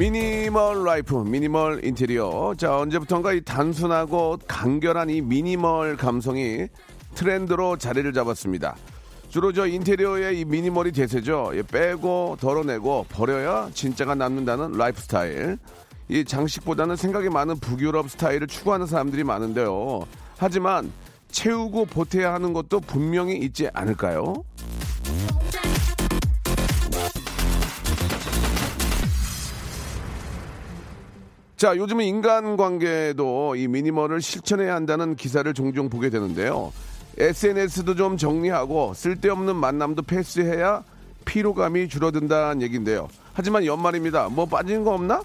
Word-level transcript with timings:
미니멀 0.00 0.82
라이프, 0.82 1.14
미니멀 1.14 1.84
인테리어. 1.84 2.54
자, 2.56 2.74
언제부턴가 2.78 3.34
이 3.34 3.42
단순하고 3.42 4.38
간결한 4.48 5.10
이 5.10 5.20
미니멀 5.20 5.98
감성이 5.98 6.68
트렌드로 7.14 7.76
자리를 7.76 8.10
잡았습니다. 8.14 8.76
주로 9.28 9.52
저 9.52 9.66
인테리어의 9.66 10.40
이 10.40 10.46
미니멀이 10.46 10.92
대세죠. 10.92 11.50
예, 11.52 11.62
빼고 11.62 12.38
덜어내고 12.40 13.08
버려야 13.10 13.68
진짜가 13.74 14.14
남는다는 14.14 14.72
라이프 14.72 15.02
스타일. 15.02 15.58
이 16.08 16.24
장식보다는 16.24 16.96
생각이 16.96 17.28
많은 17.28 17.58
북유럽 17.60 18.08
스타일을 18.10 18.46
추구하는 18.46 18.86
사람들이 18.86 19.22
많은데요. 19.22 20.06
하지만 20.38 20.90
채우고 21.30 21.84
보태야 21.84 22.32
하는 22.32 22.54
것도 22.54 22.80
분명히 22.80 23.36
있지 23.36 23.68
않을까요? 23.74 24.44
자, 31.60 31.76
요즘은 31.76 32.06
인간관계도 32.06 33.54
이 33.56 33.68
미니멀을 33.68 34.22
실천해야 34.22 34.74
한다는 34.74 35.14
기사를 35.14 35.52
종종 35.52 35.90
보게 35.90 36.08
되는데요. 36.08 36.72
SNS도 37.18 37.96
좀 37.96 38.16
정리하고 38.16 38.94
쓸데없는 38.94 39.56
만남도 39.56 40.00
패스해야 40.04 40.82
피로감이 41.26 41.90
줄어든다는 41.90 42.62
얘기인데요. 42.62 43.08
하지만 43.34 43.66
연말입니다. 43.66 44.30
뭐 44.30 44.46
빠지는 44.46 44.84
거 44.84 44.94
없나? 44.94 45.22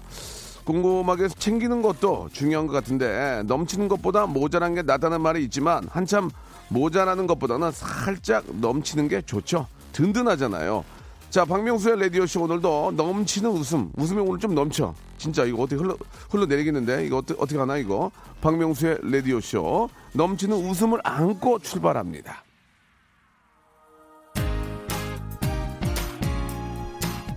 궁금하게 0.66 1.28
챙기는 1.28 1.80
것도 1.80 2.28
중요한 2.32 2.66
것 2.66 2.74
같은데 2.74 3.42
넘치는 3.46 3.88
것보다 3.88 4.26
모자란 4.26 4.74
게 4.74 4.82
낫다는 4.82 5.22
말이 5.22 5.42
있지만 5.44 5.88
한참 5.90 6.28
모자라는 6.68 7.26
것보다는 7.26 7.70
살짝 7.72 8.44
넘치는 8.60 9.08
게 9.08 9.22
좋죠. 9.22 9.68
든든하잖아요. 9.92 10.84
자, 11.30 11.46
박명수의 11.46 11.98
라디오쇼 11.98 12.42
오늘도 12.42 12.92
넘치는 12.94 13.48
웃음. 13.48 13.90
웃음이 13.96 14.20
오늘 14.20 14.38
좀 14.38 14.54
넘쳐. 14.54 14.94
진짜 15.16 15.44
이거 15.44 15.62
어떻게 15.62 15.76
흘러, 15.76 15.96
흘러내리겠는데? 16.30 17.06
이거 17.06 17.18
어떻게, 17.18 17.40
어떻게 17.40 17.58
하나, 17.58 17.76
이거? 17.76 18.10
박명수의 18.40 18.98
라디오쇼. 19.02 19.88
넘치는 20.12 20.56
웃음을 20.56 21.00
안고 21.02 21.58
출발합니다. 21.60 22.44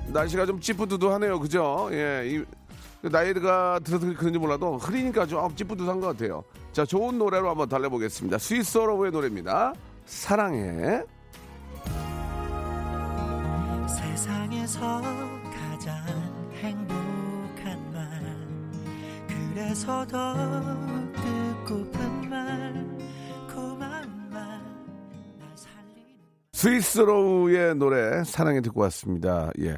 날씨가 0.07 0.45
좀 0.45 0.59
찌뿌두두하네요. 0.59 1.39
그죠? 1.39 1.89
예. 1.91 2.23
이, 2.25 2.43
나이가 3.01 3.79
들어서 3.79 4.05
그런지 4.17 4.37
몰라도 4.37 4.77
흐리니까 4.77 5.25
좀 5.25 5.55
찌뿌두한 5.55 6.01
것 6.01 6.07
같아요. 6.07 6.43
자, 6.73 6.85
좋은 6.85 7.17
노래로 7.17 7.49
한번 7.49 7.69
달려보겠습니다. 7.69 8.37
스위스어로의 8.37 9.11
노래입니다. 9.11 9.73
사랑해. 10.05 11.03
세상에서 13.87 14.79
가장 15.53 15.97
행복한 16.61 16.97
말 16.99 17.08
그래서 19.59 20.07
더 20.07 20.33
듣고픈 21.65 22.29
말 22.29 22.73
고마운 23.53 24.07
살리는 25.53 26.17
스위스로우의 26.53 27.75
노래 27.75 28.23
사랑해 28.23 28.61
듣고 28.61 28.79
왔습니다. 28.83 29.51
예. 29.59 29.77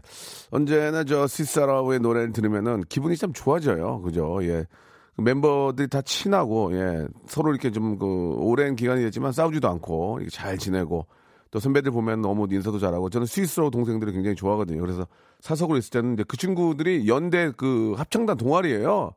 언제나 0.52 1.04
저 1.04 1.26
스위스로우의 1.26 2.00
노래를 2.00 2.32
들으면은 2.32 2.84
기분이 2.90 3.18
참 3.18 3.34
좋아져요. 3.34 4.02
그죠? 4.04 4.38
예. 4.44 4.68
그 5.16 5.22
멤버들이 5.24 5.88
다 5.88 6.04
친하고 6.04 6.76
예. 6.76 7.08
서로 7.26 7.50
이렇게 7.50 7.72
좀 7.72 7.98
그 7.98 8.36
오랜 8.38 8.76
기간이 8.76 9.02
됐지만 9.02 9.32
싸우지도 9.32 9.68
않고 9.68 10.20
이렇게 10.20 10.30
잘 10.30 10.60
지내고 10.60 11.08
또 11.50 11.60
선배들 11.60 11.92
보면 11.92 12.22
너무 12.22 12.48
인사도 12.52 12.78
잘하고 12.78 13.10
저는 13.10 13.26
스위스로 13.26 13.72
동생들을 13.72 14.14
굉장히 14.14 14.36
좋아하거든요. 14.36 14.80
그래서 14.80 15.08
사석으로 15.40 15.80
있을 15.80 15.90
때는 15.90 16.18
그 16.28 16.38
친구들이 16.38 17.08
연대 17.08 17.52
그 17.58 17.96
합창단 17.98 18.38
동아리예요. 18.38 19.16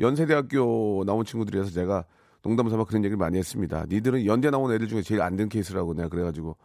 연세대학교 0.00 1.04
나온 1.06 1.24
친구들이라서 1.24 1.70
제가 1.70 2.04
농담 2.42 2.68
삼아 2.70 2.84
그런 2.84 3.02
얘기를 3.04 3.16
많이 3.16 3.38
했습니다. 3.38 3.86
니들은 3.88 4.26
연대 4.26 4.50
나온 4.50 4.72
애들 4.72 4.88
중에 4.88 5.02
제일 5.02 5.22
안 5.22 5.36
된 5.36 5.48
케이스라고 5.48 5.94
내가 5.94 6.08
그래가지고 6.08 6.56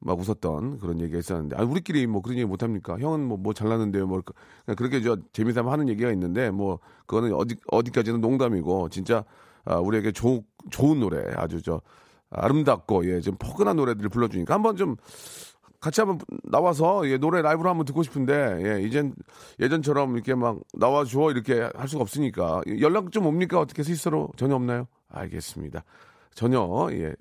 막 0.00 0.18
웃었던 0.18 0.78
그런 0.78 1.00
얘기가 1.00 1.18
있었는데 1.18 1.56
아 1.56 1.64
우리끼리 1.64 2.06
뭐 2.06 2.22
그런 2.22 2.38
얘기 2.38 2.46
못 2.46 2.62
합니까? 2.62 2.96
형은 2.98 3.26
뭐 3.26 3.36
뭐 3.36 3.52
잘났는데요. 3.52 4.06
뭐 4.06 4.22
그냥 4.64 4.76
그렇게 4.76 5.02
저 5.02 5.16
재미삼아 5.32 5.70
하는 5.72 5.88
얘기가 5.88 6.10
있는데 6.12 6.50
뭐 6.50 6.78
그거는 7.06 7.34
어디 7.34 7.56
어디까지는 7.70 8.20
농담이고 8.20 8.88
진짜 8.90 9.24
아, 9.64 9.76
우리에게 9.78 10.12
조, 10.12 10.44
좋은 10.70 11.00
노래 11.00 11.32
아주 11.36 11.60
저 11.62 11.80
아름답고 12.30 13.06
예 13.10 13.20
좀 13.20 13.36
포근한 13.38 13.76
노래들을 13.76 14.08
불러주니까 14.10 14.54
한번 14.54 14.76
좀 14.76 14.96
같이 15.80 16.00
한번 16.00 16.18
나와서 16.44 17.08
예, 17.08 17.18
노래 17.18 17.40
라이브로 17.40 17.70
한번 17.70 17.84
듣고 17.86 18.02
싶은데 18.02 18.58
예, 18.62 18.82
이젠 18.82 19.14
예전처럼 19.60 20.14
이렇게 20.14 20.34
막 20.34 20.58
나와줘 20.74 21.30
이렇게 21.30 21.68
할 21.74 21.88
수가 21.88 22.02
없으니까 22.02 22.62
연락 22.80 23.12
좀 23.12 23.26
옵니까 23.26 23.60
어떻게 23.60 23.82
스윗소로우 23.82 24.28
전혀 24.36 24.54
없나요? 24.56 24.88
알겠습니다. 25.08 25.84
전혀 26.34 26.88
예 26.92 27.06
에, 27.06 27.14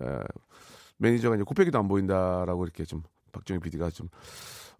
매니저가 0.97 1.35
이제 1.35 1.43
코빼기도 1.43 1.77
안 1.77 1.87
보인다라고 1.87 2.63
이렇게 2.63 2.83
좀 2.83 3.03
박정희 3.31 3.59
PD가 3.59 3.89
좀 3.91 4.09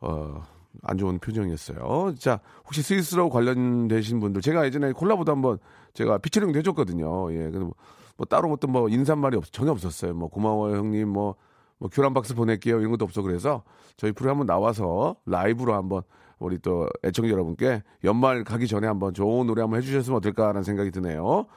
어. 0.02 0.44
안 0.84 0.98
좋은 0.98 1.18
표정이었어요. 1.20 2.14
자, 2.20 2.40
혹시 2.66 2.82
스윗소로우 2.84 3.30
관련되신 3.30 4.20
분들, 4.20 4.42
제가 4.42 4.66
예전에 4.66 4.92
콜라보도 4.92 5.32
한번 5.32 5.58
제가 5.94 6.20
피처링도 6.20 6.60
해줬거든요. 6.60 7.34
예, 7.34 7.38
근데 7.46 7.60
뭐, 7.60 7.74
뭐 8.16 8.26
따로 8.26 8.52
어떤 8.52 8.72
뭐 8.72 8.90
인사말이 8.90 9.38
없, 9.38 9.52
전혀 9.52 9.72
없었어요. 9.72 10.14
뭐 10.14 10.28
고마워요 10.28 10.76
형님, 10.78 11.10
뭐, 11.10 11.36
뭐 11.80 11.90
교란 11.92 12.14
박스 12.14 12.34
보낼게요 12.36 12.80
이런 12.80 12.92
것도 12.92 13.06
없어 13.06 13.22
그래서 13.22 13.64
저희 13.98 14.12
프로 14.12 14.30
한번 14.30 14.48
나와서 14.48 15.16
라이브로 15.26 15.74
한번 15.76 16.02
우리 16.40 16.60
또 16.60 16.88
애청자 17.04 17.32
여러분께 17.32 17.84
연말 18.04 18.44
가기 18.44 18.68
전에 18.68 18.86
한번 18.88 19.14
좋은 19.14 19.48
노래 19.48 19.62
한번 19.62 19.80
해주셨으면 19.82 20.18
어떨까라는 20.18 20.62
생각이 20.64 20.92
드네요. 20.92 21.48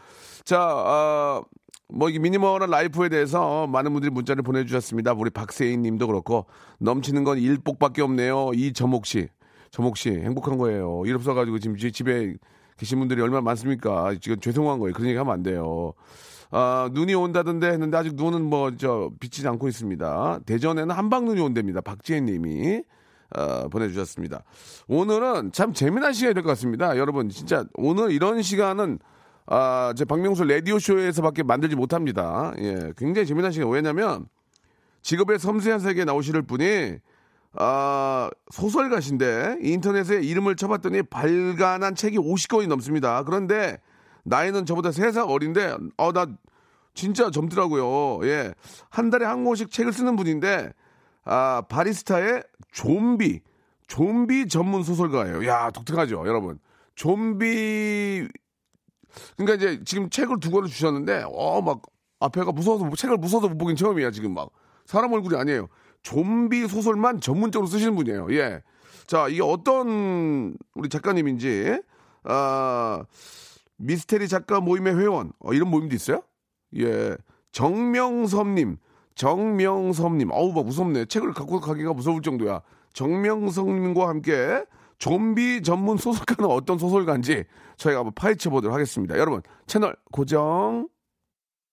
자, 0.44 0.59
어, 0.75 1.44
뭐, 1.92 2.09
이 2.09 2.19
미니멀한 2.19 2.70
라이프에 2.70 3.10
대해서 3.10 3.66
많은 3.66 3.92
분들이 3.92 4.10
문자를 4.10 4.42
보내주셨습니다. 4.42 5.12
우리 5.12 5.28
박세인 5.28 5.82
님도 5.82 6.06
그렇고, 6.06 6.47
넘치는 6.78 7.25
건 7.25 7.36
일복밖에 7.36 8.00
없네요. 8.00 8.53
이점옥 8.54 9.04
씨. 9.04 9.28
점옥 9.70 9.98
씨, 9.98 10.09
행복한 10.10 10.56
거예요. 10.56 11.03
일 11.04 11.16
없어가지고 11.16 11.59
지금 11.59 11.76
지- 11.76 11.92
집에 11.92 12.34
계신 12.78 12.98
분들이 13.00 13.20
얼마나 13.20 13.42
많습니까? 13.42 14.14
지금 14.20 14.41
죄송한 14.41 14.78
거예요. 14.78 14.94
그런 14.94 15.09
얘기 15.09 15.19
하면 15.19 15.30
안 15.34 15.42
돼요. 15.42 15.92
아, 16.50 16.91
눈이 16.93 17.15
온다던데 17.15 17.69
했는데 17.69 17.97
아직 17.97 18.15
눈은 18.15 18.43
뭐, 18.43 18.75
저, 18.77 19.11
비치지 19.21 19.47
않고 19.49 19.69
있습니다. 19.69 20.41
대전에는 20.47 20.94
한방 20.94 21.25
눈이 21.25 21.41
온답니다. 21.41 21.81
박지혜 21.81 22.21
님이. 22.21 22.83
어, 23.37 23.69
보내주셨습니다. 23.69 24.43
오늘은 24.89 25.53
참 25.53 25.72
재미난 25.72 26.12
시간이 26.12 26.34
될 26.34 26.43
것 26.43 26.49
같습니다. 26.50 26.99
여러분, 26.99 27.28
진짜 27.28 27.65
오늘 27.74 28.10
이런 28.10 28.42
시간은 28.42 28.98
아, 29.47 29.92
제 29.97 30.04
박명수 30.04 30.45
라디오 30.45 30.78
쇼에서밖에 30.80 31.45
만들지 31.45 31.77
못합니다. 31.77 32.53
예, 32.59 32.92
굉장히 32.97 33.27
재미난 33.27 33.53
시간. 33.53 33.69
왜냐면 33.71 34.27
직업의 35.03 35.39
섬세한 35.39 35.78
세계에 35.80 36.04
나오실 36.04 36.42
분이 36.42 36.98
아, 37.54 38.30
소설가신데 38.51 39.59
인터넷에 39.63 40.21
이름을 40.22 40.57
쳐봤더니 40.57 41.04
발간한 41.04 41.95
책이 41.95 42.19
50권이 42.19 42.66
넘습니다. 42.69 43.22
그런데 43.24 43.78
나이는 44.24 44.66
저보다 44.66 44.91
3살 44.91 45.28
어린데 45.28 45.77
어, 45.97 46.13
나 46.13 46.27
진짜 46.95 47.31
젊더라고요. 47.31 48.27
예. 48.28 48.54
한 48.89 49.10
달에 49.10 49.25
한 49.25 49.45
권씩 49.45 49.71
책을 49.71 49.92
쓰는 49.92 50.16
분인데 50.16 50.72
아, 51.25 51.63
바리스타의 51.69 52.42
좀비 52.72 53.41
좀비 53.87 54.48
전문 54.48 54.83
소설가예요. 54.83 55.47
야, 55.47 55.71
독특하죠, 55.71 56.25
여러분. 56.27 56.59
좀비 56.95 58.28
그러니까 59.37 59.54
이제 59.57 59.83
지금 59.84 60.09
책을 60.10 60.39
두 60.41 60.51
권을 60.51 60.69
주셨는데 60.69 61.25
어 61.27 61.60
막 61.63 61.83
앞에가 62.21 62.53
무서워서 62.53 62.84
뭐 62.84 62.95
책을 62.97 63.16
무서워서 63.16 63.48
못 63.48 63.57
보긴 63.59 63.77
처음이야 63.77 64.10
지금 64.10 64.34
막 64.34 64.51
사람 64.84 65.13
얼굴이 65.13 65.36
아니에요 65.36 65.69
좀비 66.03 66.69
소설만 66.69 67.21
전문적으로 67.21 67.66
쓰시는 67.66 67.95
분이에요 67.97 68.28
예 68.33 68.63
자 69.10 69.27
이게 69.27 69.43
어떤 69.43 70.54
우리 70.75 70.89
작가님인지 70.89 71.83
아 72.22 73.03
미스테리 73.77 74.28
작가 74.28 74.60
모임의 74.60 74.97
회원 74.97 75.33
어, 75.41 75.53
이런 75.53 75.69
모임도 75.69 75.97
있어요 75.97 76.22
예. 76.77 77.17
정명섭님. 77.53 78.78
정명섭님. 79.15 80.31
어우 80.31 80.53
막 80.53 80.65
무섭네. 80.65 81.07
책을 81.07 81.33
갖고 81.33 81.61
가기가 81.61 81.93
무서울 81.93 82.22
정도야. 82.22 82.63
정명섭님과 82.93 84.09
함께 84.09 84.65
좀비 84.99 85.63
전문 85.63 85.97
소설가는 85.97 86.49
어떤 86.51 86.78
소설가인지 86.78 87.45
저희가 87.77 88.01
한번 88.01 88.13
파헤쳐 88.15 88.51
보도록 88.51 88.75
하겠습니다. 88.75 89.19
여러분 89.19 89.43
채널 89.67 89.97
고정. 90.13 90.89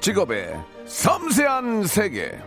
직업의 0.00 0.58
섬세한 0.86 1.84
세계. 1.84 2.38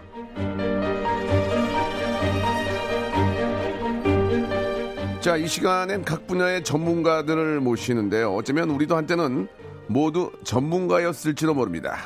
자, 5.22 5.38
이 5.38 5.48
시간엔 5.48 6.04
각 6.04 6.26
분야의 6.26 6.64
전문가들을 6.64 7.60
모시는데요. 7.60 8.34
어쩌면 8.34 8.72
우리도 8.72 8.98
한때는 8.98 9.48
모두 9.88 10.32
전문가였을지도 10.44 11.54
모릅니다. 11.54 11.98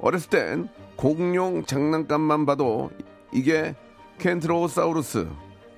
어렸을 0.00 0.28
땐 0.28 0.68
공룡 0.96 1.64
장난감만 1.64 2.44
봐도 2.44 2.90
이게 3.32 3.74
켄트로사우루스, 4.18 5.28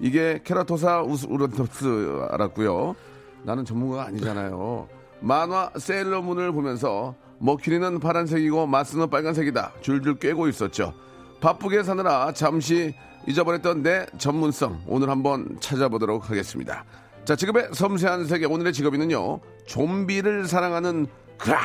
이게 0.01 0.41
케라토사우루스 0.43 2.27
알았고요. 2.29 2.97
나는 3.45 3.65
전문가가 3.65 4.07
아니잖아요. 4.07 4.89
만화 5.21 5.71
세일러문을 5.77 6.51
보면서 6.51 7.15
머큐리는 7.43 7.99
파란색이고 7.99 8.69
마스는 8.69 9.11
빨간색이다. 9.11 9.73
줄줄 9.81 10.21
꿰고 10.21 10.47
있었죠. 10.49 10.95
바쁘게 11.41 11.83
사느라 11.83 12.33
잠시 12.33 12.95
잊어버렸던 13.27 13.83
내 13.83 14.07
전문성 14.17 14.83
오늘 14.87 15.11
한번 15.11 15.57
찾아보도록 15.61 16.31
하겠습니다. 16.31 16.85
자, 17.25 17.35
직업의 17.35 17.71
섬세한 17.73 18.27
세계 18.27 18.47
오늘의 18.47 18.73
직업인은요. 18.73 19.41
좀비를 19.67 20.47
사랑하는 20.47 21.09
그라 21.37 21.59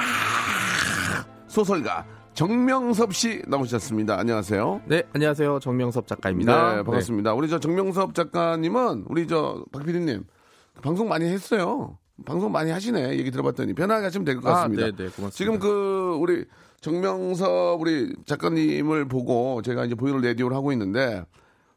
소설가 1.47 2.05
정명섭 2.33 3.13
씨 3.13 3.43
나오셨습니다. 3.47 4.17
안녕하세요. 4.19 4.81
네, 4.85 5.03
안녕하세요. 5.13 5.59
정명섭 5.59 6.07
작가입니다. 6.07 6.77
네, 6.77 6.83
반갑습니다. 6.83 7.33
우리 7.35 7.49
저 7.49 7.59
정명섭 7.59 8.15
작가님은 8.15 9.05
우리 9.07 9.27
저 9.27 9.63
박PD님 9.71 10.23
방송 10.81 11.07
많이 11.07 11.25
했어요. 11.25 11.97
방송 12.25 12.51
많이 12.51 12.71
하시네. 12.71 13.17
얘기 13.17 13.31
들어봤더니 13.31 13.73
편하게 13.73 14.05
하시면 14.05 14.25
될것 14.25 14.45
아, 14.45 14.53
같습니다. 14.53 14.85
네, 14.85 14.91
네, 14.91 15.09
고맙습니다. 15.09 15.31
지금 15.31 15.59
그 15.59 16.17
우리 16.19 16.45
정명섭 16.81 17.79
우리 17.79 18.13
작가님을 18.25 19.07
보고 19.07 19.61
제가 19.61 19.85
이제 19.85 19.95
보이는 19.95 20.21
라디오를 20.21 20.55
하고 20.55 20.71
있는데 20.71 21.23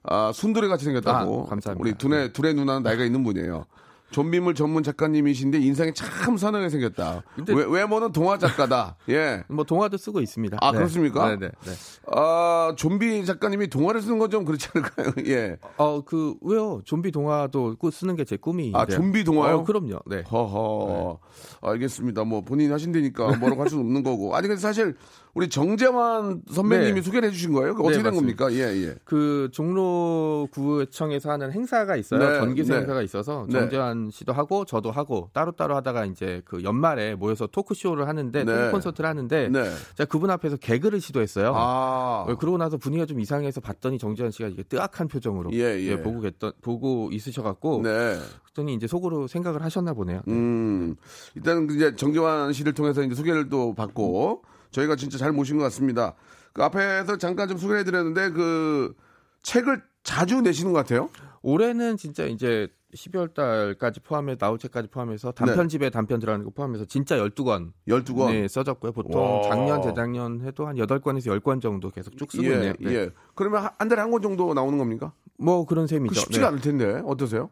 아, 0.03 0.33
순두레 0.33 0.69
같이 0.69 0.85
생겼다고. 0.85 1.45
아, 1.47 1.49
감사합니다. 1.51 1.81
우리 1.81 1.95
두뇌 1.95 2.33
두뇌 2.33 2.55
누나는 2.55 2.83
나이가 2.83 3.05
있는 3.05 3.23
분이에요. 3.23 3.67
좀비물 4.11 4.55
전문 4.55 4.83
작가님이신데 4.83 5.59
인상이 5.61 5.93
참 5.95 6.37
선하게 6.37 6.69
생겼다. 6.69 7.23
외, 7.49 7.65
외모는 7.65 8.13
동화 8.13 8.39
작가다. 8.39 8.97
예. 9.09 9.45
뭐 9.49 9.65
동화도 9.65 9.97
쓰고 9.97 10.21
있습니다. 10.21 10.59
아, 10.61 10.73
네. 10.73 10.79
그렇습니까? 10.79 11.29
네, 11.29 11.37
네, 11.37 11.51
네. 11.65 11.73
아, 12.13 12.75
좀비 12.77 13.25
작가님이 13.25 13.69
동화를 13.69 14.01
쓰는 14.03 14.19
건 14.19 14.31
좀 14.31 14.45
그렇지 14.45 14.69
않을까요? 14.75 15.13
예. 15.27 15.57
어, 15.77 16.03
그 16.05 16.35
왜요? 16.41 16.81
좀비 16.85 17.11
동화도 17.11 17.77
꾸- 17.79 17.91
쓰는 17.91 18.15
게 18.17 18.25
제 18.25 18.37
꿈이. 18.37 18.71
아, 18.75 18.87
좀비 18.87 19.25
동화요? 19.25 19.59
어, 19.59 19.65
그럼요. 19.65 19.99
네. 20.07 20.23
허허. 20.31 21.19
알겠습니다. 21.63 22.25
뭐 22.25 22.43
본인 22.43 22.73
하신다니까 22.73 23.37
뭐라고 23.39 23.63
할 23.63 23.69
수는 23.71 23.85
없는 23.85 24.03
거고. 24.03 24.37
아니 24.37 24.47
근데 24.49 24.61
사실 24.61 24.97
우리 25.35 25.49
정재환 25.49 26.43
선배님이 26.51 26.95
네. 26.95 27.03
소개를 27.03 27.29
해주신 27.29 27.53
거예요? 27.53 27.75
네, 27.75 27.83
어떻게 27.83 28.03
된 28.03 28.13
맞습니다. 28.13 28.45
겁니까? 28.45 28.53
예, 28.53 28.89
예. 28.89 28.95
그 29.05 29.49
종로구청에서 29.53 31.31
하는 31.31 31.53
행사가 31.53 31.97
있어요. 31.97 32.21
네, 32.21 32.39
전기세 32.39 32.73
네. 32.73 32.81
행사가 32.81 33.03
있어서 33.03 33.47
네. 33.49 33.61
정재환 33.61 34.11
씨도 34.11 34.33
하고 34.33 34.65
저도 34.65 34.91
하고 34.91 35.31
따로따로 35.33 35.77
하다가 35.77 36.07
이제 36.07 36.43
그 36.45 36.65
연말에 36.65 37.15
모여서 37.15 37.47
토크 37.47 37.75
쇼를 37.75 38.09
하는데 38.09 38.45
네. 38.45 38.53
토크 38.53 38.71
콘서트를 38.73 39.09
하는데 39.09 39.49
네. 39.49 39.71
제가 39.97 40.09
그분 40.09 40.31
앞에서 40.31 40.57
개그를 40.57 41.01
시도했어요. 41.01 41.53
아. 41.55 42.25
어, 42.29 42.37
그러고 42.37 42.59
나서 42.59 42.77
분위기가 42.77 43.07
좀 43.07 43.21
이상해서 43.21 43.61
봤더니 43.61 43.99
정재환 43.99 44.31
씨가 44.33 44.49
이게 44.49 44.63
뜨악한 44.65 45.09
표정으로 45.09 45.51
예, 45.53 45.81
예. 45.81 46.03
보고 46.03 46.21
계던 46.21 46.53
보고 46.61 47.11
있으셔갖고 47.13 47.83
네. 47.85 48.19
그랬더니 48.45 48.75
이제 48.75 48.87
속으로 48.87 49.27
생각을 49.27 49.63
하셨나 49.63 49.95
보네요. 49.95 50.23
음. 50.29 50.97
일단은 51.35 51.71
이제 51.71 51.95
정재환 51.95 52.53
씨를 52.53 52.75
통해서 52.75 53.03
이제 53.03 53.15
소개를 53.15 53.49
또 53.49 53.75
받고 53.75 54.43
저희가 54.71 54.97
진짜 54.97 55.19
잘 55.19 55.33
모신 55.33 55.57
것 55.59 55.65
같습니다. 55.65 56.15
그 56.53 56.63
앞에서 56.63 57.17
잠깐 57.19 57.49
좀 57.49 57.59
소개해 57.59 57.85
드렸는데 57.85 58.31
그 58.31 58.95
책을 59.43 59.83
자주 60.03 60.41
내시는 60.41 60.73
것 60.73 60.79
같아요. 60.79 61.09
올해는 61.43 61.97
진짜 61.97 62.25
이제 62.25 62.69
12월 62.95 63.33
달까지 63.33 64.01
포함해 64.01 64.37
나올 64.37 64.59
책까지 64.59 64.89
포함해서 64.89 65.31
단편집에 65.31 65.91
단편 65.91 66.19
들어가는 66.19 66.45
거 66.45 66.51
포함해서 66.51 66.85
진짜 66.87 67.17
12권 67.19 67.71
12권. 67.89 68.33
네, 68.33 68.49
써졌고요. 68.49 68.93
보통 68.93 69.23
와. 69.23 69.43
작년 69.49 69.81
재작년 69.81 70.41
해도 70.43 70.67
한 70.67 70.75
8권에서 70.77 71.39
10권 71.41 71.63
정도 71.63 71.91
계속 71.91 72.17
쭉 72.17 72.31
쓰고 72.33 72.45
예, 72.47 72.55
있네요. 72.55 72.73
네. 72.81 72.93
예. 72.95 73.11
그러면 73.37 73.63
한- 73.63 73.71
한 73.79 73.89
달에 73.89 74.01
한 74.03 74.11
권 74.11 74.21
정도 74.23 74.53
나오는 74.55 74.77
겁니까? 74.77 75.13
뭐 75.39 75.65
그런 75.67 75.85
그 75.85 75.89
셈이죠. 75.89 76.15
쉽지가 76.21 76.47
네. 76.47 76.49
않을 76.49 76.61
텐데. 76.61 77.01
어떠세요? 77.07 77.51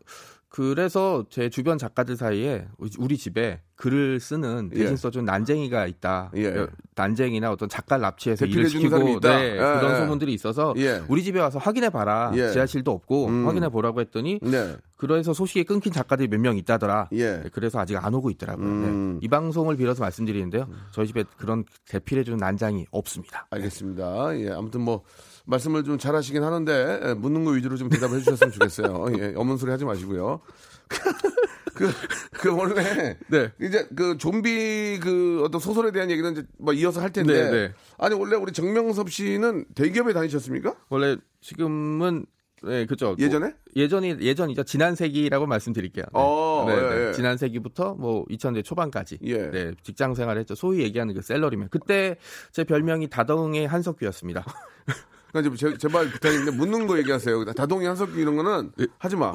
그래서 0.51 1.27
제 1.29 1.51
주변 1.51 1.77
작가들 1.77 2.17
사이에 2.17 2.67
우리 2.99 3.19
집에 3.19 3.61
글을 3.77 4.19
쓰는 4.19 4.71
대신 4.71 4.93
예. 4.93 4.97
써준 4.97 5.25
난쟁이가 5.25 5.87
있다. 5.87 6.33
예. 6.37 6.49
어, 6.49 6.69
난쟁이나 6.97 7.53
어떤 7.53 7.69
작가를 7.69 8.03
납치해서 8.03 8.47
일을 8.47 8.69
시키고 8.69 9.09
있다. 9.09 9.39
네, 9.39 9.53
예, 9.53 9.57
그런 9.57 9.93
예. 9.93 9.97
소문들이 10.01 10.33
있어서 10.35 10.75
예. 10.79 11.03
우리 11.07 11.23
집에 11.23 11.39
와서 11.39 11.59
확인해 11.59 11.91
봐라. 11.91 12.33
예. 12.35 12.51
지하실도 12.51 12.91
없고 12.91 13.27
음. 13.27 13.47
확인해 13.47 13.69
보라고 13.69 14.01
했더니 14.01 14.41
네. 14.43 14.77
그래서 14.97 15.33
소식이 15.33 15.65
끊긴 15.65 15.93
작가들이 15.93 16.29
몇 16.29 16.41
명 16.41 16.57
있다더라. 16.57 17.11
예. 17.13 17.43
네, 17.43 17.49
그래서 17.53 17.79
아직 17.79 17.97
안 18.03 18.15
오고 18.15 18.31
있더라고요. 18.31 18.67
음. 18.67 19.13
네. 19.15 19.27
이 19.27 19.29
방송을 19.29 19.77
빌어서 19.77 20.03
말씀드리는데요. 20.03 20.67
저희 20.93 21.07
집에 21.07 21.25
그런 21.37 21.65
대필해 21.87 22.25
주는 22.25 22.39
난장이 22.39 22.87
없습니다. 22.91 23.47
알겠습니다. 23.51 24.37
예, 24.41 24.51
아무튼 24.51 24.81
뭐 24.81 25.03
말씀을 25.49 25.83
좀 25.83 25.99
잘하시긴 25.99 26.43
하는데 26.43 27.01
예, 27.05 27.15
묻는 27.15 27.45
거 27.45 27.53
위주로 27.53 27.77
좀 27.77 27.89
대답을 27.89 28.17
해주셨으면 28.19 28.53
좋겠어요. 28.53 29.07
예, 29.19 29.33
없는 29.35 29.57
소리 29.57 29.71
하지 29.71 29.85
마시고요. 29.85 30.41
그, 31.75 31.91
그 32.33 32.55
원래 32.55 33.17
네. 33.29 33.53
이제 33.61 33.89
그 33.95 34.19
좀비 34.19 35.01
그 35.01 35.43
어떤 35.45 35.61
소설에 35.61 35.91
대한 35.93 36.11
얘기는 36.11 36.33
이제 36.33 36.45
뭐 36.59 36.73
이어서 36.73 37.01
할 37.01 37.13
텐데 37.13 37.45
네, 37.45 37.51
네. 37.51 37.75
아니 37.99 38.15
원래 38.15 38.37
우리 38.37 38.53
정명섭 38.53 39.11
씨는 39.11 39.67
대기업에 39.75 40.13
다니셨습니까? 40.13 40.75
원래 40.89 41.17
지금은 41.41 42.27
네, 42.63 42.87
그죠. 42.87 43.15
예전에? 43.19 43.55
예전이 43.77 44.17
예전이죠. 44.21 44.65
지난 44.65 44.97
세기라고 44.97 45.47
말씀드릴게요. 45.47 46.05
네. 46.05 46.11
어, 46.13 46.65
네, 46.67 46.75
예, 46.75 46.81
네. 46.81 47.09
예. 47.09 47.13
지난 47.13 47.37
세기부터 47.37 47.95
뭐 47.95 48.25
2000년 48.27 48.65
초반까지 48.65 49.19
예. 49.23 49.51
네, 49.51 49.73
직장 49.83 50.15
생활을 50.15 50.41
했죠. 50.41 50.57
소위 50.57 50.83
얘기하는 50.83 51.15
그 51.15 51.23
셀러리맨. 51.23 51.69
그때 51.71 52.17
제 52.51 52.65
별명이 52.65 53.09
다덩의 53.09 53.69
한석규였습니다. 53.69 54.45
그러니까 55.33 55.57
제, 55.57 55.77
제발 55.77 56.11
부탁인데 56.11 56.51
묻는 56.53 56.87
거 56.87 56.99
얘기하세요. 56.99 57.45
다동이 57.53 57.87
한석규 57.87 58.19
이런 58.19 58.37
거는 58.37 58.73
하지 58.99 59.17
마. 59.17 59.33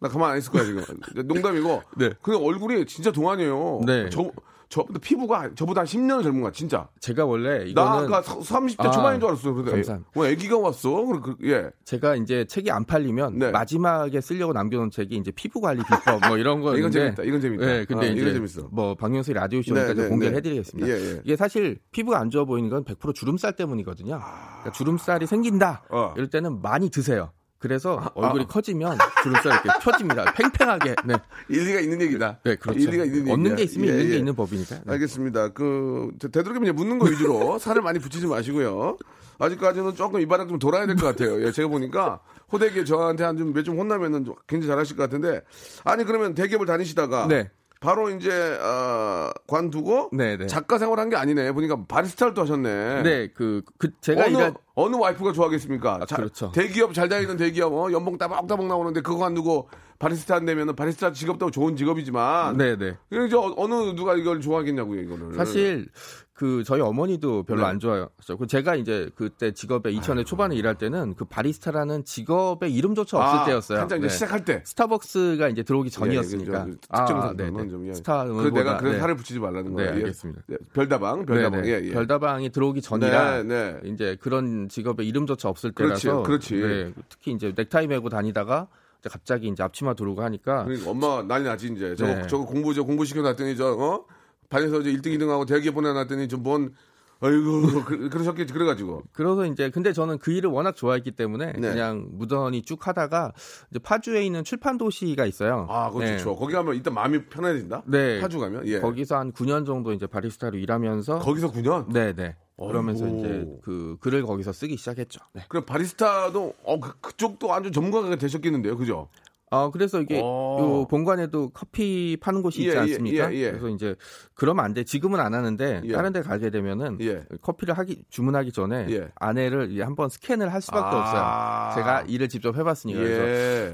나 0.00 0.08
가만 0.08 0.30
안 0.32 0.38
있을 0.38 0.52
거야 0.52 0.64
지금. 0.64 0.82
농담이고. 1.26 1.82
네. 1.96 2.10
그 2.22 2.36
얼굴이 2.36 2.86
진짜 2.86 3.10
동안이에요. 3.10 3.80
네. 3.84 4.08
저 4.10 4.30
저보다 4.68 4.98
피부가 5.00 5.50
저보다 5.54 5.80
한 5.80 5.86
10년 5.86 6.22
젊은 6.22 6.42
거야 6.42 6.52
진짜. 6.52 6.88
제가 7.00 7.24
원래 7.24 7.58
나 7.58 7.64
이거는 7.64 8.14
아까 8.14 8.20
30대 8.22 8.86
아, 8.86 8.90
초반인 8.90 9.20
줄 9.20 9.28
알았어. 9.28 9.52
근데 9.54 9.70
감사합니다. 9.70 10.10
어, 10.14 10.26
애기가 10.26 10.58
왔어. 10.58 11.04
그, 11.06 11.20
그, 11.20 11.36
예. 11.48 11.70
제가 11.84 12.16
이제 12.16 12.44
책이 12.44 12.70
안 12.70 12.84
팔리면 12.84 13.38
네. 13.38 13.50
마지막에 13.50 14.20
쓰려고 14.20 14.52
남겨놓은 14.52 14.90
책이 14.90 15.16
이제 15.16 15.30
피부 15.30 15.60
관리 15.60 15.82
비법 15.82 16.20
뭐 16.28 16.36
이런 16.36 16.60
거 16.60 16.76
이건 16.78 16.90
재밌다. 16.90 17.22
이건 17.22 17.40
재밌다. 17.40 17.66
네, 17.66 17.84
근데 17.86 18.08
아, 18.08 18.10
이제 18.10 18.32
재밌어. 18.32 18.68
뭐 18.70 18.94
박명수의 18.94 19.34
라디오 19.34 19.62
쇼니까 19.62 19.86
네, 19.88 19.94
좀 19.94 20.02
네, 20.04 20.08
공개를 20.10 20.32
네. 20.32 20.36
해드리겠습니다. 20.38 20.88
예, 20.88 20.92
예. 20.92 21.20
이게 21.24 21.36
사실 21.36 21.78
피부가 21.90 22.18
안 22.20 22.28
좋아 22.28 22.44
보이는 22.44 22.68
건 22.68 22.84
100% 22.84 23.14
주름살 23.14 23.54
때문이거든요. 23.56 24.18
그러니까 24.18 24.72
주름살이 24.72 25.26
생긴다. 25.26 25.84
어. 25.90 26.12
이럴 26.16 26.28
때는 26.28 26.60
많이 26.60 26.90
드세요. 26.90 27.30
그래서 27.58 27.98
아. 28.00 28.10
얼굴이 28.14 28.46
커지면 28.46 28.96
주름살 29.22 29.52
이렇게 29.64 29.68
펴집니다. 29.82 30.24
팽팽하게. 30.34 30.94
네, 31.04 31.14
일리가 31.48 31.80
있는 31.80 32.00
얘기다. 32.02 32.38
네 32.44 32.56
그렇죠. 32.56 32.78
일리가 32.78 33.04
있는 33.04 33.30
없는 33.32 33.44
얘기야. 33.52 33.56
게 33.56 33.62
있으면 33.64 33.88
예, 33.88 33.90
있는 33.92 34.04
예. 34.04 34.08
게 34.10 34.16
있는 34.18 34.34
법이니까. 34.36 34.76
네. 34.76 34.92
알겠습니다. 34.92 35.48
그 35.48 36.10
저- 36.20 36.28
되도록이면 36.28 36.68
이제 36.68 36.72
묻는 36.72 36.98
거 36.98 37.06
위주로 37.06 37.58
살을 37.58 37.82
많이 37.82 37.98
붙이지 37.98 38.26
마시고요. 38.26 38.96
아직까지는 39.40 39.94
조금 39.94 40.20
이 40.20 40.26
바닥 40.26 40.48
좀 40.48 40.58
돌아야 40.58 40.86
될 40.86 40.96
것 40.96 41.06
같아요. 41.06 41.42
예, 41.44 41.52
제가 41.52 41.68
보니까 41.68 42.20
호되게 42.52 42.84
저한테 42.84 43.24
한좀몇좀 43.24 43.78
혼나면은 43.78 44.24
좀 44.24 44.34
굉장히 44.46 44.68
잘하실 44.68 44.96
것 44.96 45.02
같은데 45.04 45.42
아니 45.84 46.04
그러면 46.04 46.34
대기업을 46.34 46.66
다니시다가 46.66 47.26
네. 47.28 47.50
바로 47.80 48.10
이제 48.10 48.30
어, 48.60 49.30
관두고 49.46 50.10
네, 50.12 50.36
네. 50.36 50.46
작가 50.46 50.78
생활한 50.78 51.10
게 51.10 51.16
아니네. 51.16 51.52
보니까 51.52 51.84
바리스타를 51.86 52.34
또 52.34 52.42
하셨네. 52.42 53.02
네, 53.02 53.28
그, 53.28 53.62
그 53.78 53.90
제가 54.00 54.24
어느 54.24 54.36
일한 54.36 54.54
어느 54.74 54.96
와이프가 54.96 55.32
좋아하겠습니까? 55.32 56.06
자, 56.06 56.16
그렇죠. 56.16 56.50
대기업 56.52 56.94
잘 56.94 57.08
다니는 57.08 57.36
대기업 57.36 57.72
어, 57.72 57.92
연봉 57.92 58.18
따박따박 58.18 58.66
나오는데 58.66 59.00
그거 59.00 59.18
관두고 59.18 59.68
바리스타 59.98 60.36
안 60.36 60.44
되면은 60.46 60.76
바리스타 60.76 61.12
직업도 61.12 61.50
좋은 61.50 61.76
직업이지만 61.76 62.56
네, 62.56 62.76
네. 62.76 62.96
그냥 63.08 63.28
저 63.28 63.52
어느 63.56 63.74
누가 63.96 64.14
이걸 64.14 64.40
좋아하겠냐고요, 64.40 65.00
이거는. 65.02 65.32
사실 65.34 65.88
그 66.34 66.62
저희 66.62 66.80
어머니도 66.80 67.42
별로 67.42 67.62
네. 67.62 67.66
안 67.66 67.80
좋아하셨죠. 67.80 68.38
그 68.38 68.46
제가 68.46 68.76
이제 68.76 69.10
그때 69.16 69.50
직업에 69.50 69.92
2000년 69.92 70.24
초반에 70.24 70.54
일할 70.54 70.76
때는 70.76 71.16
그 71.16 71.24
바리스타라는 71.24 72.04
직업의 72.04 72.72
이름조차 72.72 73.18
없을 73.18 73.38
아, 73.40 73.44
때였어요. 73.44 73.80
한창 73.80 73.98
이제 73.98 74.06
네. 74.06 74.12
시작할 74.14 74.44
때. 74.44 74.62
스타벅스가 74.64 75.48
이제 75.48 75.64
들어오기 75.64 75.90
전이었으니까. 75.90 76.60
예, 76.60 76.70
그 76.70 76.76
특정 76.80 77.20
아, 77.20 77.32
네, 77.36 77.46
상품은 77.46 77.64
네. 77.64 77.70
좀 77.70 77.88
예. 77.88 77.94
스타 77.94 78.24
그래서 78.24 78.50
내가 78.50 78.76
그래서 78.76 78.94
네. 78.94 79.00
살을 79.00 79.16
붙이지 79.16 79.40
말라는 79.40 79.64
네, 79.64 79.72
거예요. 79.74 79.90
예. 79.90 79.94
알겠습니다. 79.94 80.42
예, 80.52 80.56
별다방, 80.74 81.26
별다방. 81.26 81.66
예, 81.66 81.80
예. 81.82 81.90
별다방이 81.90 82.50
들어오기 82.50 82.82
전이라 82.82 83.42
네, 83.42 83.72
네. 83.82 83.90
이제 83.92 84.16
그런 84.20 84.68
직업의 84.68 85.08
이름조차 85.08 85.48
없을 85.48 85.72
그렇지, 85.72 86.04
때라서 86.04 86.22
그렇지. 86.22 86.54
네, 86.54 86.92
특히 87.08 87.32
이제 87.32 87.52
넥타이 87.56 87.88
메고 87.88 88.08
다니다가 88.08 88.68
갑자기 89.04 89.48
이제 89.48 89.62
앞치마 89.62 89.94
두르고 89.94 90.22
하니까 90.22 90.64
그러니까 90.64 90.90
엄마가 90.90 91.22
난리 91.22 91.44
나지 91.44 91.68
이제. 91.68 91.94
저거 91.94 92.14
네. 92.14 92.26
저거 92.26 92.44
공부 92.44 92.74
저 92.74 92.82
공부 92.82 93.04
시켜놨더니 93.04 93.56
저 93.56 93.72
어? 93.72 94.04
반에서 94.48 94.80
이제 94.80 94.92
1등 94.92 95.16
2등하고 95.18 95.46
대학에 95.46 95.70
보내놨더니 95.70 96.28
좀뭔 96.28 96.74
아이고 97.20 97.60
그, 97.84 98.08
그러셨겠지 98.08 98.52
그래가지고. 98.52 99.02
그래서 99.12 99.44
이제 99.46 99.70
근데 99.70 99.92
저는 99.92 100.18
그 100.18 100.32
일을 100.32 100.50
워낙 100.50 100.76
좋아했기 100.76 101.12
때문에 101.12 101.52
네. 101.52 101.70
그냥 101.70 102.08
무던히 102.12 102.62
쭉 102.62 102.86
하다가 102.86 103.32
이제 103.70 103.78
파주에 103.78 104.24
있는 104.24 104.44
출판 104.44 104.78
도시가 104.78 105.26
있어요. 105.26 105.66
아, 105.68 105.88
그거 105.90 106.00
네. 106.00 106.16
좋죠. 106.18 106.36
거기 106.36 106.52
가면 106.52 106.76
일단 106.76 106.94
마음이 106.94 107.24
편해진다. 107.24 107.82
네. 107.86 108.20
파주 108.20 108.38
가면 108.38 108.66
예. 108.68 108.80
거기서 108.80 109.16
한 109.16 109.32
9년 109.32 109.66
정도 109.66 109.92
이제 109.92 110.06
바리스타로 110.06 110.58
일하면서 110.58 111.18
거기서 111.18 111.50
9년. 111.50 111.92
네, 111.92 112.12
네. 112.12 112.36
그러면서 112.66 113.04
어이구. 113.04 113.18
이제 113.18 113.58
그 113.62 113.96
글을 114.00 114.24
거기서 114.24 114.52
쓰기 114.52 114.76
시작했죠. 114.76 115.20
네. 115.32 115.42
그럼 115.48 115.64
바리스타도 115.64 116.54
어 116.64 116.80
그, 116.80 116.98
그쪽도 117.00 117.52
아주 117.52 117.70
전문가가 117.70 118.16
되셨겠는데요, 118.16 118.76
그죠? 118.76 119.08
어 119.50 119.70
그래서 119.70 120.00
이게 120.00 120.20
오. 120.20 120.80
요 120.82 120.86
본관에도 120.88 121.50
커피 121.50 122.16
파는 122.20 122.42
곳이 122.42 122.62
있지 122.62 122.70
어. 122.70 122.72
예, 122.72 122.76
예, 122.76 122.80
않습니까? 122.80 123.32
예, 123.34 123.38
예. 123.38 123.50
그래서 123.50 123.68
이제 123.70 123.94
그러면 124.34 124.64
안 124.64 124.74
돼. 124.74 124.84
지금은 124.84 125.20
안 125.20 125.34
하는데 125.34 125.80
예. 125.84 125.92
다른 125.92 126.12
데 126.12 126.20
가게 126.20 126.50
되면은 126.50 126.98
예. 127.00 127.24
커피를 127.40 127.76
하기 127.78 128.04
주문하기 128.10 128.52
전에 128.52 128.86
예. 128.90 129.08
아내를 129.14 129.84
한번 129.84 130.08
스캔을 130.08 130.52
할 130.52 130.60
수밖에 130.60 130.96
아. 130.96 131.68
없어요. 131.70 131.82
제가 131.82 132.00
일을 132.08 132.28
직접 132.28 132.56
해 132.56 132.62
봤으니까 132.62 132.98
그래서 133.00 133.22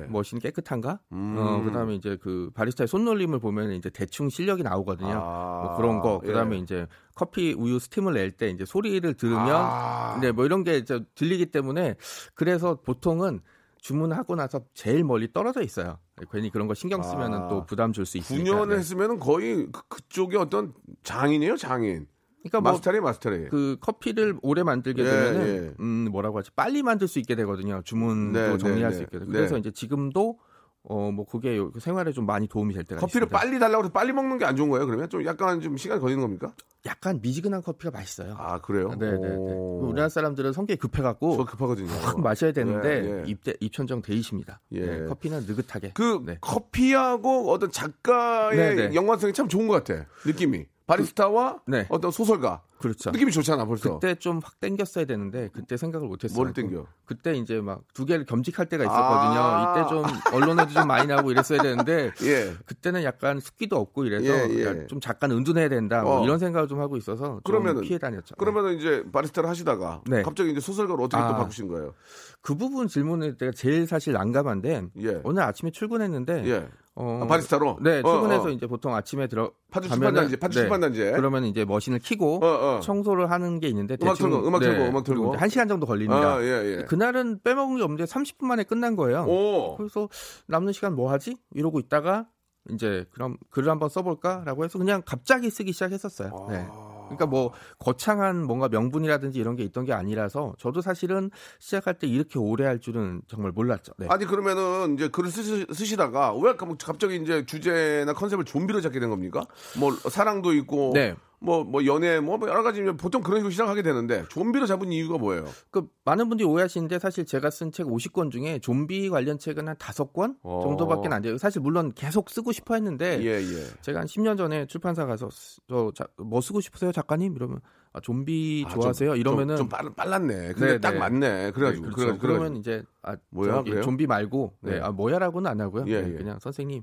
예. 0.03 0.07
머신 0.09 0.39
깨끗한가? 0.39 1.01
음. 1.13 1.37
어, 1.39 1.63
그다음에 1.65 1.95
이제 1.95 2.17
그 2.21 2.51
바리스타의 2.55 2.87
손놀림을 2.89 3.39
보면 3.41 3.73
이제 3.73 3.91
대충 3.91 4.29
실력이 4.29 4.63
나오거든요. 4.63 5.13
아. 5.15 5.63
뭐 5.65 5.77
그런 5.77 6.01
거. 6.01 6.21
그다음에 6.21 6.57
예. 6.57 6.61
이제 6.61 6.87
커피 7.15 7.53
우유 7.53 7.79
스팀을 7.79 8.13
낼 8.15 8.31
때 8.33 8.49
이제 8.49 8.65
소리를 8.65 9.15
들으면 9.15 9.49
아. 9.51 10.19
네, 10.21 10.33
뭐 10.33 10.45
이런 10.45 10.65
게 10.65 10.83
들리기 11.15 11.47
때문에 11.47 11.95
그래서 12.35 12.81
보통은 12.83 13.41
주문하고 13.85 14.35
나서 14.35 14.63
제일 14.73 15.05
멀리 15.05 15.31
떨어져 15.31 15.61
있어요. 15.63 15.99
괜히 16.33 16.51
그런 16.51 16.67
거 16.67 16.73
신경 16.73 17.03
쓰면은 17.03 17.43
아. 17.43 17.49
또 17.49 17.67
부담 17.67 17.93
줄 17.93 18.07
수 18.07 18.17
있으니까. 18.17 18.51
9년을 18.51 18.71
네. 18.71 18.77
했으면은 18.77 19.19
거의 19.21 19.67
그, 19.71 19.83
그쪽에 19.89 20.39
어떤 20.39 20.73
장인이에요, 21.03 21.59
장인. 21.59 22.07
그러니까 22.41 22.61
뭐 22.63 22.73
마스터리 22.73 23.01
마스터리. 23.01 23.49
그 23.51 23.77
커피를 23.81 24.39
오래 24.41 24.63
만들게 24.63 25.03
예, 25.03 25.07
되면은 25.07 25.47
예. 25.47 25.75
음 25.81 26.09
뭐라고 26.11 26.39
하지 26.39 26.51
빨리 26.57 26.83
만들 26.83 27.09
수 27.09 27.19
있게 27.19 27.35
되거든요 27.37 27.81
주문도 27.85 28.39
네, 28.39 28.59
정리할 28.59 28.91
네, 28.91 28.97
수 28.97 29.03
있게 29.03 29.19
돼 29.19 29.25
네. 29.25 29.33
그래서 29.33 29.55
네. 29.55 29.61
이제 29.61 29.71
지금도 29.71 30.39
어 30.87 31.11
뭐 31.11 31.25
그게 31.25 31.57
요- 31.57 31.73
생활에 31.81 32.13
좀 32.13 32.27
많이 32.27 32.47
도움이 32.47 32.75
될 32.75 32.85
때가 32.85 33.01
커피를 33.01 33.27
있습니다. 33.27 33.39
빨리 33.39 33.59
달라고 33.59 33.85
해서 33.85 33.93
빨리 33.93 34.13
먹는 34.13 34.39
게 34.39 34.45
안 34.45 34.55
좋은 34.55 34.69
거예요, 34.69 34.85
그러면? 34.87 35.09
좀 35.09 35.25
약간 35.25 35.61
좀 35.63 35.77
시간이 35.79 36.01
걸리는 36.01 36.21
겁니까? 36.21 36.53
약간 36.87 37.21
미지근한 37.23 37.63
커피가 37.63 37.91
맛있어요. 37.91 38.35
아, 38.39 38.61
그래요? 38.61 38.89
네네네. 38.91 39.37
오. 39.37 39.87
우리나라 39.87 40.11
사람들은 40.11 40.53
성격이 40.53 40.79
급해갖고 40.79 41.37
저 41.39 41.45
급하거든요. 41.47 41.89
확 42.03 42.21
마셔야 42.21 42.53
되는데 42.53 42.89
예, 43.03 43.19
예. 43.21 43.25
입대 43.27 43.55
입천정 43.61 44.03
데이십니다. 44.03 44.61
예. 44.73 44.81
네, 44.85 45.07
커피는 45.07 45.47
느긋하게. 45.47 45.93
그 45.95 46.23
네. 46.27 46.37
커피하고 46.43 47.51
어떤 47.51 47.71
작가의 47.71 48.57
네, 48.77 48.89
네. 48.89 48.95
연관성이 48.95 49.33
참 49.33 49.49
좋은 49.49 49.67
것 49.69 49.83
같아. 49.83 50.05
느낌이. 50.27 50.67
바리스타와 50.87 51.61
네. 51.67 51.87
어떤 51.89 52.11
소설가. 52.11 52.61
그렇죠. 52.85 53.11
느낌이 53.11 53.33
좋잖아, 53.33 53.65
벌써. 53.65 53.95
그때 53.99 54.15
좀 54.15 54.41
확 54.45 54.61
땡겼어야 54.61 55.05
되는데 55.07 55.49
그때 55.53 55.77
생각을 55.77 56.07
못했어요. 56.09 56.37
뭘 56.37 56.53
땡겨? 56.53 56.87
그때 57.07 57.35
이제 57.35 57.61
막 57.61 57.81
두 57.95 58.05
개를 58.05 58.25
겸직할 58.27 58.67
때가 58.67 58.85
있었거든요. 58.85 59.41
아. 59.41 59.73
이때 59.79 59.89
좀 59.89 60.05
언론에도 60.35 60.73
좀 60.73 60.87
많이 60.87 61.07
나오고 61.07 61.31
이랬어야 61.31 61.63
되는데 61.63 62.11
예. 62.23 62.53
그때는 62.67 63.03
약간 63.05 63.41
습기도 63.41 63.77
없고 63.77 64.05
이래서 64.05 64.25
예, 64.27 64.49
예. 64.59 64.65
야, 64.67 64.87
좀 64.87 65.01
잠깐 65.01 65.31
은둔해야 65.31 65.69
된다 65.69 66.03
뭐 66.03 66.21
어. 66.21 66.25
이런 66.25 66.39
생각을 66.39 66.69
좀 66.69 66.81
하고 66.81 66.97
있어서 66.97 67.41
좀 67.45 67.55
그러면은- 67.55 67.83
피해 67.83 67.99
다녔죠. 67.99 68.35
그러면 68.37 68.75
이제 68.75 69.05
바리스타를 69.13 69.49
하시다가 69.49 70.03
네. 70.07 70.23
갑자기 70.23 70.51
이제 70.51 70.61
소설가로 70.61 71.05
어떻게 71.05 71.23
또 71.23 71.29
아. 71.29 71.37
바꾸신 71.37 71.69
거예요? 71.69 71.95
그 72.43 72.55
부분 72.57 72.89
질문에 72.89 73.37
제가 73.39 73.53
제일 73.55 73.87
사실 73.87 74.13
난감한데 74.13 74.83
예. 75.01 75.21
오늘 75.25 75.43
아침에 75.43 75.71
출근했는데 75.71 76.45
예. 76.47 76.69
어, 76.97 77.21
아, 77.25 77.27
바리스타로? 77.27 77.79
네 77.83 78.01
어, 78.05 78.09
출근해서 78.13 78.45
어. 78.45 78.51
이제 78.51 78.67
보통 78.69 78.95
아침에 78.95 79.27
들어 79.27 79.51
파주 79.71 79.89
출판단지, 79.89 80.37
파주 80.37 80.59
네. 80.59 80.63
출판단지에. 80.63 81.13
그러면 81.13 81.45
이제 81.45 81.65
머신을 81.65 81.99
키고 81.99 82.41
청소를 82.81 83.31
하는 83.31 83.61
게 83.61 83.69
있는데 83.69 83.97
음악 84.03 84.13
대충 84.13 84.31
틀고, 84.31 84.49
음악 84.49 84.61
틀고, 84.61 84.85
음악 84.85 85.05
틀고. 85.05 85.37
한 85.37 85.49
시간 85.49 85.69
정도 85.69 85.87
걸립니다. 85.87 86.37
아, 86.37 86.43
예, 86.43 86.79
예. 86.79 86.85
그날은 86.85 87.41
빼먹은 87.43 87.77
게 87.77 87.83
없는데 87.83 88.05
30분 88.05 88.47
만에 88.47 88.65
끝난 88.65 88.97
거예요. 88.97 89.25
오. 89.25 89.77
그래서 89.77 90.09
남는 90.47 90.73
시간 90.73 90.95
뭐 90.95 91.11
하지? 91.11 91.37
이러고 91.55 91.79
있다가 91.79 92.27
이제 92.71 93.05
그럼 93.13 93.37
글을 93.51 93.71
한번 93.71 93.89
써볼까라고 93.89 94.65
해서 94.65 94.79
그냥 94.79 95.03
갑자기 95.05 95.51
쓰기 95.51 95.73
시작했었어요. 95.73 96.47
네. 96.51 96.67
그러니까 97.05 97.27
뭐 97.27 97.53
거창한 97.79 98.45
뭔가 98.45 98.69
명분이라든지 98.69 99.39
이런 99.39 99.57
게 99.57 99.63
있던 99.65 99.85
게 99.85 99.93
아니라서 99.93 100.55
저도 100.59 100.81
사실은 100.81 101.31
시작할 101.59 101.99
때 101.99 102.07
이렇게 102.07 102.39
오래 102.39 102.65
할 102.65 102.81
줄은 102.81 103.23
정말 103.29 103.53
몰랐죠. 103.53 103.93
네. 103.99 104.07
아니 104.09 104.25
그러면은 104.25 104.95
이제 104.95 105.09
글을 105.09 105.31
쓰시, 105.31 105.67
쓰시다가 105.71 106.35
왜 106.35 106.55
갑자기 106.57 107.17
이제 107.17 107.45
주제나 107.45 108.15
컨셉을 108.15 108.45
좀비로 108.45 108.81
잡게 108.81 109.01
된 109.01 109.11
겁니까? 109.11 109.45
뭐 109.79 109.93
사랑도 109.93 110.55
있고 110.55 110.93
네. 110.95 111.15
뭐, 111.45 111.63
뭐 111.65 111.85
연애 111.87 112.19
뭐 112.21 112.39
여러 112.49 112.63
가지 112.63 112.83
보통 112.83 113.23
그런 113.23 113.41
식으로 113.41 113.51
시작하게 113.51 113.83
되는데 113.83 114.25
좀비로 114.31 114.67
잡은 114.67 114.91
이유가 114.93 115.19
뭐예요? 115.19 115.45
그 115.71 115.87
많은 116.05 116.29
분들이 116.29 116.49
오해하시는데 116.49 116.99
사실 116.99 117.25
제가 117.27 117.51
쓴 117.51 117.71
책 117.71 117.87
50권 117.87 118.31
중에 118.31 118.59
좀비 118.61 119.11
관련 119.11 119.39
책은 119.39 119.69
한 119.69 119.77
5권 119.77 120.37
어. 120.43 120.61
정도밖에 120.63 121.09
안 121.09 121.23
돼요. 121.23 121.37
사실 121.39 121.61
물론 121.61 121.93
계속 121.95 122.31
쓰고 122.31 122.53
싶어 122.53 122.75
했는데 122.75 123.21
예, 123.23 123.41
예. 123.43 123.65
제가 123.83 124.01
한 124.01 124.07
10년 124.07 124.37
전에 124.39 124.67
출판사 124.67 125.05
가서 125.07 125.29
쓰- 125.31 125.61
저 125.69 125.93
자- 125.95 126.07
뭐 126.17 126.41
쓰고 126.41 126.61
싶으세요 126.61 126.93
작가님 126.93 127.35
이러면 127.37 127.61
아, 127.93 128.01
좀비 128.01 128.65
아, 128.67 128.71
좋아하세요 128.71 129.11
좀- 129.11 129.21
이러면은 129.21 129.57
좀, 129.57 129.69
좀 129.69 129.69
빨, 129.69 129.89
빨랐네. 129.95 130.53
근데 130.55 130.67
네, 130.73 130.79
딱 130.79 130.93
네. 130.93 130.99
맞네. 130.99 131.51
그래가지고 131.53 131.87
네, 131.87 131.93
그렇죠. 131.95 132.19
그래가지고, 132.19 132.19
그러면. 132.27 132.57
이제 132.57 132.83
아 133.03 133.17
뭐야, 133.31 133.53
저기 133.57 133.71
그래요? 133.71 133.85
좀비 133.85 134.07
말고 134.07 134.55
네. 134.63 134.73
네. 134.73 134.81
아 134.81 134.91
뭐야라고는 134.91 135.51
안 135.51 135.61
하고요. 135.61 135.85
예, 135.89 136.01
네, 136.03 136.13
예. 136.13 136.17
그냥 136.17 136.39
선생님 136.41 136.83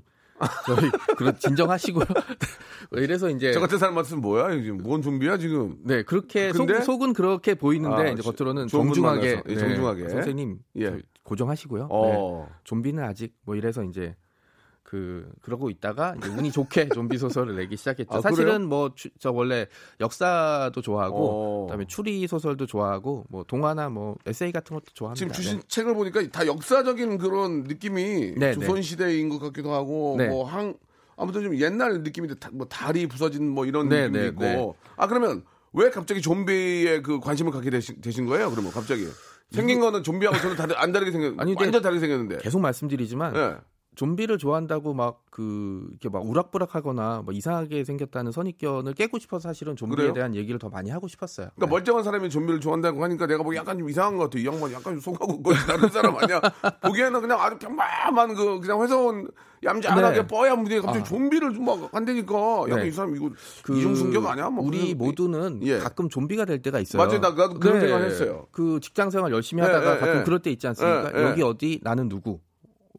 저희 0.66 0.90
그런 1.16 1.38
진정하시고요. 1.38 2.04
이래서 2.92 3.30
이제 3.30 3.52
저 3.52 3.60
같은 3.60 3.78
사람 3.78 3.94
같으면 3.94 4.20
뭐야? 4.20 4.50
지금 4.60 4.78
뭔 4.78 5.02
좀비야 5.02 5.38
지금? 5.38 5.76
네 5.84 6.02
그렇게 6.02 6.52
속, 6.52 6.66
근데? 6.66 6.82
속은 6.82 7.12
그렇게 7.12 7.54
보이는데 7.54 7.96
아, 7.96 8.08
이제 8.10 8.22
겉으로는 8.22 8.66
분 8.66 8.68
정중하게 8.68 9.42
예, 9.48 9.56
정중하게. 9.56 10.08
선생님 10.08 10.58
예. 10.78 10.98
고정하시고요. 11.22 11.82
네. 11.82 11.88
어. 11.90 12.48
좀비는 12.64 13.02
아직 13.04 13.34
뭐 13.44 13.54
이래서 13.54 13.84
이제 13.84 14.14
그 14.92 15.26
그러고 15.40 15.70
있다가 15.70 16.14
운이 16.36 16.52
좋게 16.52 16.90
좀비 16.92 17.16
소설을 17.16 17.56
내기 17.56 17.78
시작했죠. 17.78 18.14
아, 18.14 18.20
사실은? 18.20 18.68
뭐 18.68 18.90
저 19.18 19.30
원래 19.32 19.66
역사도 20.00 20.82
좋아하고 20.82 21.16
어. 21.16 21.64
그다음에 21.64 21.86
추리 21.88 22.26
소설도 22.26 22.66
좋아하고 22.66 23.24
뭐 23.30 23.42
동화나 23.42 23.88
뭐 23.88 24.16
에세이 24.26 24.52
같은 24.52 24.74
것도 24.74 24.84
좋아합니다. 24.92 25.18
지금 25.18 25.32
주신 25.32 25.60
네. 25.60 25.64
책을 25.66 25.94
보니까 25.94 26.28
다 26.30 26.46
역사적인 26.46 27.16
그런 27.16 27.62
느낌이 27.62 28.34
네, 28.36 28.52
조선 28.52 28.82
시대인 28.82 29.30
것 29.30 29.38
같기도 29.38 29.72
하고 29.72 30.16
네. 30.18 30.28
뭐한 30.28 30.74
아무튼 31.16 31.42
좀 31.42 31.58
옛날 31.58 32.02
느낌인데 32.02 32.34
다- 32.34 32.50
뭐 32.52 32.66
다리 32.66 33.06
부서진 33.06 33.48
뭐 33.48 33.64
이런 33.64 33.88
네, 33.88 34.08
느낌도 34.08 34.18
네, 34.20 34.26
있고 34.28 34.42
네. 34.42 34.72
아 34.96 35.06
그러면 35.06 35.42
왜 35.72 35.88
갑자기 35.88 36.20
좀비에 36.20 37.00
그 37.00 37.18
관심을 37.18 37.50
갖게 37.50 37.70
되신, 37.70 38.02
되신 38.02 38.26
거예요? 38.26 38.50
그러면 38.50 38.70
갑자기 38.72 39.06
생긴 39.50 39.80
거는 39.80 40.02
좀비하고 40.02 40.36
저는 40.38 40.56
다르, 40.56 40.74
안 40.74 40.92
다르게 40.92 41.10
생겼 41.12 41.32
아니, 41.38 41.54
완전 41.58 41.80
다르게 41.80 41.98
생겼는데 41.98 42.38
계속 42.42 42.60
말씀드리지만 42.60 43.34
예. 43.36 43.56
좀비를 43.94 44.38
좋아한다고 44.38 44.94
막 44.94 45.22
그 45.32 45.86
이렇게 45.90 46.10
막 46.10 46.28
우락부락하거나 46.28 47.22
뭐 47.24 47.32
이상하게 47.32 47.84
생겼다는 47.84 48.32
선입견을 48.32 48.92
깨고 48.92 49.18
싶어서 49.18 49.48
사실은 49.48 49.76
좀비에 49.76 49.96
그래요? 49.96 50.12
대한 50.12 50.34
얘기를 50.34 50.58
더 50.58 50.68
많이 50.68 50.90
하고 50.90 51.08
싶었어요. 51.08 51.48
그러니까 51.56 51.74
멀쩡한 51.74 52.04
사람이 52.04 52.28
좀비를 52.28 52.60
좋아한다고 52.60 53.02
하니까 53.02 53.26
내가 53.26 53.42
보기 53.42 53.56
약간 53.56 53.78
좀 53.78 53.88
이상한 53.88 54.18
것 54.18 54.24
같아. 54.24 54.38
이 54.38 54.44
양반 54.46 54.70
약간 54.72 54.92
좀 54.92 55.00
속하고 55.00 55.42
다른 55.66 55.88
사람 55.88 56.14
아니야. 56.18 56.38
보기에는 56.84 57.18
그냥 57.22 57.40
아주 57.40 57.58
평범한 57.58 58.34
그 58.34 58.60
그냥 58.60 58.82
회사원 58.82 59.26
얌전하게 59.64 60.20
네. 60.20 60.26
뽀얀 60.26 60.62
분이 60.64 60.80
갑자기 60.80 60.98
아. 60.98 61.02
좀비를 61.02 61.54
좀막 61.54 61.94
한다니까 61.94 62.36
약간 62.68 62.82
네. 62.82 62.88
이 62.88 62.90
사람 62.90 63.16
이거 63.16 63.30
그 63.62 63.78
이중승격 63.78 64.26
아니야? 64.26 64.50
뭐 64.50 64.66
우리 64.66 64.94
모두는 64.94 65.60
예. 65.62 65.78
가끔 65.78 66.10
좀비가 66.10 66.44
될 66.44 66.60
때가 66.60 66.78
있어요. 66.78 67.02
맞아요. 67.02 67.20
나- 67.22 67.32
그런 67.32 67.80
생각을 67.80 68.04
했어요. 68.04 68.48
그 68.50 68.80
직장 68.82 69.08
생활 69.08 69.32
열심히 69.32 69.62
예, 69.62 69.66
하다가 69.66 69.94
예, 69.94 69.98
가끔 69.98 70.20
예. 70.20 70.24
그럴 70.24 70.40
때 70.40 70.50
있지 70.50 70.66
않습니까? 70.66 71.10
예, 71.14 71.18
예. 71.18 71.22
여기 71.30 71.42
어디 71.42 71.80
나는 71.82 72.10
누구? 72.10 72.40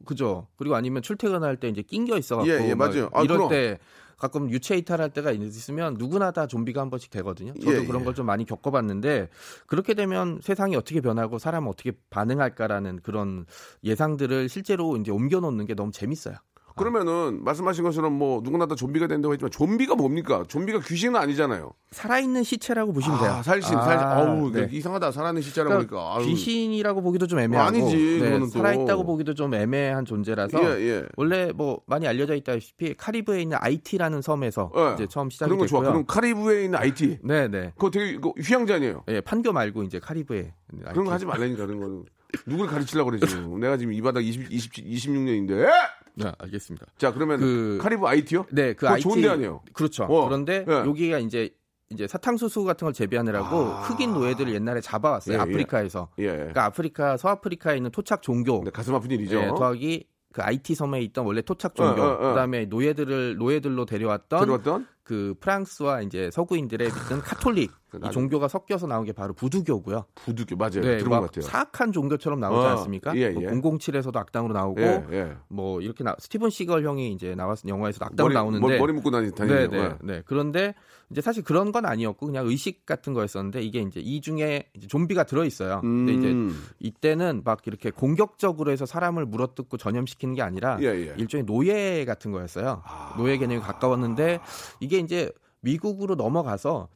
그죠? 0.05 0.47
그리고 0.57 0.75
아니면 0.75 1.01
출퇴근할 1.01 1.57
때 1.57 1.69
이제 1.69 1.81
낑겨 1.81 2.17
있어갖고 2.17 2.51
예, 2.51 2.69
예, 2.69 2.75
막 2.75 2.89
맞아요. 2.89 3.09
아, 3.13 3.21
이럴 3.21 3.37
그럼. 3.37 3.49
때 3.49 3.79
가끔 4.17 4.49
유체 4.51 4.77
이탈할 4.77 5.09
때가 5.09 5.31
있으면 5.31 5.95
누구나 5.97 6.31
다 6.31 6.47
좀비가 6.47 6.79
한 6.79 6.89
번씩 6.89 7.11
되거든요. 7.11 7.53
저도 7.55 7.81
예, 7.81 7.85
그런 7.85 8.01
예. 8.01 8.05
걸좀 8.05 8.25
많이 8.25 8.45
겪어봤는데 8.45 9.29
그렇게 9.67 9.93
되면 9.93 10.39
세상이 10.41 10.75
어떻게 10.75 11.01
변하고 11.01 11.39
사람은 11.39 11.69
어떻게 11.69 11.91
반응할까라는 12.09 13.01
그런 13.03 13.45
예상들을 13.83 14.47
실제로 14.49 14.95
이제 14.97 15.11
옮겨놓는 15.11 15.65
게 15.65 15.73
너무 15.75 15.91
재밌어요. 15.91 16.35
그러면은 16.75 17.43
말씀하신 17.43 17.83
것처럼 17.83 18.13
뭐 18.13 18.41
누구나 18.43 18.65
다 18.65 18.75
좀비가 18.75 19.07
된다고 19.07 19.33
했지만 19.33 19.51
좀비가 19.51 19.95
뭡니까? 19.95 20.43
좀비가 20.47 20.79
귀신은 20.79 21.15
아니잖아요. 21.15 21.71
살아있는 21.91 22.43
시체라고 22.43 22.93
보시면 22.93 23.19
돼요. 23.19 23.31
아, 23.31 23.43
살신, 23.43 23.77
아, 23.77 23.81
살신. 23.83 24.07
어우, 24.07 24.51
네. 24.51 24.67
이상하다. 24.71 25.11
살아있는 25.11 25.41
시자라고 25.41 25.69
그러니까 25.75 25.95
보니까. 25.95 26.17
아유. 26.17 26.25
귀신이라고 26.25 27.01
보기도 27.01 27.27
좀 27.27 27.39
애매하고 27.39 27.67
아니지, 27.67 28.19
네. 28.21 28.45
살아있다고 28.47 29.05
보기도 29.05 29.33
좀 29.33 29.53
애매한 29.53 30.05
존재라서 30.05 30.63
예, 30.63 30.81
예. 30.81 31.05
원래 31.15 31.51
뭐 31.53 31.81
많이 31.85 32.07
알려져 32.07 32.35
있다시피 32.35 32.95
카리브에 32.95 33.41
있는 33.41 33.57
아이티라는 33.59 34.21
섬에서 34.21 34.71
예. 34.75 34.93
이제 34.95 35.07
처음 35.07 35.29
시작이 35.29 35.49
그런 35.49 35.59
거 35.59 35.67
좋아. 35.67 35.81
됐고요. 35.81 35.91
그럼 35.91 36.05
카리브에 36.07 36.65
있는 36.65 36.79
아이티. 36.79 37.19
네, 37.23 37.47
네. 37.47 37.71
그거 37.75 37.91
되게 37.91 38.17
휴양지 38.41 38.73
아니에요? 38.73 39.03
예, 39.09 39.21
판교 39.21 39.53
말고 39.53 39.83
이제 39.83 39.99
카리브에 39.99 40.53
그런 40.91 41.05
거 41.05 41.11
하지 41.11 41.25
말라니까, 41.25 41.65
그런 41.65 41.79
거는. 41.79 42.05
누굴 42.45 42.67
가르치려고 42.67 43.11
그래, 43.11 43.19
지금. 43.25 43.57
내가 43.61 43.77
지금 43.77 43.93
이 43.93 44.01
바닥 44.01 44.21
20, 44.21 44.51
20, 44.51 44.73
26년인데. 44.73 45.69
네, 46.15 46.31
알겠습니다. 46.37 46.85
자, 46.97 47.11
그러면 47.13 47.39
그- 47.39 47.79
카리브 47.81 48.05
아이티요? 48.05 48.45
네, 48.51 48.73
그 48.73 48.87
아이티 48.87 49.01
좋은 49.03 49.21
데 49.21 49.29
아니에요? 49.29 49.61
그렇죠. 49.73 50.03
어, 50.03 50.25
그런데 50.25 50.65
예. 50.67 50.71
여기가 50.73 51.19
이제 51.19 51.49
이제 51.89 52.07
사탕수수 52.07 52.63
같은 52.63 52.85
걸 52.85 52.93
재배하느라고 52.93 53.55
흑인 53.65 54.13
노예들을 54.13 54.53
옛날에 54.53 54.81
잡아왔어요. 54.81 55.33
예, 55.35 55.37
예. 55.37 55.41
아프리카에서. 55.41 56.09
예. 56.19 56.27
그러니까 56.27 56.65
아프리카 56.65 57.17
서아프리카에 57.17 57.77
있는 57.77 57.91
토착 57.91 58.21
종교 58.21 58.63
네, 58.63 58.71
가슴 58.71 58.95
아픈 58.95 59.11
일이죠. 59.11 59.37
예, 59.39 59.47
더하기 59.47 60.07
그 60.33 60.41
아이티 60.41 60.73
섬에 60.75 61.01
있던 61.03 61.25
원래 61.25 61.41
토착 61.43 61.75
종교, 61.75 62.01
어, 62.01 62.05
어, 62.05 62.11
어. 62.13 62.29
그다음에 62.29 62.65
노예들을 62.65 63.35
노예들로 63.37 63.85
데려왔던 63.85 64.39
들어왔던? 64.41 64.87
그 65.03 65.35
프랑스와 65.39 66.01
이제 66.01 66.29
서구인들의 66.31 66.87
믿는 66.87 67.21
카톨릭 67.21 67.71
이 67.93 67.97
나는- 67.99 68.11
종교가 68.11 68.47
섞여서 68.47 68.87
나온 68.87 69.05
게 69.05 69.11
바로 69.11 69.33
부두교고요. 69.33 70.05
부두교, 70.15 70.55
맞아요. 70.55 70.81
네, 70.81 70.97
들은 70.97 71.09
막것 71.09 71.29
같아요. 71.31 71.41
사악한 71.43 71.91
종교처럼 71.91 72.39
나오지 72.39 72.57
어, 72.65 72.69
않습니까? 72.71 73.15
예, 73.17 73.29
뭐 73.29 73.43
예. 73.43 73.47
007에서도 73.47 74.15
악당으로 74.15 74.53
나오고 74.53 74.81
예, 74.81 75.05
예. 75.11 75.33
뭐 75.49 75.79
이렇게 75.81 76.03
나 76.03 76.15
스티븐 76.17 76.49
시걸 76.49 76.83
형이 76.85 77.11
이제 77.13 77.35
나왔 77.35 77.59
영화에서 77.67 78.03
악당으로 78.05 78.23
머리, 78.25 78.33
나오는데 78.33 78.65
머리, 78.67 78.79
머리 78.79 78.93
묶고 78.93 79.11
다니, 79.11 79.27
네, 79.27 79.35
다니네요. 79.35 79.67
네, 79.69 79.77
예. 79.77 79.95
네. 80.01 80.21
그런데 80.25 80.73
이제 81.11 81.21
사실 81.21 81.43
그런 81.43 81.71
건 81.71 81.85
아니었고 81.85 82.25
그냥 82.25 82.47
의식 82.47 82.87
같은 82.87 83.13
거였었는데 83.13 83.61
이게 83.61 83.81
이제 83.81 83.99
이 83.99 84.21
중에 84.21 84.69
이제 84.73 84.87
좀비가 84.87 85.25
들어 85.25 85.45
있어요. 85.45 85.81
근데 85.81 86.13
이제 86.13 86.31
음. 86.31 86.59
이때는 86.79 87.41
막 87.45 87.61
이렇게 87.67 87.91
공격적으로 87.91 88.71
해서 88.71 88.87
사람을 88.87 89.27
물어뜯고 89.27 89.77
전염시키는 89.77 90.33
게 90.33 90.41
아니라 90.41 90.79
예, 90.81 90.85
예. 90.87 91.13
일종의 91.17 91.45
노예 91.45 92.05
같은 92.05 92.31
거였어요. 92.31 92.81
노예 93.17 93.37
개념이 93.37 93.61
가까웠는데 93.61 94.39
이게 94.79 94.92
이제 94.99 95.31
미국으로 95.61 96.15
넘어가서 96.15 96.89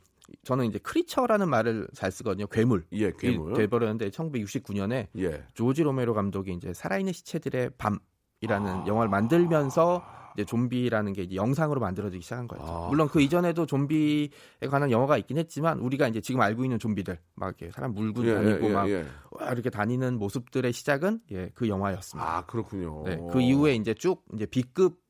저는 0.44 0.66
이제 0.66 0.78
크리처라는 0.80 1.50
말을 1.50 1.88
잘 1.94 2.12
쓰거든요. 2.12 2.48
괴물. 2.48 2.86
예, 2.92 3.12
괴물. 3.18 3.54
돼버렸는데 3.54 4.10
1969년에 4.10 5.08
예. 5.18 5.44
조지 5.54 5.84
로메로 5.84 6.14
감독이 6.14 6.54
이제 6.54 6.74
살아있는 6.74 7.14
시체들의 7.14 7.72
밤이라는 7.78 8.72
아. 8.72 8.86
영화를 8.88 9.10
만들면서 9.10 10.04
이제 10.38 10.46
좀비라는 10.46 11.14
게 11.14 11.24
이제 11.24 11.36
영상으로 11.36 11.80
만들어지기 11.80 12.22
시작한 12.22 12.48
거예요. 12.48 12.64
아. 12.64 12.88
물론 12.90 13.08
그 13.08 13.22
이전에도 13.22 13.66
좀비에 13.66 14.30
관한 14.70 14.92
영화가 14.92 15.18
있긴 15.18 15.38
했지만 15.38 15.80
우리가 15.80 16.08
이제 16.08 16.22
지금 16.22 16.42
알고 16.42 16.64
있는 16.64 16.78
좀비들 16.78 17.18
막 17.34 17.48
이렇게 17.48 17.72
사람 17.72 17.94
물고 17.94 18.24
예, 18.28 18.36
다니고 18.36 18.68
예, 18.68 18.74
막 18.74 18.90
예. 18.90 19.06
와, 19.32 19.52
이렇게 19.52 19.70
다니는 19.70 20.20
모습들의 20.20 20.72
시작은 20.74 21.22
예, 21.32 21.50
그 21.56 21.68
영화였습니다. 21.68 22.38
아, 22.38 22.46
그렇군요. 22.46 23.04
네, 23.06 23.20
그 23.32 23.42
이후에 23.42 23.76
이제 23.76 23.94
쭉 23.96 24.24
이제 24.34 24.46
B급 24.46 25.07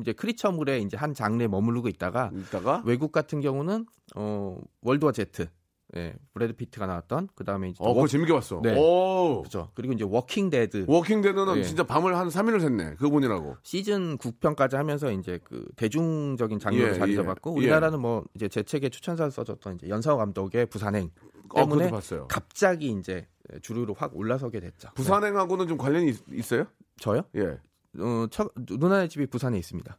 이제 0.00 0.12
크리처물의 0.12 0.82
이제 0.82 0.96
한 0.96 1.14
장르에 1.14 1.48
머무르고 1.48 1.88
있다가 1.88 2.30
이따가 2.34 2.82
외국 2.84 3.12
같은 3.12 3.40
경우는 3.40 3.86
어 4.14 4.58
월드워 4.82 5.12
제트 5.12 5.48
예, 5.94 6.14
브래드 6.34 6.54
피트가 6.54 6.86
나왔던 6.86 7.28
그다음에 7.34 7.68
이제 7.68 7.76
어, 7.80 7.88
그거 7.88 8.00
워, 8.00 8.06
재밌게 8.06 8.32
봤어. 8.32 8.60
네. 8.62 8.76
오. 8.76 9.42
그렇죠. 9.42 9.70
그리고 9.74 9.92
이제 9.92 10.04
워킹 10.04 10.50
데드 10.50 10.84
워킹 10.88 11.22
데드는 11.22 11.58
예. 11.58 11.62
진짜 11.62 11.84
밤을 11.84 12.16
한 12.16 12.28
3일을 12.28 12.58
샜네. 12.58 12.96
그거 12.96 13.10
보느라고. 13.10 13.56
시즌 13.62 14.18
9편까지 14.18 14.72
하면서 14.72 15.12
이제 15.12 15.38
그 15.44 15.64
대중적인 15.76 16.58
장르로 16.58 16.88
예, 16.88 16.94
자리 16.94 17.12
예. 17.12 17.16
잡았고 17.16 17.52
우리나라는 17.52 18.00
뭐 18.00 18.24
이제 18.34 18.48
제 18.48 18.62
책에 18.64 18.88
추천사를 18.88 19.30
써줬던 19.30 19.76
이제 19.76 19.88
연상호 19.88 20.18
감독의 20.18 20.66
부산행 20.66 21.10
어, 21.50 21.60
때문에 21.60 21.90
봤어요. 21.90 22.26
갑자기 22.28 22.90
이제 22.90 23.28
주류로 23.62 23.94
확 23.94 24.16
올라서게 24.16 24.58
됐죠. 24.58 24.88
네. 24.88 24.94
부산행하고는 24.94 25.68
좀 25.68 25.78
관련이 25.78 26.08
있, 26.10 26.16
있어요? 26.32 26.66
저요? 26.98 27.22
예. 27.36 27.58
어, 27.98 28.26
첫, 28.30 28.50
누나의 28.56 29.08
집이 29.08 29.26
부산에 29.26 29.58
있습니다. 29.58 29.96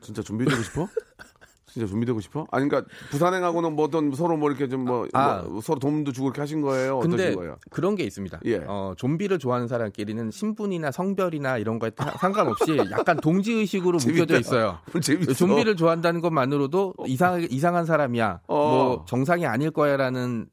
진짜 0.00 0.22
좀비 0.22 0.42
되고 0.42 0.62
싶어? 0.62 0.88
진짜 1.66 1.86
좀비 1.86 2.02
되고 2.02 2.18
싶어? 2.20 2.46
아니 2.50 2.66
그러니까 2.66 2.90
부산행하고는 3.10 3.74
뭐 3.74 3.84
어떤 3.84 4.10
서로 4.14 4.36
뭐 4.38 4.48
이렇게 4.50 4.68
좀뭐 4.68 5.08
아. 5.12 5.44
서로 5.62 5.78
도움도 5.78 6.12
주고 6.12 6.28
이렇게 6.28 6.40
하신 6.40 6.62
거예요? 6.62 6.98
근데 7.00 7.34
거예요? 7.34 7.56
그런 7.70 7.94
게 7.94 8.04
있습니다. 8.04 8.40
예. 8.46 8.64
어, 8.66 8.94
좀비를 8.96 9.38
좋아하는 9.38 9.68
사람끼리는 9.68 10.30
신분이나 10.30 10.90
성별이나 10.90 11.58
이런 11.58 11.78
거에 11.78 11.90
타- 11.90 12.16
상관없이 12.18 12.78
약간 12.90 13.18
동지 13.18 13.52
의식으로 13.52 13.98
묶여져. 14.02 14.38
있어요. 14.38 14.78
재밌어. 15.02 15.34
좀비를 15.34 15.76
좋아한다는 15.76 16.22
것만으로도 16.22 16.94
이상 17.06 17.46
이상한 17.50 17.84
사람이야, 17.84 18.40
어. 18.46 18.56
뭐 18.56 19.04
정상이 19.06 19.44
아닐 19.46 19.70
거야라는 19.70 20.48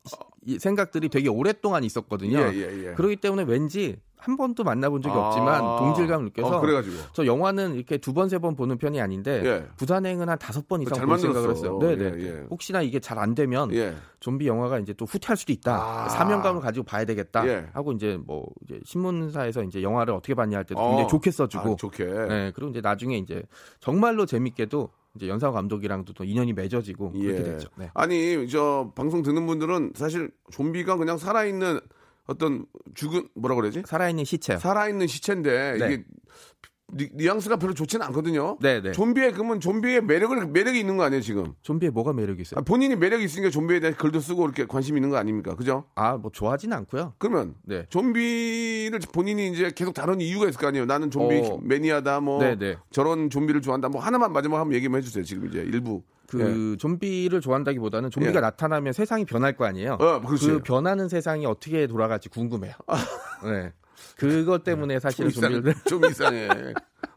생각들이 0.59 1.09
되게 1.09 1.29
오랫동안 1.29 1.83
있었거든요. 1.83 2.37
예, 2.39 2.53
예, 2.53 2.89
예. 2.89 2.93
그렇기 2.93 3.17
때문에 3.17 3.43
왠지 3.43 3.97
한 4.17 4.37
번도 4.37 4.63
만나본 4.63 5.03
적이 5.03 5.15
아. 5.15 5.27
없지만 5.27 5.61
동질감을 5.77 6.25
느껴서 6.25 6.57
어, 6.57 6.59
그래가지고 6.59 6.95
저 7.13 7.27
영화는 7.27 7.75
이렇게 7.75 7.97
두 7.99 8.11
번세번 8.11 8.55
보는 8.55 8.79
편이 8.79 8.99
아닌데 8.99 9.41
예. 9.45 9.67
부산행은 9.77 10.27
한 10.29 10.39
다섯 10.39 10.67
번 10.67 10.81
이상 10.81 10.97
잘볼 10.97 11.19
생각을. 11.19 11.51
했어요. 11.51 11.77
네네. 11.79 12.03
예, 12.17 12.23
예. 12.23 12.43
혹시나 12.49 12.81
이게 12.81 12.99
잘 12.99 13.15
안 13.19 13.33
되면 13.35 13.71
예. 13.73 13.95
좀비 14.19 14.45
영화가 14.47 14.79
이제 14.79 14.93
또 14.93 15.05
후퇴할 15.05 15.37
수도 15.37 15.53
있다. 15.53 16.05
아. 16.05 16.09
사명감을 16.09 16.61
가지고 16.61 16.85
봐야 16.85 17.05
되겠다. 17.05 17.47
예. 17.47 17.67
하고 17.73 17.91
이제 17.91 18.17
뭐 18.25 18.45
이제 18.63 18.79
신문사에서 18.83 19.63
이제 19.63 19.81
영화를 19.83 20.13
어떻게 20.13 20.33
봤냐 20.33 20.57
할 20.57 20.63
때도 20.65 20.79
어. 20.79 20.89
굉장히 20.89 21.07
좋게 21.09 21.31
써주고. 21.31 21.73
아, 21.73 21.75
좋게. 21.75 22.03
네, 22.05 22.51
그리고 22.55 22.71
이제 22.71 22.81
나중에 22.81 23.17
이제 23.17 23.43
정말로 23.79 24.25
재밌게도 24.25 24.89
이제 25.15 25.27
연상호 25.27 25.53
감독이랑도 25.53 26.13
또 26.13 26.23
인연이 26.23 26.53
맺어지고 26.53 27.11
그렇게 27.11 27.29
예. 27.29 27.43
됐죠. 27.43 27.69
네. 27.77 27.89
아니 27.93 28.47
저 28.49 28.91
방송 28.95 29.21
듣는 29.21 29.45
분들은 29.47 29.93
사실 29.95 30.31
좀비가 30.51 30.97
그냥 30.97 31.17
살아있는 31.17 31.79
어떤 32.27 32.65
죽은 32.95 33.29
뭐라 33.35 33.55
그러지? 33.55 33.83
살아있는 33.85 34.25
시체요. 34.25 34.57
살아있는 34.57 35.07
시체인데 35.07 35.77
네. 35.77 35.85
이게 35.85 36.03
뉘, 36.87 37.09
뉘앙스가 37.13 37.57
별로 37.57 37.73
좋지는 37.73 38.05
않거든요. 38.07 38.57
네, 38.61 38.81
네. 38.81 38.91
좀비의 38.91 39.33
그러면 39.33 39.59
좀비의 39.59 40.03
매력을 40.03 40.47
매력이 40.47 40.79
있는 40.79 40.97
거 40.97 41.03
아니에요 41.03 41.21
지금? 41.21 41.53
좀비에 41.61 41.89
뭐가 41.89 42.13
매력이 42.13 42.41
있어요? 42.41 42.59
아, 42.59 42.63
본인이 42.63 42.95
매력이 42.95 43.23
있으니까 43.23 43.49
좀비에 43.49 43.79
대해 43.79 43.93
글도 43.93 44.19
쓰고 44.19 44.45
이렇게 44.45 44.65
관심 44.65 44.95
있는 44.95 45.09
거 45.09 45.17
아닙니까? 45.17 45.55
그죠? 45.55 45.85
아, 45.95 46.17
뭐 46.17 46.31
좋아하진 46.31 46.73
않고요. 46.73 47.13
그러면 47.17 47.55
네. 47.63 47.85
좀비를 47.89 48.99
본인이 49.11 49.49
이제 49.49 49.71
계속 49.75 49.93
다루는 49.93 50.21
이유가 50.21 50.47
있을 50.47 50.59
거 50.59 50.67
아니에요. 50.67 50.85
나는 50.85 51.09
좀비 51.09 51.35
어. 51.37 51.59
매니아다 51.61 52.19
뭐 52.19 52.39
네, 52.39 52.55
네. 52.55 52.77
저런 52.91 53.29
좀비를 53.29 53.61
좋아한다. 53.61 53.89
뭐 53.89 54.01
하나만 54.01 54.31
마지막 54.31 54.59
한번 54.59 54.75
얘기만 54.75 54.99
해주세요. 54.99 55.23
지금 55.23 55.47
이제 55.47 55.59
일부. 55.59 56.03
그 56.27 56.73
예. 56.73 56.77
좀비를 56.77 57.39
좋아한다기보다는 57.39 58.09
좀비가 58.09 58.37
예. 58.37 58.41
나타나면 58.41 58.93
세상이 58.93 59.25
변할 59.25 59.55
거 59.55 59.65
아니에요. 59.65 59.97
어. 59.99 60.21
그 60.21 60.59
변하는 60.63 61.07
세상이 61.07 61.45
어떻게 61.45 61.85
돌아갈지 61.85 62.29
궁금해요. 62.29 62.73
네. 63.45 63.73
그것 64.17 64.63
때문에 64.63 64.99
사실은 64.99 65.29
좀, 65.29 65.43
이상, 65.51 65.73
좀 65.87 66.05
이상해. 66.05 66.47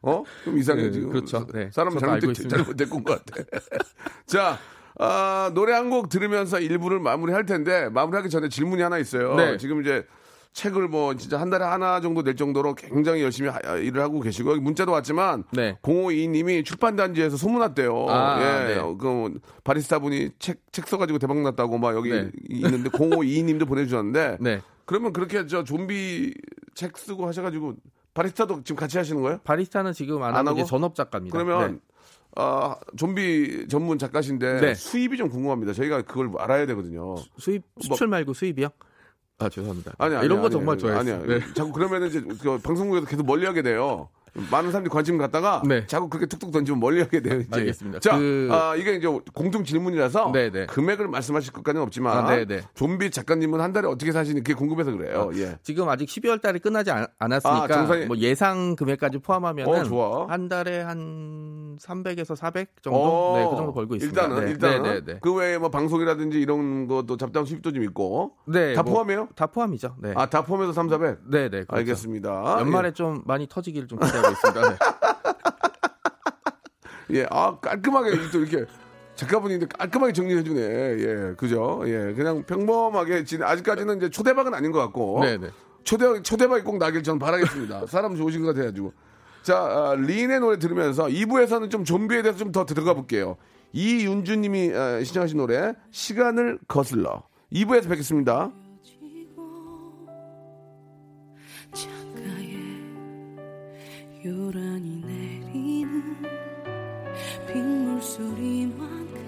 어? 0.03 0.23
좀 0.45 0.59
이상해 0.59 0.83
네, 0.85 0.91
지금. 0.91 1.11
그렇죠. 1.11 1.47
네. 1.53 1.71
사람 1.73 1.99
잘못된. 1.99 2.35
잘못된 2.49 2.89
것 2.91 3.05
같아. 3.05 3.43
자. 4.27 4.59
아, 5.01 5.53
노래 5.55 5.75
한 5.75 5.91
곡 5.91 6.09
들으면서 6.09 6.59
일부를 6.59 6.99
마무리할 6.99 7.47
텐데 7.47 7.89
마무리하기 7.89 8.31
전에 8.31 8.49
질문이 8.49 8.83
하나 8.83 8.99
있어요. 8.99 9.37
네. 9.37 9.57
지금 9.57 9.81
이제 9.81 10.05
책을 10.53 10.89
뭐 10.89 11.15
진짜 11.15 11.41
한 11.41 11.51
달에 11.51 11.65
하나 11.65 12.01
정도 12.01 12.23
낼 12.23 12.35
정도로 12.35 12.75
굉장히 12.75 13.23
열심히 13.23 13.49
하- 13.49 13.61
일을 13.77 14.03
하고 14.03 14.21
계시고 14.21 14.57
문자도 14.57 14.91
왔지만 14.91 15.45
네. 15.53 15.79
052님이 15.83 16.65
출판단지에서 16.65 17.37
소문났대요. 17.37 18.07
아, 18.09 18.41
예, 18.41 18.75
네. 18.75 18.81
그 18.99 19.39
바리스타 19.63 20.01
분이 20.01 20.31
책, 20.39 20.61
책 20.73 20.89
써가지고 20.89 21.19
대박 21.21 21.39
났다고 21.39 21.79
막 21.79 21.95
여기 21.95 22.11
네. 22.11 22.31
있는데 22.49 22.91
052님도 22.91 23.69
보내주셨는데 23.69 24.39
네. 24.43 24.61
그러면 24.85 25.13
그렇게 25.13 25.47
저 25.47 25.63
좀비 25.63 26.35
책 26.75 26.97
쓰고 26.99 27.27
하셔가지고 27.27 27.75
바리스타도 28.15 28.63
지금 28.65 28.77
같이 28.81 28.99
하시는 28.99 29.23
거예요? 29.23 29.39
바리스타는 29.45 29.93
지금 29.93 30.23
안 30.25 30.35
안 30.35 30.49
하고? 30.49 30.65
전업 30.65 30.95
작가입니다. 30.97 31.39
그러면 31.39 31.73
네. 31.75 31.79
아, 32.37 32.75
좀비 32.97 33.69
전문 33.69 33.99
작가신데 33.99 34.61
네. 34.61 34.75
수입이 34.75 35.17
좀 35.19 35.29
궁금합니다. 35.29 35.73
저희가 35.73 36.03
그걸 36.03 36.31
알아야 36.39 36.67
되거든요. 36.67 37.17
수입 37.39 37.63
수출 37.81 38.09
말고 38.09 38.33
수입이요? 38.35 38.69
아 39.39 39.49
죄송합니다. 39.49 39.93
뭐 39.97 40.07
아니, 40.07 40.17
아니 40.17 40.27
이런 40.27 40.41
거 40.41 40.47
아니, 40.47 40.53
정말 40.53 40.79
좋아해요. 40.79 40.99
아니야. 41.01 41.21
자꾸 41.55 41.73
그러면은 41.73 42.09
이제 42.09 42.21
그 42.21 42.59
방송국에서 42.59 43.07
계속 43.07 43.25
멀리하게 43.25 43.63
돼요. 43.63 44.09
많은 44.51 44.71
사람들이 44.71 44.91
관심 44.93 45.19
갖다가 45.19 45.63
네. 45.67 45.87
자꾸 45.87 46.09
그렇게 46.09 46.27
툭툭 46.27 46.51
던지면 46.53 46.81
멀리 46.81 47.01
하게 47.01 47.21
돼요. 47.21 47.41
이제. 47.41 47.49
알겠습니다. 47.51 48.01
자, 48.01 48.19
그- 48.19 48.49
아, 48.51 48.75
이게 48.77 48.95
이제 48.95 49.07
공통 49.35 49.65
질문이라서 49.65 50.31
네, 50.33 50.51
네. 50.51 50.67
금액을 50.67 51.09
말씀하실 51.09 51.53
것까지는 51.53 51.83
없지만 51.83 52.27
아, 52.27 52.31
네, 52.37 52.45
네. 52.45 52.61
좀비 52.75 53.11
작가님은 53.11 53.61
한 53.61 53.73
달에 53.73 53.87
어떻게 53.89 54.13
사시는 54.13 54.43
게 54.45 54.55
궁금해서 54.55 54.93
그래요. 54.93 55.31
예. 55.35 55.57
지금 55.63 55.89
아직 55.89 56.07
12월 56.09 56.41
달이 56.41 56.59
끝나지 56.61 56.91
않, 56.91 57.07
았으니까 57.19 57.65
아, 57.65 57.67
정산이- 57.69 58.07
뭐 58.07 58.17
예상 58.19 58.77
금액까지 58.77 59.19
포함하면 59.19 59.69
어. 59.69 60.27
한 60.29 60.49
달에 60.49 60.81
한 60.83 61.77
300에서 61.81 62.35
400 62.37 62.83
정도 62.83 62.99
어, 62.99 63.39
네, 63.39 63.45
그 63.51 63.57
정도 63.57 63.73
벌고 63.73 63.95
있습니다. 63.97 64.23
일단은 64.23 64.45
네, 64.45 64.51
일단은 64.51 65.05
네. 65.05 65.19
그 65.21 65.33
외에 65.35 65.59
뭐 65.59 65.71
방송이라든지 65.71 66.41
이런 66.41 66.87
것도 66.87 67.17
잡다한 67.17 67.47
수입도 67.47 67.73
좀 67.73 67.83
있고 67.85 68.33
네, 68.47 68.75
다 68.75 68.83
뭐 68.83 68.95
포함해요? 68.95 69.29
다 69.35 69.47
포함이죠. 69.47 69.97
네. 70.01 70.13
아, 70.17 70.27
다 70.27 70.43
포함해서 70.45 70.73
3, 70.73 70.89
400? 70.89 71.19
네, 71.31 71.43
네. 71.43 71.49
그렇죠. 71.65 71.67
알겠습니다. 71.77 72.57
연말에 72.61 72.93
좀 72.93 73.23
많이 73.27 73.47
터지기를 73.49 73.87
좀 73.87 73.99
기대하고 73.99 74.28
있습니다. 74.31 74.69
네. 74.71 74.77
예, 77.21 77.27
아 77.31 77.59
깔끔하게 77.61 78.31
또 78.33 78.41
이렇게 78.41 78.65
작가분인데 79.17 79.67
깔끔하게 79.67 80.13
정리해 80.13 80.43
주네. 80.43 80.61
예, 80.61 81.35
그죠? 81.37 81.83
예, 81.87 82.13
그냥 82.15 82.45
평범하게 82.45 83.25
진 83.25 83.43
아직까지는 83.43 83.97
이제 83.97 84.11
초대박은 84.11 84.55
아닌 84.55 84.73
것 84.73 84.79
같고. 84.81 85.21
네, 85.23 85.37
네. 85.39 85.49
초대 85.85 86.23
초대박이 86.23 86.65
꼭 86.65 86.77
나길 86.79 87.03
저는 87.03 87.19
바라겠습니다. 87.19 87.87
사람 87.89 88.15
좋으신 88.15 88.43
것 88.43 88.55
같아가지고. 88.55 88.93
자, 89.43 89.57
아, 89.57 89.95
린의 89.97 90.41
노래 90.41 90.59
들으면서 90.59 91.07
2부에서는 91.07 91.71
좀 91.71 91.85
좀비에 91.85 92.21
대해서 92.23 92.39
좀 92.39 92.53
더 92.53 92.67
들어가 92.67 92.93
볼게요. 92.93 93.37
이윤주님이 93.73 94.73
아, 94.75 95.03
시청하신 95.03 95.39
노래 95.39 95.73
시간을 95.91 96.59
거슬러 96.69 97.23
2부에서 97.53 97.89
뵙겠습니다. 97.89 98.51
요란히 104.29 105.01
내리는 105.01 106.17
빗물 107.47 108.03
소리만큼 108.03 109.25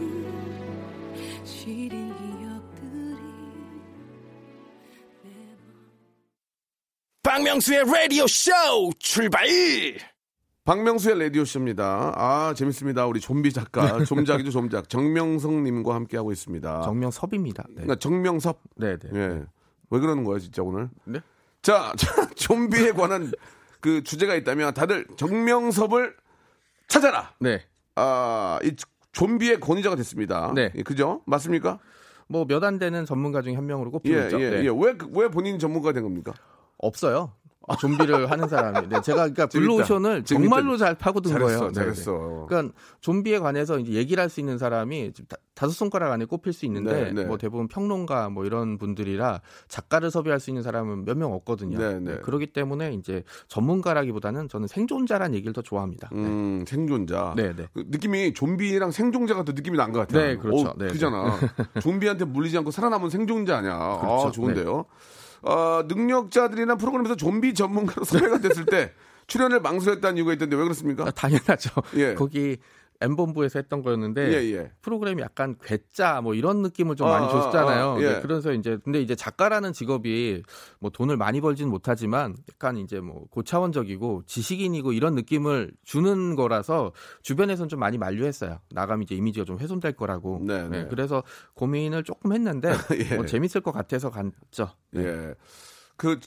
시린 1.42 2.14
기억들이 2.14 3.16
박명수의 7.22 7.84
라디오 7.86 8.26
쇼 8.26 8.50
출발! 8.98 9.46
박명수의 10.64 11.18
라디오 11.18 11.46
쇼입니다. 11.46 12.12
아, 12.14 12.52
재밌습니다. 12.54 13.06
우리 13.06 13.20
좀비 13.20 13.54
작가, 13.54 14.04
좀작이죠, 14.04 14.50
좀작. 14.50 14.90
정명성님과 14.90 15.94
함께 15.94 16.18
하고 16.18 16.30
있습니다. 16.30 16.82
정명섭입니다. 16.82 17.62
네. 17.68 17.74
그러니까 17.76 17.96
정명섭. 17.96 18.60
네, 18.76 18.98
네. 18.98 19.08
예. 19.14 19.44
왜 19.88 19.98
그러는 19.98 20.24
거예요, 20.24 20.38
진짜 20.38 20.62
오늘? 20.62 20.90
네? 21.04 21.20
자, 21.62 21.94
자, 21.96 22.28
좀비에 22.34 22.92
관한 22.92 23.32
그 23.80 24.02
주제가 24.02 24.34
있다면 24.34 24.74
다들 24.74 25.06
정명섭을 25.16 26.16
찾아라. 26.88 27.34
네. 27.40 27.62
아, 27.96 28.58
이 28.62 28.74
좀비의 29.12 29.60
권위자가 29.60 29.96
됐습니다. 29.96 30.52
네. 30.54 30.72
예, 30.74 30.82
그죠? 30.82 31.22
맞습니까? 31.26 31.78
뭐 32.28 32.44
몇 32.44 32.62
안 32.62 32.78
되는 32.78 33.04
전문가 33.06 33.42
중에 33.42 33.54
한 33.54 33.66
명으로 33.66 33.90
꼽히고 33.90 34.16
예. 34.16 34.28
예, 34.40 34.50
네. 34.50 34.64
예. 34.64 34.68
왜, 34.74 34.94
그- 34.96 35.08
왜 35.12 35.28
본인이 35.28 35.58
전문가가 35.58 35.92
된 35.92 36.02
겁니까? 36.04 36.32
없어요. 36.78 37.32
좀비를 37.76 38.30
하는 38.30 38.48
사람이. 38.48 38.88
네, 38.88 39.00
제가 39.00 39.18
그러니까. 39.30 39.46
블루오션을. 39.46 40.24
정말로 40.24 40.76
잘 40.76 40.94
파고든 40.94 41.30
잘했어, 41.32 41.46
거예요. 41.58 41.66
네, 41.68 41.72
잘했어. 41.72 42.12
네. 42.12 42.46
그러니까 42.48 42.74
좀비에 43.00 43.38
관해서 43.38 43.78
이제 43.78 43.92
얘기를 43.92 44.20
할 44.22 44.30
수 44.30 44.40
있는 44.40 44.58
사람이 44.58 45.12
다- 45.28 45.36
다섯 45.54 45.72
손가락 45.72 46.12
안에 46.12 46.24
꼽힐 46.24 46.52
수 46.52 46.64
있는데 46.66 47.04
네, 47.04 47.12
네. 47.12 47.24
뭐 47.24 47.36
대부분 47.36 47.68
평론가 47.68 48.30
뭐 48.30 48.46
이런 48.46 48.78
분들이라 48.78 49.40
작가를 49.68 50.10
섭외할 50.10 50.40
수 50.40 50.50
있는 50.50 50.62
사람은 50.62 51.04
몇 51.04 51.16
명 51.16 51.32
없거든요. 51.34 51.76
네, 51.78 52.00
네. 52.00 52.16
그렇기 52.22 52.46
때문에 52.52 52.94
이제 52.94 53.24
전문가라기보다는 53.48 54.48
저는 54.48 54.68
생존자란 54.68 55.34
얘기를 55.34 55.52
더 55.52 55.62
좋아합니다. 55.62 56.08
음, 56.12 56.64
생존자. 56.66 57.34
네, 57.36 57.54
네. 57.54 57.66
그 57.74 57.84
느낌이 57.88 58.32
좀비랑 58.34 58.90
생존자가 58.90 59.44
더 59.44 59.52
느낌이 59.52 59.76
난 59.76 59.92
것 59.92 60.00
같아요. 60.00 60.22
네, 60.26 60.36
그렇죠. 60.36 60.68
오, 60.70 60.74
네, 60.78 60.86
그잖아. 60.88 61.36
좀비한테 61.82 62.24
물리지 62.24 62.56
않고 62.58 62.70
살아남은 62.70 63.10
생존자 63.10 63.58
아니야. 63.58 63.74
아, 63.74 63.98
그렇죠. 64.00 64.30
좋은데요. 64.32 64.84
어, 65.42 65.82
능력자들이나 65.86 66.76
프로그램에서 66.76 67.16
좀비 67.16 67.54
전문가로 67.54 68.04
섭외가 68.04 68.38
됐을 68.38 68.64
때 68.66 68.92
출연을 69.26 69.60
망설였다는 69.62 70.18
이유가 70.18 70.32
있던데 70.34 70.56
왜 70.56 70.62
그렇습니까? 70.64 71.04
아, 71.06 71.10
당연하죠. 71.10 71.70
예. 71.96 72.14
거기 72.14 72.58
M본부에서 73.00 73.58
했던 73.58 73.82
거였는데 73.82 74.32
예, 74.32 74.52
예. 74.52 74.70
프로그램이 74.82 75.22
약간 75.22 75.56
괴짜 75.62 76.20
뭐 76.20 76.34
이런 76.34 76.62
느낌을 76.62 76.96
좀 76.96 77.06
아, 77.08 77.18
많이 77.18 77.30
줬잖아요. 77.30 77.84
아, 77.84 77.96
아, 77.96 78.00
예. 78.00 78.14
네, 78.14 78.20
그래서 78.20 78.52
이제 78.52 78.78
근데 78.84 79.00
이제 79.00 79.14
작가라는 79.14 79.72
직업이 79.72 80.42
뭐 80.78 80.90
돈을 80.90 81.16
많이 81.16 81.40
벌지는 81.40 81.70
못하지만 81.70 82.36
약간 82.50 82.76
이제 82.76 83.00
뭐 83.00 83.26
고차원적이고 83.30 84.24
지식인이고 84.26 84.92
이런 84.92 85.14
느낌을 85.14 85.72
주는 85.84 86.36
거라서 86.36 86.92
주변에서는 87.22 87.68
좀 87.68 87.80
많이 87.80 87.96
만류했어요. 87.96 88.60
나가면 88.70 89.04
이제 89.04 89.14
이미지가 89.14 89.46
좀 89.46 89.58
훼손될 89.58 89.92
거라고. 89.92 90.40
네, 90.42 90.68
네. 90.68 90.86
그래서 90.88 91.22
고민을 91.54 92.04
조금 92.04 92.32
했는데 92.32 92.70
예. 93.10 93.16
뭐 93.16 93.24
재밌을 93.24 93.62
것 93.62 93.72
같아서 93.72 94.10
갔죠. 94.10 94.68
예. 94.96 95.34
그 95.96 96.18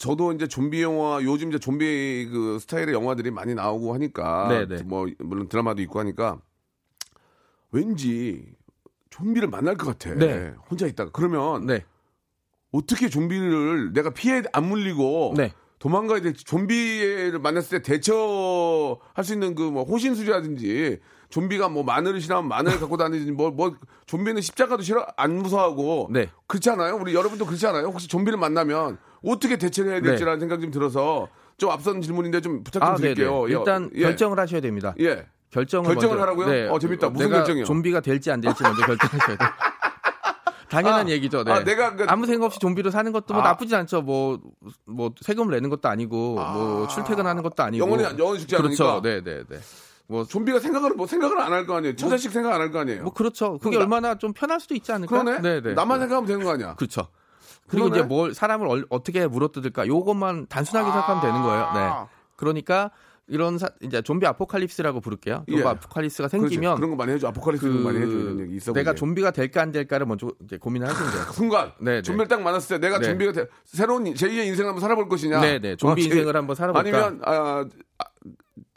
저도 0.00 0.32
이제 0.32 0.48
좀비 0.48 0.82
영화 0.82 1.20
요즘 1.22 1.50
이제 1.50 1.58
좀비 1.58 2.30
그 2.32 2.58
스타일의 2.58 2.94
영화들이 2.94 3.30
많이 3.30 3.54
나오고 3.54 3.92
하니까 3.92 4.48
네네. 4.48 4.82
뭐 4.84 5.06
물론 5.18 5.46
드라마도 5.46 5.82
있고 5.82 5.98
하니까 6.00 6.40
왠지 7.70 8.46
좀비를 9.10 9.48
만날 9.48 9.76
것 9.76 9.86
같아. 9.86 10.14
네. 10.14 10.54
혼자 10.70 10.86
있다가 10.86 11.10
그러면 11.12 11.66
네. 11.66 11.84
어떻게 12.72 13.10
좀비를 13.10 13.92
내가 13.92 14.10
피해 14.10 14.42
안 14.54 14.70
물리고 14.70 15.34
네. 15.36 15.52
도망가야 15.78 16.22
될지 16.22 16.44
좀비를 16.44 17.38
만났을 17.38 17.82
때 17.82 17.92
대처할 17.92 19.22
수 19.22 19.34
있는 19.34 19.54
그 19.54 19.70
뭐 19.70 19.84
호신술이라든지 19.84 20.98
좀비가 21.30 21.68
뭐 21.68 21.82
마늘을 21.82 22.20
싫어하면 22.20 22.48
마늘 22.48 22.78
갖고 22.78 22.96
다니든지 22.96 23.32
뭐, 23.32 23.50
뭐 23.50 23.74
좀비는 24.06 24.42
십자가도 24.42 24.82
싫어 24.82 25.06
안 25.16 25.36
무서워하고 25.36 26.08
네. 26.10 26.28
그렇지 26.46 26.68
않아요? 26.70 26.96
우리 26.96 27.14
여러분도 27.14 27.46
그렇지 27.46 27.66
않아요? 27.68 27.86
혹시 27.86 28.08
좀비를 28.08 28.38
만나면 28.38 28.98
어떻게 29.24 29.56
대처를 29.56 29.92
해야 29.92 30.00
될지라는 30.00 30.40
생각이 30.40 30.62
좀 30.62 30.70
들어서 30.70 31.28
좀 31.56 31.70
앞선 31.70 32.02
질문인데 32.02 32.40
좀 32.40 32.64
부탁 32.64 32.80
좀 32.80 32.88
네. 32.88 32.92
아. 32.92 32.96
드릴게요. 32.96 33.48
예, 33.48 33.52
일단 33.52 33.90
예. 33.94 34.02
결정을 34.02 34.38
하셔야 34.38 34.60
됩니다. 34.60 34.94
예. 35.00 35.26
결정을 35.50 35.94
결정을 35.94 36.16
먼저- 36.16 36.22
하라고요? 36.22 36.72
어, 36.72 36.78
재밌다. 36.78 37.10
무슨 37.10 37.30
결정이요? 37.30 37.64
좀비가 37.64 38.00
될지 38.00 38.30
안 38.30 38.40
될지 38.40 38.62
먼저 38.62 38.82
결정하셔야 38.84 39.36
돼요. 39.36 39.48
당연한 40.70 41.06
아, 41.06 41.10
얘기죠. 41.10 41.42
네. 41.42 41.52
아, 41.52 41.64
내가 41.64 41.96
그- 41.96 42.06
아무 42.08 42.26
생각 42.26 42.46
없이 42.46 42.60
좀비로 42.60 42.90
사는 42.90 43.10
것도 43.10 43.34
뭐 43.34 43.42
아. 43.42 43.48
나쁘지 43.48 43.74
않죠. 43.74 44.02
뭐, 44.02 44.38
뭐 44.86 45.12
세금을 45.20 45.52
내는 45.52 45.68
것도 45.68 45.88
아니고, 45.88 46.34
뭐 46.36 46.86
출퇴근하는 46.86 47.42
것도 47.42 47.62
아니고. 47.64 47.84
영원히 47.84 48.04
영원히 48.04 48.38
죽지 48.38 48.56
그렇죠. 48.56 48.88
않으니까. 48.88 49.08
네, 49.08 49.20
네, 49.22 49.42
네. 49.48 49.58
뭐, 50.10 50.24
좀비가 50.24 50.58
생각을 50.58 50.94
뭐 50.94 51.06
생각을 51.06 51.38
안 51.40 51.52
할 51.52 51.66
거 51.66 51.76
아니에요. 51.76 51.94
처자식 51.94 52.32
생각 52.32 52.52
안 52.52 52.60
할 52.60 52.70
거 52.72 52.80
아니에요. 52.80 53.04
뭐 53.04 53.12
그렇죠. 53.12 53.58
그게 53.58 53.76
나- 53.76 53.82
얼마나 53.84 54.16
좀 54.16 54.32
편할 54.32 54.58
수도 54.60 54.74
있지 54.74 54.90
않을까? 54.90 55.22
그러네. 55.22 55.40
네, 55.40 55.60
네. 55.60 55.74
나만 55.74 56.00
생각하면 56.00 56.26
되는 56.26 56.44
거 56.44 56.50
아니야. 56.50 56.74
그렇죠. 56.74 57.06
그리고 57.68 57.84
그러네. 57.86 58.00
이제 58.00 58.08
뭘 58.08 58.34
사람을 58.34 58.66
얼- 58.66 58.86
어떻게 58.90 59.26
물어뜯을까? 59.28 59.86
요것만 59.86 60.46
단순하게 60.48 60.90
생각하면 60.90 61.22
되는 61.22 61.42
거예요. 61.42 61.70
네. 61.74 62.08
그러니까 62.34 62.90
이런 63.28 63.58
사- 63.58 63.70
이제 63.80 64.02
좀비 64.02 64.26
아포칼립스라고 64.26 65.00
부를게요. 65.00 65.44
좀비 65.48 65.62
예. 65.62 65.64
아포칼립스가. 65.64 66.26
생기면 66.26 66.74
그런 66.74 66.90
거 66.90 66.96
많이 66.96 67.12
해줘. 67.12 67.28
아포칼립스 67.28 67.64
그 67.68 67.72
많이 67.74 67.98
해줘. 67.98 68.10
이런 68.10 68.40
얘기 68.40 68.56
있어. 68.56 68.72
내가 68.72 68.90
보게. 68.90 68.98
좀비가 68.98 69.30
될까 69.30 69.62
안 69.62 69.70
될까를 69.70 70.04
먼저 70.06 70.32
이제 70.42 70.56
고민을 70.58 70.88
하시면 70.88 71.12
돼요. 71.12 71.22
순간 71.32 71.72
네, 71.78 71.92
네. 71.96 72.02
좀비를 72.02 72.26
딱 72.26 72.42
만났을 72.42 72.80
때 72.80 72.86
내가 72.88 72.98
네. 72.98 73.06
좀비가 73.06 73.30
돼- 73.30 73.46
새로운 73.64 74.02
제2의 74.02 74.46
인생을 74.48 74.70
한번 74.70 74.80
살아볼 74.80 75.08
것이냐. 75.08 75.40
네, 75.40 75.60
네. 75.60 75.76
좀비 75.76 75.92
어, 75.92 76.02
제- 76.02 76.08
인생을 76.10 76.34
한번 76.34 76.56
살아볼까? 76.56 76.80
아니면 76.80 77.20
아, 77.24 77.64
아, 77.98 78.04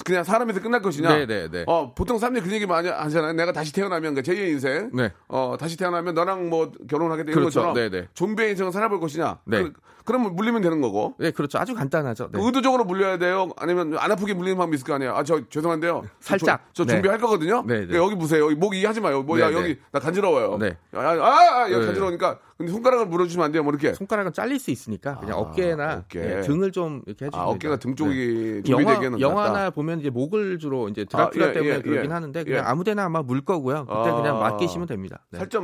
그냥 0.06 0.24
사람에서 0.24 0.62
끝날 0.62 0.82
것이냐. 0.82 1.10
네, 1.16 1.26
네, 1.26 1.48
네. 1.50 1.64
어, 1.68 1.94
보통 1.94 2.18
사람들이 2.18 2.46
그 2.46 2.52
얘기 2.54 2.66
많이 2.66 2.88
하잖아요. 2.90 3.34
내가 3.34 3.52
다시 3.52 3.72
태어나면 3.74 4.16
그 4.16 4.22
제2의 4.22 4.50
인생. 4.50 4.90
네. 4.94 5.12
어, 5.28 5.56
다시 5.60 5.78
태어나면 5.78 6.14
너랑 6.14 6.50
뭐 6.50 6.72
결혼하게 6.90 7.24
되는 7.24 7.34
그렇죠. 7.34 7.62
것처럼 7.62 7.74
네, 7.76 7.90
네. 7.90 8.08
좀비의 8.14 8.52
인생을 8.52 8.72
살아볼 8.72 9.00
것이냐. 9.00 9.40
네. 9.46 9.64
그, 9.64 9.74
그러면 10.06 10.36
물리면 10.36 10.62
되는 10.62 10.82
거고. 10.82 11.16
네, 11.18 11.32
그렇죠. 11.32 11.58
아주 11.60 11.74
간단하죠. 11.74 12.30
네. 12.34 12.40
의도적으로 12.44 12.84
물려야 12.84 13.18
돼요? 13.18 13.50
아니면 13.56 13.96
안 13.98 14.12
아프게 14.12 14.34
물리는 14.34 14.58
방법이 14.58 14.76
있을 14.76 14.86
거 14.86 14.94
아니에요? 14.96 15.16
아, 15.16 15.24
저 15.24 15.40
죄송한데요. 15.48 16.04
살짝. 16.20 16.66
저, 16.74 16.84
저 16.84 16.86
네. 16.86 16.94
준비할 16.96 17.18
거거든요. 17.20 17.64
네, 17.66 17.88
네. 17.88 17.96
여기 17.98 18.16
보세요. 18.16 18.44
여기 18.46 18.56
목 18.56 18.74
이 18.74 18.84
하지 18.86 19.00
마요. 19.00 19.22
뭐야 19.24 19.50
네, 19.52 19.56
여기 19.56 19.68
네. 19.76 19.80
나 19.92 20.00
간지러워요. 20.00 20.58
네. 20.58 20.76
아, 20.94 21.00
아, 21.00 21.62
아, 21.62 21.62
여기 21.72 21.80
네. 21.80 21.86
간지러우니까 21.86 22.40
근데 22.64 22.72
손가락을 22.72 23.08
물어주시면 23.08 23.46
안 23.46 23.52
돼요. 23.52 23.64
뭐 23.64 23.74
이렇게. 23.74 23.94
손가락은 23.94 24.32
잘릴 24.32 24.58
수 24.58 24.72
있으니까 24.72 25.18
그냥 25.20 25.38
아, 25.38 25.42
어깨나 25.42 26.04
어깨. 26.06 26.20
네, 26.22 26.42
등을 26.42 26.72
좀 26.72 27.02
이렇게 27.06 27.26
해주면 27.26 27.46
아, 27.46 27.50
어깨가 27.50 27.78
등 27.78 27.96
쪽이 27.96 28.62
네. 28.64 28.72
영화. 28.72 29.20
영화나 29.20 29.70
보면 29.70 30.00
이제 30.00 30.10
목을 30.10 30.60
주로 30.60 30.88
이제 30.88 31.04
드라큘라 31.04 31.44
아, 31.44 31.50
예, 31.50 31.54
때문에 31.54 31.76
예, 31.76 31.82
그러긴 31.82 32.10
예. 32.10 32.14
하는데 32.14 32.44
그냥 32.44 32.60
예. 32.60 32.64
아무데나 32.66 33.04
아마 33.04 33.22
물 33.22 33.42
거고요. 33.42 33.86
그때 33.86 34.10
아. 34.10 34.16
그냥 34.16 34.40
맡기시면 34.40 34.88
됩니다. 34.88 35.26
네. 35.32 35.40
살짝 35.40 35.64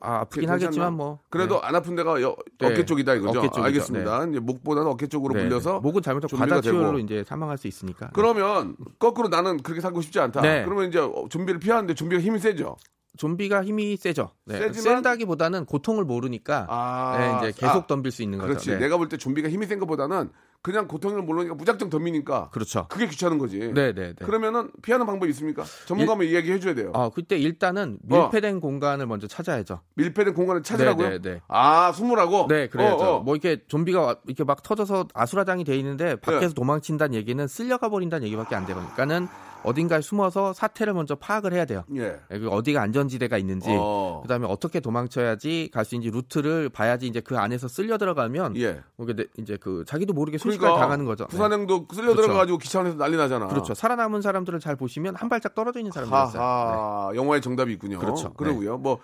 아, 0.00 0.20
아프긴? 0.20 0.50
하겠지만 0.50 0.92
뭐 0.94 1.20
그래도 1.30 1.62
안 1.62 1.74
아픈 1.74 1.96
데가 1.96 2.20
여- 2.20 2.36
네. 2.58 2.66
어깨 2.66 2.84
쪽이다 2.84 3.14
이거죠. 3.14 3.38
어깨 3.38 3.48
쪽이죠. 3.48 3.64
알겠습니다. 3.64 4.24
이제 4.26 4.38
목보다는 4.40 4.90
어깨 4.90 5.06
쪽으로 5.06 5.34
네, 5.34 5.44
물려서 5.44 5.74
네. 5.74 5.80
목은 5.80 6.02
잘못하면 6.02 6.60
되고. 6.60 6.98
이제 6.98 7.24
사망할 7.24 7.56
수 7.56 7.66
있으니까. 7.66 8.10
그러면 8.12 8.76
거꾸로 8.98 9.28
나는 9.28 9.58
그렇게 9.62 9.80
살고 9.80 10.02
싶지 10.02 10.20
않다. 10.20 10.42
네. 10.42 10.64
그러면 10.64 10.88
이제 10.88 10.98
어, 10.98 11.26
좀비를 11.28 11.60
피하는데 11.60 11.94
좀비가 11.94 12.20
힘이 12.20 12.38
세죠. 12.38 12.76
좀비가 13.16 13.64
힘이 13.64 13.96
세죠. 13.96 14.30
네. 14.44 14.58
세지만- 14.60 14.82
센다기보다는 14.82 15.64
고통을 15.64 16.04
모르니까 16.04 16.66
아, 16.68 17.16
네, 17.18 17.48
이제 17.50 17.60
계속 17.60 17.84
아, 17.84 17.86
덤빌 17.86 18.12
수 18.12 18.22
있는 18.22 18.38
거죠. 18.38 18.48
그렇지. 18.48 18.70
네. 18.70 18.78
내가 18.78 18.96
볼 18.96 19.08
때 19.08 19.16
좀비가 19.16 19.48
힘이 19.48 19.66
센 19.66 19.78
것보다는 19.78 20.30
그냥 20.62 20.88
고통을 20.88 21.22
모르니까 21.22 21.54
무작정 21.54 21.90
덤비니까 21.90 22.50
그렇죠. 22.50 22.86
그게 22.88 23.06
귀찮은 23.06 23.38
거지. 23.38 23.58
네, 23.72 23.92
네, 23.92 24.14
네. 24.18 24.24
그러면은 24.24 24.68
피하는 24.82 25.06
방법이 25.06 25.30
있습니까? 25.30 25.62
전문가면 25.86 26.26
이야기 26.26 26.50
해줘야 26.50 26.74
돼요. 26.74 26.90
아, 26.92 27.08
그때 27.14 27.38
일단은 27.38 27.98
밀폐된 28.02 28.58
공간을 28.58 29.06
먼저 29.06 29.28
찾아야죠. 29.28 29.80
밀폐된 29.94 30.34
공간을 30.34 30.64
찾으라고요? 30.64 31.08
네, 31.08 31.18
네, 31.20 31.30
네. 31.34 31.40
아, 31.46 31.92
숨으라고? 31.92 32.48
네, 32.48 32.68
그래야죠. 32.68 32.96
어, 33.04 33.16
어. 33.18 33.20
뭐 33.20 33.36
이렇게 33.36 33.62
좀비가 33.68 34.00
와- 34.00 34.16
이렇게 34.26 34.42
막 34.42 34.64
터져서 34.64 35.06
아수라장이 35.14 35.62
돼 35.62 35.76
있는데 35.76 36.16
밖에서 36.16 36.48
네. 36.48 36.54
도망친다는 36.54 37.14
얘기는 37.14 37.46
쓸려가 37.46 37.88
버린다는 37.88 38.26
얘기밖에 38.26 38.56
안. 38.56 38.66
그러니까는 38.66 39.28
어딘가에 39.62 40.00
숨어서 40.00 40.52
사태를 40.52 40.92
먼저 40.94 41.14
파악을 41.14 41.52
해야 41.52 41.64
돼요. 41.64 41.84
예. 41.96 42.18
예, 42.30 42.38
그 42.38 42.48
어디가 42.48 42.80
안전지대가 42.82 43.38
있는지, 43.38 43.68
어. 43.70 44.20
그다음에 44.22 44.46
어떻게 44.46 44.80
도망쳐야지 44.80 45.70
갈 45.72 45.84
수 45.84 45.94
있는지 45.94 46.10
루트를 46.16 46.68
봐야지 46.68 47.06
이제 47.06 47.20
그 47.20 47.38
안에서 47.38 47.68
쓸려 47.68 47.98
들어가면 47.98 48.56
예. 48.56 48.80
뭐 48.96 49.06
이제 49.38 49.56
그 49.56 49.84
자기도 49.86 50.12
모르게 50.12 50.38
순식간에 50.38 50.68
그러니까 50.68 50.84
당하는 50.84 51.04
거죠. 51.04 51.24
네. 51.24 51.28
부산행도 51.30 51.86
쓸려 51.92 52.08
그렇죠. 52.08 52.22
들어가가지고 52.22 52.58
기차 52.58 52.80
안에서 52.80 52.96
난리 52.96 53.16
나잖아. 53.16 53.46
그렇죠. 53.48 53.74
살아남은 53.74 54.22
사람들을 54.22 54.58
잘 54.60 54.76
보시면 54.76 55.14
한 55.16 55.28
발짝 55.28 55.54
떨어져 55.54 55.78
있는 55.80 55.92
사람들이었어요. 55.92 56.32
네. 56.32 56.38
하하, 56.38 57.12
영화의 57.14 57.40
정답이 57.40 57.72
있군요. 57.72 57.98
그렇죠. 57.98 58.32
그러고요. 58.34 58.78
뭐 58.78 58.98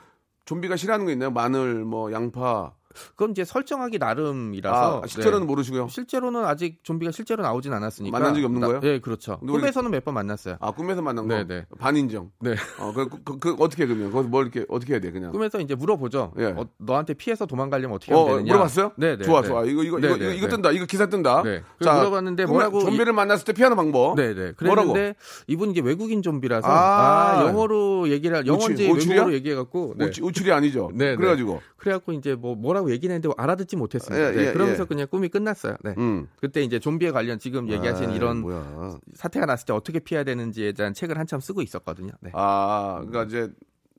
좀비가 0.44 0.76
싫어하는 0.76 1.06
거 1.06 1.12
있나요? 1.12 1.30
마늘, 1.30 1.84
뭐 1.84 2.12
양파. 2.12 2.72
그건 3.10 3.30
이제 3.32 3.44
설정하기 3.44 3.98
나름이라서 3.98 5.02
아, 5.04 5.06
실제로는 5.06 5.40
네. 5.40 5.46
모르시고요. 5.46 5.88
실제로는 5.88 6.44
아직 6.44 6.82
좀비가 6.82 7.12
실제로 7.12 7.42
나오진 7.42 7.72
않았으니까 7.72 8.16
만난 8.18 8.34
적이 8.34 8.46
없는 8.46 8.60
나- 8.60 8.66
거예요? 8.68 8.80
네, 8.80 8.98
그렇죠. 9.00 9.38
꿈에서는 9.40 9.90
몇 9.90 10.02
번 10.02 10.14
만났어요. 10.14 10.56
아 10.60 10.72
꿈에서 10.72 11.00
만난 11.00 11.28
거. 11.28 11.34
네, 11.36 11.46
네. 11.46 11.64
반인정. 11.78 12.32
네. 12.40 12.56
어, 12.80 12.92
그, 12.92 13.08
그, 13.24 13.38
그 13.38 13.56
어떻게 13.60 13.86
그러면? 13.86 14.10
거기서 14.10 14.28
뭘 14.28 14.46
이렇게 14.46 14.66
어떻게 14.68 14.94
해야 14.94 15.00
돼 15.00 15.12
그냥? 15.12 15.30
꿈에서 15.30 15.60
이제 15.60 15.76
물어보죠. 15.76 16.32
예. 16.38 16.46
어, 16.46 16.66
너한테 16.78 17.14
피해서 17.14 17.46
도망가려면 17.46 17.94
어떻게 17.96 18.12
어, 18.12 18.22
하면 18.24 18.30
되느냐? 18.38 18.52
물어봤어요? 18.54 18.92
네, 18.96 19.16
네. 19.16 19.22
좋아, 19.24 19.42
네. 19.42 19.46
좋아. 19.48 19.64
이거 19.64 19.84
이거 19.84 20.00
네, 20.00 20.08
이거, 20.08 20.16
네, 20.16 20.34
이거 20.36 20.46
네. 20.48 20.56
뜬다. 20.56 20.70
이거 20.72 20.86
기사 20.86 21.06
뜬다. 21.06 21.42
네. 21.44 21.62
그래서 21.78 21.96
물어봤는데 21.98 22.46
뭐라고 22.46 22.80
좀비를 22.80 23.12
만났을 23.12 23.44
때 23.44 23.52
피하는 23.52 23.76
방법. 23.76 24.16
네, 24.16 24.34
네. 24.34 24.52
뭐라고? 24.60 24.92
그랬는데 24.92 25.14
이분 25.46 25.70
이게 25.70 25.80
외국인 25.80 26.22
좀비라서 26.22 26.66
아. 26.66 27.38
아, 27.38 27.46
영어로 27.46 28.08
얘기를 28.10 28.36
하- 28.36 28.44
영어인지? 28.44 28.88
외국어로 28.88 29.32
얘기해 29.34 29.54
갖고 29.54 29.94
네. 29.96 30.06
우출, 30.06 30.24
우출이 30.24 30.50
아니죠. 30.52 30.90
네, 30.94 31.10
네. 31.10 31.16
그래 31.16 31.28
가지고. 31.28 31.60
그래 31.76 31.92
갖고 31.92 32.12
이제 32.12 32.34
뭐 32.34 32.54
뭐라고 32.56 32.81
얘기는 32.90 33.14
했는데 33.14 33.34
알아듣지 33.36 33.76
못했습니다. 33.76 34.28
예, 34.28 34.32
네, 34.36 34.46
예, 34.48 34.52
그러면서 34.52 34.82
예. 34.82 34.86
그냥 34.86 35.06
꿈이 35.10 35.28
끝났어요. 35.28 35.76
네. 35.84 35.94
음. 35.98 36.28
그때 36.40 36.62
이제 36.62 36.78
좀비에 36.80 37.10
관련 37.10 37.38
지금 37.38 37.68
얘기하신 37.70 38.10
아이, 38.10 38.16
이런 38.16 38.40
뭐야. 38.40 38.98
사태가 39.14 39.46
났을 39.46 39.66
때 39.66 39.72
어떻게 39.72 39.98
피해야 40.00 40.24
되는지에 40.24 40.72
대한 40.72 40.94
책을 40.94 41.18
한참 41.18 41.40
쓰고 41.40 41.62
있었거든요. 41.62 42.12
네. 42.20 42.30
아, 42.34 43.02
그러니까 43.06 43.24
이제 43.24 43.52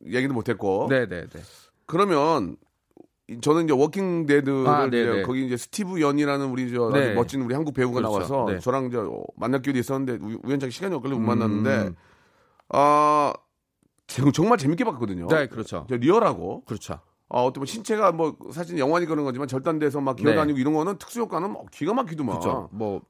얘기도 0.06 0.34
못했고. 0.34 0.88
네, 0.90 1.08
네, 1.08 1.26
네. 1.28 1.40
그러면 1.86 2.58
이- 3.30 3.40
저는 3.40 3.64
이제 3.66 3.74
워킹 3.74 4.26
데드를 4.26 4.68
아, 4.68 4.86
이제 4.86 5.06
네네. 5.06 5.22
거기 5.24 5.46
이제 5.46 5.56
스티브 5.56 6.02
연이라는 6.02 6.46
우리 6.50 6.72
저 6.74 6.90
네. 6.92 7.14
멋진 7.14 7.42
우리 7.42 7.54
한국 7.54 7.74
배우가 7.74 7.96
그렇죠. 8.02 8.14
나와서 8.18 8.46
네. 8.52 8.60
저랑 8.60 8.92
저 8.92 9.02
어, 9.08 9.24
만날 9.38 9.62
기회도 9.62 9.80
있었는데 9.80 10.24
우- 10.26 10.40
우연찮게 10.44 10.72
시간이 10.72 10.94
없길래 10.96 11.16
못 11.16 11.22
음. 11.22 11.26
만났는데 11.28 11.94
아 12.70 13.34
제- 14.08 14.24
정말 14.34 14.58
재밌게 14.58 14.84
봤거든요. 14.84 15.28
네, 15.28 15.48
그렇죠. 15.48 15.86
저 15.90 15.96
리얼하고 15.96 16.64
그렇죠. 16.66 17.00
아, 17.30 17.40
어떤 17.40 17.62
뭐 17.62 17.66
신체가 17.66 18.12
뭐 18.12 18.38
사실 18.52 18.78
영화니 18.78 19.06
그런 19.06 19.26
거지만 19.26 19.48
절단돼서 19.48 20.02
막 20.02 20.16
네. 20.16 20.24
기어다니고 20.24 20.60
이런 20.60 20.74
거는 20.74 20.98
특수 20.98 21.20
효과는 21.20 21.52
뭐 21.52 21.66
기가 21.72 21.94
막히더만. 21.94 22.40
그렇죠. 22.40 22.70
뭐 22.72 23.02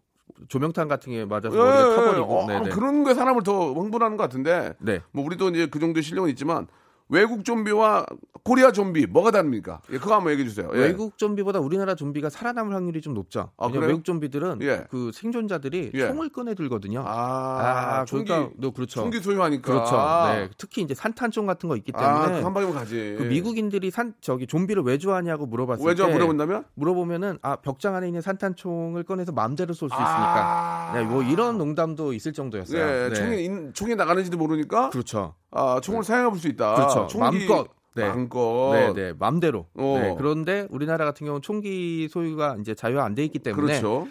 조명탄 0.47 0.87
같은 0.87 1.11
게 1.11 1.25
맞아서 1.25 1.51
예, 1.53 1.59
머리가 1.59 1.91
예, 1.91 1.95
터버리고. 1.95 2.37
어, 2.39 2.47
네, 2.47 2.59
네. 2.61 2.69
그런 2.69 3.03
게 3.03 3.13
사람을 3.13 3.43
더 3.43 3.73
흥분하는 3.73 4.17
것 4.17 4.23
같은데 4.23 4.73
네. 4.79 5.01
뭐 5.11 5.25
우리도 5.25 5.49
이제 5.49 5.67
그 5.67 5.79
정도의 5.79 6.03
실력은 6.03 6.29
있지만 6.29 6.67
외국 7.09 7.43
좀비와 7.45 8.05
코리아 8.43 8.71
좀비 8.71 9.05
뭐가 9.07 9.31
다릅니까? 9.31 9.81
예, 9.91 9.97
그거 9.97 10.15
한번 10.15 10.33
얘기해 10.33 10.47
주세요. 10.49 10.69
예. 10.73 10.79
외국 10.79 11.17
좀비보다 11.17 11.59
우리나라 11.59 11.95
좀비가 11.95 12.29
살아남을 12.29 12.75
확률이 12.75 12.99
좀 13.01 13.13
높죠. 13.13 13.51
아, 13.57 13.65
왜냐면 13.67 13.79
그래요? 13.81 13.87
외국 13.89 14.03
좀비들은 14.05 14.59
예. 14.63 14.83
그 14.89 15.11
생존자들이 15.13 15.91
예. 15.93 16.07
총을 16.07 16.29
꺼내 16.29 16.53
들거든요. 16.55 17.03
아, 17.05 17.99
아, 18.01 18.05
총기 18.05 18.25
그러니까 18.29 18.51
너 18.57 18.71
그렇죠. 18.71 19.01
총기 19.01 19.19
소유하니까. 19.19 19.61
그렇죠. 19.71 19.95
네. 20.33 20.49
특히 20.57 20.81
이제 20.81 20.93
산탄총 20.93 21.45
같은 21.45 21.69
거 21.69 21.77
있기 21.77 21.93
아, 21.95 21.99
때문에 22.23 22.39
그 22.39 22.45
한 22.45 22.53
방이면 22.53 22.75
가지. 22.75 23.15
그 23.17 23.23
미국인들이 23.23 23.89
산 23.91 24.13
저기 24.19 24.45
좀비를 24.47 24.83
왜 24.83 24.97
좋아하냐고 24.97 25.45
물어봤을 25.45 25.85
왜저 25.85 26.07
때 26.07 26.13
물어본다면? 26.13 26.65
물어보면은 26.73 27.39
아 27.41 27.55
벽장 27.57 27.95
안에 27.95 28.07
있는 28.07 28.19
산탄총을 28.21 29.03
꺼내서 29.03 29.31
마음대로 29.31 29.73
쏠수 29.73 29.95
아. 29.97 30.01
있으니까. 30.03 30.91
네, 30.99 31.03
뭐 31.09 31.23
이런 31.23 31.57
농담도 31.57 32.11
있을 32.13 32.33
정도였어요. 32.33 32.81
예, 32.81 33.09
네. 33.09 33.15
총이 33.15 33.43
인- 33.45 33.73
총이 33.73 33.95
나가는지도 33.95 34.37
모르니까 34.37 34.89
그렇죠. 34.89 35.35
아, 35.55 35.79
총을 35.81 36.03
사용해 36.03 36.29
볼 36.29 36.39
수 36.39 36.47
있다. 36.47 36.75
그렇죠. 36.75 37.07
총기 37.07 37.45
마음껏. 37.47 37.67
네. 37.95 38.07
마음껏. 38.07 38.71
네, 38.73 38.93
네, 38.93 39.13
맘대로. 39.17 39.67
어. 39.75 39.99
네, 40.01 40.15
그런데 40.17 40.67
우리나라 40.71 41.05
같은 41.05 41.25
경우는 41.25 41.41
총기 41.41 42.07
소유가 42.09 42.57
이제 42.59 42.73
자유화 42.73 43.03
안 43.05 43.13
돼 43.15 43.23
있기 43.25 43.39
때문에 43.39 43.79
그렇죠. 43.79 44.07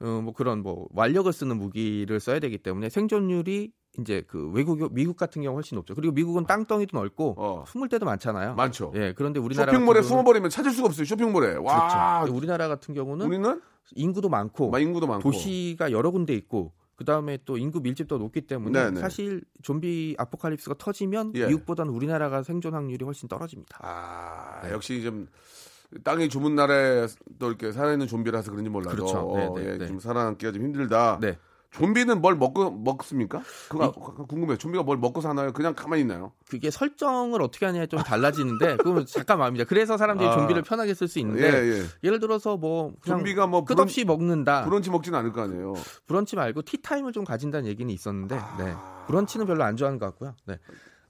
어, 0.00 0.20
뭐 0.22 0.32
그런 0.32 0.62
뭐 0.62 0.86
완력을 0.92 1.32
쓰는 1.32 1.56
무기를 1.58 2.20
써야 2.20 2.38
되기 2.38 2.58
때문에 2.58 2.88
생존율이 2.88 3.72
이제 3.98 4.22
그 4.28 4.50
외국 4.52 4.92
미국 4.92 5.16
같은 5.16 5.40
경우 5.42 5.56
훨씬 5.56 5.74
높죠. 5.76 5.94
그리고 5.94 6.12
미국은 6.12 6.44
땅덩이도 6.44 6.96
넓고 6.98 7.34
어. 7.38 7.64
숨을 7.66 7.88
데도 7.88 8.04
많잖아요. 8.04 8.54
많죠. 8.54 8.92
예, 8.94 9.14
그런데 9.16 9.40
우리나라 9.40 9.72
쇼핑몰에 9.72 10.02
숨어버리면 10.02 10.50
찾을 10.50 10.70
수가 10.70 10.88
없어요. 10.88 11.06
쇼핑몰에. 11.06 11.56
와, 11.56 12.20
그렇죠. 12.20 12.36
우리나라 12.36 12.68
같은 12.68 12.94
경우는 12.94 13.26
우리는 13.26 13.60
인구도 13.94 14.28
많고 14.28 14.70
막 14.70 14.80
인구도 14.80 15.06
많고. 15.06 15.22
도시가 15.22 15.92
여러 15.92 16.10
군데 16.10 16.34
있고 16.34 16.72
그 16.96 17.04
다음에 17.04 17.38
또 17.44 17.58
인구 17.58 17.80
밀집도 17.80 18.16
높기 18.18 18.40
때문에 18.40 18.84
네네. 18.84 19.00
사실 19.00 19.42
좀비 19.62 20.16
아포칼립스가 20.18 20.76
터지면 20.78 21.32
예. 21.34 21.46
미국보다는 21.46 21.92
우리나라가 21.92 22.42
생존 22.42 22.74
확률이 22.74 23.04
훨씬 23.04 23.28
떨어집니다. 23.28 23.78
아, 23.82 24.62
네. 24.64 24.72
역시 24.72 25.02
좀 25.02 25.28
땅이 26.02 26.30
좁은 26.30 26.54
나라에 26.54 27.06
또 27.38 27.48
이렇게 27.48 27.70
살아있는 27.70 28.06
좀비라서 28.06 28.50
그런지 28.50 28.70
몰라도 28.70 28.96
그렇죠. 28.96 29.32
네, 29.36 29.62
네, 29.62 29.72
예, 29.72 29.78
네. 29.78 29.86
좀 29.86 30.00
살아남기가 30.00 30.52
좀 30.52 30.62
힘들다. 30.62 31.18
네. 31.20 31.38
좀비는 31.76 32.20
뭘 32.20 32.34
먹고 32.36 32.70
먹습니까? 32.70 33.42
그거 33.68 33.92
궁금해요. 33.92 34.56
좀비가 34.56 34.82
뭘 34.82 34.98
먹고 34.98 35.20
사나요? 35.20 35.52
그냥 35.52 35.74
가만히 35.74 36.02
있나요? 36.02 36.32
그게 36.48 36.70
설정을 36.70 37.40
어떻게 37.42 37.66
하냐에 37.66 37.86
좀 37.86 38.00
달라지는데 38.02 38.76
그건 38.78 39.06
잠깐 39.06 39.38
마음이죠. 39.38 39.64
그래서 39.66 39.96
사람들이 39.96 40.28
아. 40.28 40.34
좀비를 40.36 40.62
편하게 40.62 40.94
쓸수 40.94 41.18
예, 41.18 41.20
있는데 41.20 41.42
예. 41.44 41.82
예 42.02 42.10
를 42.10 42.20
들어서 42.20 42.56
뭐 42.56 42.92
좀비가 43.04 43.46
뭐 43.46 43.64
끝없이 43.64 44.04
먹는다. 44.04 44.64
브런치 44.64 44.90
먹지는 44.90 45.18
않을 45.18 45.32
거 45.32 45.42
아니에요. 45.42 45.74
브런치 46.06 46.36
말고 46.36 46.62
티타임을 46.62 47.12
좀 47.12 47.24
가진다는 47.24 47.68
얘기는 47.68 47.92
있었는데 47.92 48.36
네. 48.58 48.74
브런치는 49.08 49.46
별로 49.46 49.64
안 49.64 49.76
좋아하는 49.76 49.98
것 49.98 50.06
같고요. 50.06 50.34
네. 50.46 50.58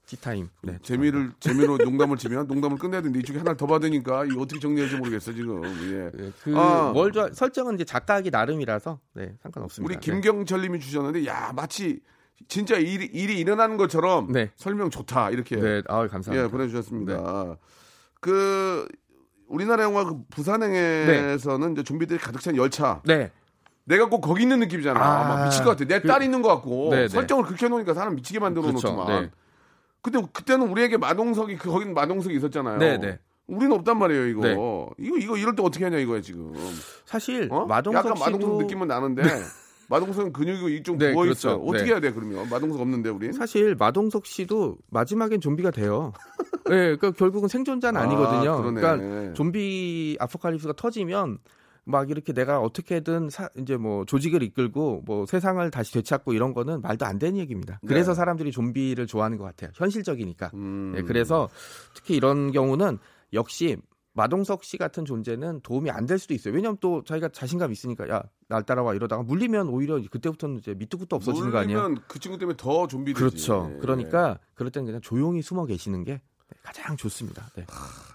티타임. 0.07 0.49
네. 0.63 0.79
재미를 0.81 1.31
재미로 1.39 1.77
농담을 1.77 2.17
치면 2.17 2.47
농담을 2.47 2.77
끝내야 2.77 3.01
되는데 3.01 3.19
이쪽에 3.19 3.39
하나를 3.39 3.57
더 3.57 3.67
받으니까 3.67 4.23
이거 4.25 4.41
어떻게 4.41 4.59
정리할지 4.59 4.95
모르겠어 4.95 5.33
지금. 5.33 5.61
예. 5.63 6.17
네, 6.17 6.31
그 6.43 6.57
아. 6.57 6.91
뭘 6.93 7.11
좋아 7.11 7.29
설정은 7.33 7.75
이제 7.75 7.83
작가하기 7.83 8.31
나름이라서 8.31 8.99
네, 9.13 9.35
상관없습니다. 9.43 9.85
우리 9.87 9.99
네. 9.99 9.99
김경철님이 9.99 10.79
주셨는데 10.79 11.25
야 11.27 11.51
마치 11.53 11.99
진짜 12.47 12.77
일이, 12.77 13.05
일이 13.05 13.37
일어나는 13.37 13.75
것처럼 13.75 14.31
네. 14.31 14.49
설명 14.55 14.89
좋다 14.89 15.31
이렇게 15.31 15.57
네, 15.57 15.81
아 15.89 16.07
감사합니다. 16.07 16.45
예 16.45 16.47
보내주셨습니다. 16.49 17.57
그 18.21 18.87
우리나라 19.47 19.83
영화 19.83 20.05
그 20.05 20.17
부산행에서는 20.29 21.73
이제 21.73 21.83
좀비들이 21.83 22.17
가득 22.19 22.39
찬 22.41 22.55
열차. 22.55 23.01
네. 23.05 23.31
내가 23.83 24.07
꼭 24.07 24.21
거기 24.21 24.43
있는 24.43 24.59
느낌이잖아. 24.59 24.99
아. 25.01 25.27
막 25.27 25.43
미칠 25.45 25.63
것 25.63 25.71
같아. 25.71 25.85
내 25.85 25.99
그- 25.99 26.07
딸 26.07 26.21
있는 26.23 26.41
것 26.41 26.49
같고 26.49 26.89
네, 26.91 27.01
네. 27.03 27.07
설정을 27.09 27.43
그렇게 27.45 27.65
해놓으니까 27.65 27.93
사람 27.93 28.15
미치게 28.15 28.39
만들어 28.39 28.63
그렇죠. 28.67 29.05
네. 30.07 30.11
근데 30.11 30.27
그때는 30.31 30.69
우리에게 30.69 30.97
마동석이 30.97 31.57
그 31.57 31.69
거긴 31.69 31.93
마동석이 31.93 32.35
있었잖아요. 32.35 32.77
네, 32.77 32.97
네. 32.97 33.19
우리는 33.47 33.71
없단 33.73 33.97
말이에요 33.97 34.25
이거. 34.27 34.41
네. 34.41 34.53
이거 34.99 35.17
이거 35.17 35.37
이럴 35.37 35.55
때 35.55 35.63
어떻게 35.63 35.83
하냐 35.85 35.97
이거야 35.97 36.21
지금. 36.21 36.53
사실 37.05 37.47
어? 37.51 37.65
마동석 37.65 38.05
약간 38.05 38.15
씨도 38.15 38.31
마동석 38.31 38.61
느낌은 38.63 38.87
나는데 38.87 39.21
마동석은 39.89 40.33
근육이 40.33 40.83
좀 40.83 40.97
네, 40.97 41.13
부어 41.13 41.23
그렇죠. 41.23 41.49
있어요. 41.49 41.55
어떻게 41.63 41.85
네. 41.85 41.91
해야 41.91 41.99
돼 41.99 42.11
그러면 42.11 42.49
마동석 42.49 42.81
없는데 42.81 43.09
우린? 43.09 43.31
사실 43.31 43.75
마동석 43.75 44.25
씨도 44.25 44.77
마지막엔 44.89 45.39
좀비가 45.39 45.71
돼요. 45.71 46.13
네, 46.69 46.95
그러니까 46.97 47.11
결국은 47.11 47.47
생존자는 47.47 47.99
아, 47.99 48.03
아니거든요. 48.03 48.57
그러네. 48.57 48.81
그러니까 48.81 49.33
좀비 49.33 50.17
아포칼립스가 50.19 50.73
터지면 50.73 51.39
막 51.89 52.09
이렇게 52.09 52.33
내가 52.33 52.59
어떻게든 52.59 53.29
사- 53.29 53.49
이제 53.57 53.77
뭐 53.77 54.03
조직을 54.05 54.43
이끌고 54.43 55.03
뭐 55.05 55.25
세상을 55.25 55.69
다시 55.71 55.93
되찾고 55.93 56.33
이런 56.33 56.53
거는 56.53 56.81
말도 56.81 57.05
안 57.05 57.17
되는 57.17 57.37
얘기입니다. 57.39 57.79
그래서 57.87 58.11
네. 58.11 58.15
사람들이 58.15 58.51
좀비를 58.51 59.07
좋아하는 59.07 59.37
것 59.37 59.45
같아요. 59.45 59.71
현실적이니까. 59.73 60.51
음. 60.53 60.91
네, 60.95 61.01
그래서 61.03 61.49
특히 61.93 62.15
이런 62.15 62.51
경우는 62.51 62.97
역시 63.33 63.77
마동석 64.13 64.63
씨 64.63 64.77
같은 64.77 65.05
존재는 65.05 65.61
도움이 65.61 65.91
안 65.91 66.07
될 66.07 66.17
수도 66.19 66.33
있어요. 66.33 66.53
왜냐하면 66.55 66.77
또 66.81 67.03
자기가 67.03 67.29
자신감 67.29 67.71
있으니까 67.71 68.09
야 68.09 68.23
날 68.49 68.63
따라와 68.63 68.93
이러다가 68.95 69.23
물리면 69.23 69.67
오히려 69.69 70.01
그때부터는 70.09 70.57
이제 70.59 70.73
밑도 70.73 70.97
끝도 70.97 71.15
없어지는 71.17 71.51
거 71.51 71.57
아니에요? 71.59 71.79
물리면 71.81 72.03
그 72.07 72.17
친구 72.17 72.37
때문에 72.37 72.55
더 72.57 72.87
좀비 72.87 73.13
되지. 73.13 73.19
그렇죠. 73.19 73.67
네. 73.69 73.77
그러니까 73.79 74.39
그럴 74.55 74.71
때는 74.71 74.85
그냥 74.85 75.01
조용히 75.01 75.41
숨어 75.41 75.65
계시는 75.65 76.03
게 76.05 76.21
가장 76.63 76.95
좋습니다. 76.97 77.45
네. 77.55 77.65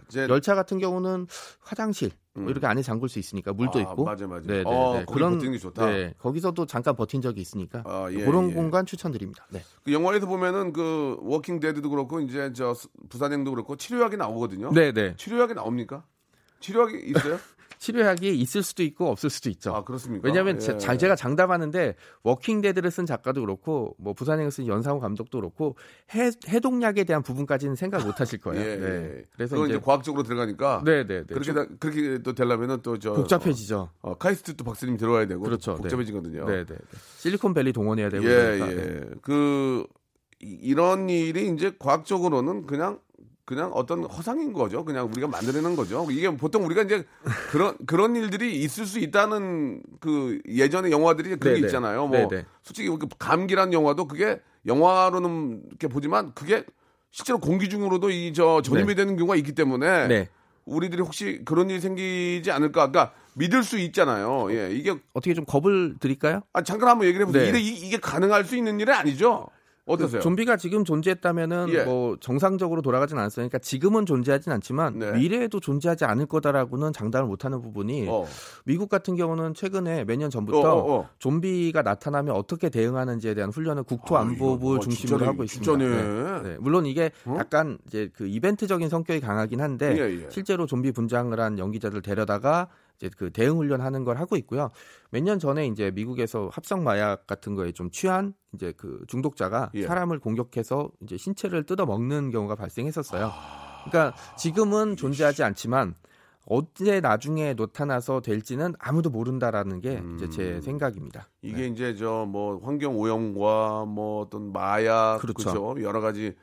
이제 0.08 0.26
열차 0.28 0.54
같은 0.54 0.78
경우는 0.78 1.26
화장실 1.60 2.10
뭐 2.34 2.50
이렇게 2.50 2.66
안에 2.66 2.80
잠글 2.82 3.08
수 3.08 3.18
있으니까 3.18 3.52
물도 3.52 3.78
아, 3.78 3.82
있고. 3.82 4.04
맞아, 4.04 4.26
맞아. 4.26 4.46
네, 4.46 4.58
네, 4.58 4.62
어, 4.64 4.94
네. 4.98 5.04
거기 5.04 5.20
버티는 5.20 5.52
게 5.52 5.58
좋다. 5.58 5.86
네, 5.86 6.14
거기서도 6.18 6.64
잠깐 6.66 6.96
버틴 6.96 7.20
적이 7.20 7.42
있으니까 7.42 7.82
아, 7.84 8.08
예, 8.10 8.24
그런 8.24 8.50
예. 8.50 8.54
공간 8.54 8.86
추천드립니다. 8.86 9.46
네. 9.50 9.62
그 9.84 9.92
영화에서 9.92 10.26
보면은 10.26 10.72
그 10.72 11.18
워킹 11.20 11.60
데드도 11.60 11.90
그렇고 11.90 12.20
이제 12.20 12.52
저 12.54 12.72
스- 12.72 12.88
부산행도 13.10 13.50
그렇고 13.50 13.76
치료약이 13.76 14.16
나오거든요. 14.16 14.72
네, 14.72 14.92
네. 14.92 15.14
치료약이 15.16 15.54
나옵니까? 15.54 16.04
치료약이 16.62 16.98
있어요? 17.06 17.38
치료약이 17.82 18.38
있을 18.38 18.62
수도 18.62 18.84
있고 18.84 19.10
없을 19.10 19.28
수도 19.28 19.50
있죠. 19.50 19.74
아, 19.74 19.82
그렇습니까? 19.82 20.24
왜냐하면 20.28 20.54
예. 20.54 20.58
제, 20.60 20.78
자- 20.78 20.96
제가 20.96 21.16
장담하는데 21.16 21.96
워킹데드를 22.22 22.92
쓴 22.92 23.06
작가도 23.06 23.40
그렇고 23.40 23.96
뭐 23.98 24.12
부산행을 24.12 24.52
쓴 24.52 24.68
연상호 24.68 25.00
감독도 25.00 25.40
그렇고 25.40 25.74
해, 26.14 26.30
해독약에 26.46 27.02
대한 27.02 27.24
부분까지는 27.24 27.74
생각 27.74 28.06
못 28.06 28.20
하실 28.20 28.38
거예요. 28.38 28.60
예, 28.64 28.76
네. 28.76 28.86
예. 28.86 29.24
그래서 29.34 29.56
그건 29.56 29.68
이제 29.70 29.78
이제 29.78 29.84
과학적으로 29.84 30.22
들어가니까 30.22 30.82
네, 30.84 31.04
네, 31.04 31.22
네. 31.22 31.24
그렇게 31.26 31.44
좀 31.46 31.54
다- 31.56 31.66
그렇게 31.80 32.18
또 32.22 32.32
되려면은 32.34 32.82
또저 32.82 33.14
복잡해지죠. 33.14 33.90
어, 34.00 34.10
어, 34.12 34.14
카이스트 34.16 34.54
또 34.54 34.62
박사님 34.62 34.96
들어와야 34.96 35.26
되고 35.26 35.42
그렇죠. 35.42 35.72
네. 35.74 35.82
복잡해지거든요. 35.82 36.44
네, 36.46 36.64
네, 36.64 36.64
네. 36.64 36.76
실리콘밸리 37.18 37.72
동원해야 37.72 38.10
되고 38.10 38.22
예, 38.24 38.28
그러니까. 38.58 38.70
예. 38.70 38.76
네. 38.76 39.00
그 39.22 39.84
이- 40.40 40.56
이런 40.62 41.08
일이 41.10 41.48
이제 41.48 41.74
과학적으로는 41.80 42.66
그냥 42.68 43.00
그냥 43.44 43.72
어떤 43.74 44.04
허상인 44.04 44.52
거죠. 44.52 44.84
그냥 44.84 45.08
우리가 45.10 45.26
만들어낸 45.26 45.74
거죠. 45.74 46.06
이게 46.10 46.30
보통 46.36 46.64
우리가 46.64 46.82
이제 46.82 47.04
그런 47.50 47.76
그런 47.86 48.14
일들이 48.14 48.56
있을 48.60 48.86
수 48.86 48.98
있다는 49.00 49.82
그 50.00 50.40
예전의 50.48 50.92
영화들이 50.92 51.30
그런 51.36 51.54
게 51.54 51.60
네네. 51.60 51.66
있잖아요. 51.66 52.06
뭐 52.06 52.28
네네. 52.28 52.44
솔직히 52.62 52.88
그 52.88 52.98
감기란 53.18 53.72
영화도 53.72 54.06
그게 54.06 54.40
영화로는 54.66 55.62
이렇게 55.70 55.88
보지만 55.88 56.32
그게 56.34 56.64
실제로 57.10 57.38
공기 57.40 57.68
중으로도 57.68 58.10
이 58.10 58.32
저 58.32 58.62
전염이 58.62 58.88
네. 58.88 58.94
되는 58.94 59.16
경우가 59.16 59.34
있기 59.36 59.52
때문에 59.54 60.06
네. 60.06 60.28
우리들이 60.64 61.02
혹시 61.02 61.42
그런 61.44 61.68
일이 61.68 61.80
생기지 61.80 62.50
않을까? 62.52 62.90
그러니까 62.92 63.12
믿을 63.34 63.64
수 63.64 63.78
있잖아요. 63.78 64.46
예, 64.52 64.70
이게 64.72 64.94
어떻게 65.14 65.34
좀 65.34 65.44
겁을 65.44 65.96
드릴까요? 65.98 66.42
아 66.52 66.62
잠깐 66.62 66.90
한번 66.90 67.08
얘기를 67.08 67.26
해보세요. 67.26 67.50
네. 67.52 67.58
이게, 67.58 67.58
이- 67.60 67.86
이게 67.88 67.96
가능할 67.96 68.44
수 68.44 68.56
있는 68.56 68.78
일은 68.78 68.94
아니죠. 68.94 69.48
어떠세요? 69.84 70.20
그 70.20 70.22
좀비가 70.22 70.56
지금 70.56 70.84
존재했다면은 70.84 71.66
예. 71.70 71.84
뭐 71.84 72.16
정상적으로 72.20 72.82
돌아가진 72.82 73.18
않았으니까 73.18 73.58
지금은 73.58 74.06
존재하진 74.06 74.52
않지만 74.52 74.98
네. 74.98 75.12
미래에도 75.12 75.58
존재하지 75.60 76.04
않을 76.04 76.26
거다라고는 76.26 76.92
장담을 76.92 77.28
못하는 77.28 77.60
부분이 77.60 78.06
어. 78.08 78.26
미국 78.64 78.88
같은 78.88 79.16
경우는 79.16 79.54
최근에 79.54 80.04
몇 80.04 80.16
년 80.16 80.30
전부터 80.30 80.60
어, 80.60 80.78
어, 80.78 80.98
어. 81.00 81.08
좀비가 81.18 81.82
나타나면 81.82 82.36
어떻게 82.36 82.68
대응하는지에 82.68 83.34
대한 83.34 83.50
훈련을 83.50 83.82
국토안보부를 83.82 84.76
아, 84.76 84.78
어, 84.78 84.80
중심으로 84.80 85.18
진짜네, 85.18 85.24
하고 85.26 85.44
있습니다. 85.44 85.78
진짜네. 85.78 86.42
네. 86.48 86.56
물론 86.60 86.86
이게 86.86 87.10
어? 87.24 87.36
약간 87.38 87.78
이제 87.88 88.08
그 88.14 88.26
이벤트적인 88.28 88.88
성격이 88.88 89.20
강하긴 89.20 89.60
한데 89.60 89.96
예, 89.98 90.22
예. 90.22 90.26
실제로 90.30 90.66
좀비 90.66 90.92
분장을 90.92 91.38
한 91.40 91.58
연기자들 91.58 92.02
데려다가 92.02 92.68
이제 92.98 93.10
그 93.16 93.30
대응 93.32 93.56
훈련하는 93.58 94.04
걸 94.04 94.18
하고 94.18 94.36
있고요. 94.36 94.70
몇 95.10 95.22
년 95.22 95.38
전에 95.38 95.66
이제 95.66 95.90
미국에서 95.90 96.48
합성 96.52 96.84
마약 96.84 97.26
같은 97.26 97.54
거에 97.54 97.72
좀 97.72 97.90
취한 97.90 98.34
이제 98.54 98.72
그 98.76 99.04
중독자가 99.08 99.70
예. 99.74 99.86
사람을 99.86 100.18
공격해서 100.20 100.90
이제 101.02 101.16
신체를 101.16 101.64
뜯어 101.64 101.86
먹는 101.86 102.30
경우가 102.30 102.54
발생했었어요. 102.56 103.30
아. 103.32 103.84
그러니까 103.84 104.16
지금은 104.36 104.96
존재하지 104.96 105.42
않지만 105.42 105.94
언제 106.44 107.00
나중에 107.00 107.54
나타나서 107.54 108.20
될지는 108.20 108.74
아무도 108.80 109.10
모른다라는 109.10 109.80
게 109.80 110.02
이제 110.16 110.28
제 110.28 110.60
생각입니다. 110.60 111.28
음. 111.44 111.48
이게 111.48 111.66
이제 111.68 111.94
저 111.94 112.24
뭐 112.26 112.58
환경 112.64 112.96
오염과 112.98 113.84
뭐 113.86 114.22
어떤 114.22 114.52
마약 114.52 115.18
그렇죠. 115.20 115.50
그렇죠. 115.50 115.82
여러 115.82 116.00
가지 116.00 116.34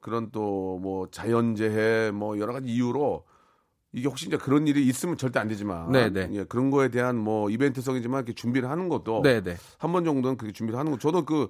그런 0.00 0.30
또 0.30 0.78
뭐 0.78 1.08
자연재해 1.10 2.10
뭐 2.12 2.38
여러 2.38 2.52
가지 2.52 2.68
이유로 2.68 3.24
이게 3.96 4.08
혹시 4.08 4.26
이제 4.26 4.36
그런 4.36 4.68
일이 4.68 4.86
있으면 4.86 5.16
절대 5.16 5.40
안 5.40 5.48
되지만 5.48 5.90
네, 5.90 6.10
네. 6.10 6.28
예, 6.32 6.44
그런 6.44 6.70
거에 6.70 6.90
대한 6.90 7.16
뭐 7.16 7.48
이벤트성이지만 7.48 8.18
이렇게 8.18 8.34
준비를 8.34 8.68
하는 8.68 8.90
것도 8.90 9.22
네, 9.22 9.40
네. 9.40 9.56
한번 9.78 10.04
정도는 10.04 10.36
그렇게 10.36 10.52
준비를 10.52 10.78
하는 10.78 10.92
거. 10.92 10.98
저도 10.98 11.24
그, 11.24 11.48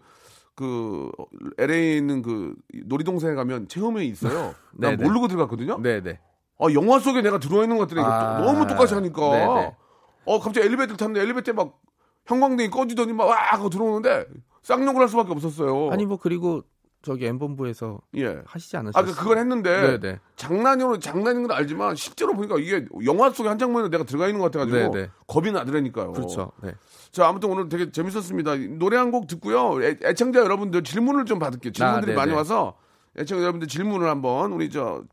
그, 0.54 1.10
LA에 1.58 1.96
있는 1.96 2.22
그 2.22 2.54
놀이동산에 2.84 3.34
가면 3.34 3.66
체험회 3.66 4.04
있어요. 4.04 4.54
난. 4.72 4.96
모르고 4.96 5.26
들어갔거든요. 5.26 5.80
네, 5.82 6.00
네. 6.00 6.20
아, 6.60 6.66
영화 6.72 7.00
속에 7.00 7.20
내가 7.20 7.40
들어와 7.40 7.64
있는 7.64 7.78
것 7.78 7.88
같더니 7.88 8.06
아, 8.06 8.36
너무 8.38 8.68
똑같이 8.68 8.94
하니까. 8.94 9.30
네, 9.32 9.38
네. 9.62 9.76
어, 10.24 10.38
갑자기 10.38 10.68
엘리베이터 10.68 10.94
탔는데 10.94 11.22
엘리베이터에 11.22 11.52
막 11.52 11.80
형광등이 12.26 12.70
꺼지더니 12.70 13.12
막 13.12 13.24
와! 13.24 13.34
하고 13.34 13.70
들어오는데 13.70 14.24
쌍욕을 14.62 15.00
할 15.00 15.08
수밖에 15.08 15.32
없었어요. 15.32 15.90
아니 15.90 16.06
뭐 16.06 16.16
그리고 16.16 16.62
저기 17.06 17.24
엠본부에서 17.26 18.00
예. 18.16 18.42
하시지 18.44 18.76
아, 18.76 18.80
않으셨어요? 18.80 19.06
그, 19.06 19.16
그걸 19.16 19.38
했는데 19.38 19.80
네, 19.80 20.00
네. 20.00 20.20
장난으로 20.34 20.98
장난인 20.98 21.46
건 21.46 21.56
알지만 21.56 21.94
실제로 21.94 22.34
보니까 22.34 22.56
이게 22.58 22.84
영화 23.04 23.30
속의 23.30 23.48
한 23.48 23.58
장면에 23.60 23.88
내가 23.90 24.02
들어가 24.02 24.26
있는 24.26 24.40
것 24.40 24.50
같아가지고 24.50 24.92
네, 24.92 25.02
네. 25.02 25.10
겁이 25.28 25.52
나더라니까요. 25.52 26.12
그렇죠. 26.14 26.50
네. 26.64 26.74
자, 27.12 27.28
아무튼 27.28 27.48
오늘 27.50 27.68
되게 27.68 27.92
재밌었습니다. 27.92 28.56
노래 28.78 28.96
한 28.96 29.12
곡 29.12 29.28
듣고요. 29.28 29.80
애, 29.84 29.96
애청자 30.02 30.40
여러분들 30.40 30.82
질문을 30.82 31.26
좀 31.26 31.38
받을게요. 31.38 31.70
질문들이 31.72 32.12
아, 32.12 32.14
네네. 32.14 32.16
많이 32.16 32.32
와서 32.32 32.76
애청자 33.16 33.40
여러분들 33.44 33.68
질문을 33.68 34.08
한번 34.08 34.52
우리 34.52 34.68
저 34.68 35.04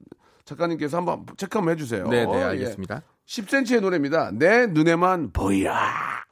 작가님께서 0.46 0.98
한번 0.98 1.28
체크 1.38 1.60
한번 1.60 1.74
해주세요. 1.76 2.08
네, 2.08 2.26
네, 2.26 2.40
예. 2.40 2.44
알겠습니다. 2.44 3.04
10cm의 3.28 3.82
노래입니다. 3.82 4.32
내 4.34 4.66
눈에만 4.66 5.32
보여. 5.32 5.70
야, 5.70 6.24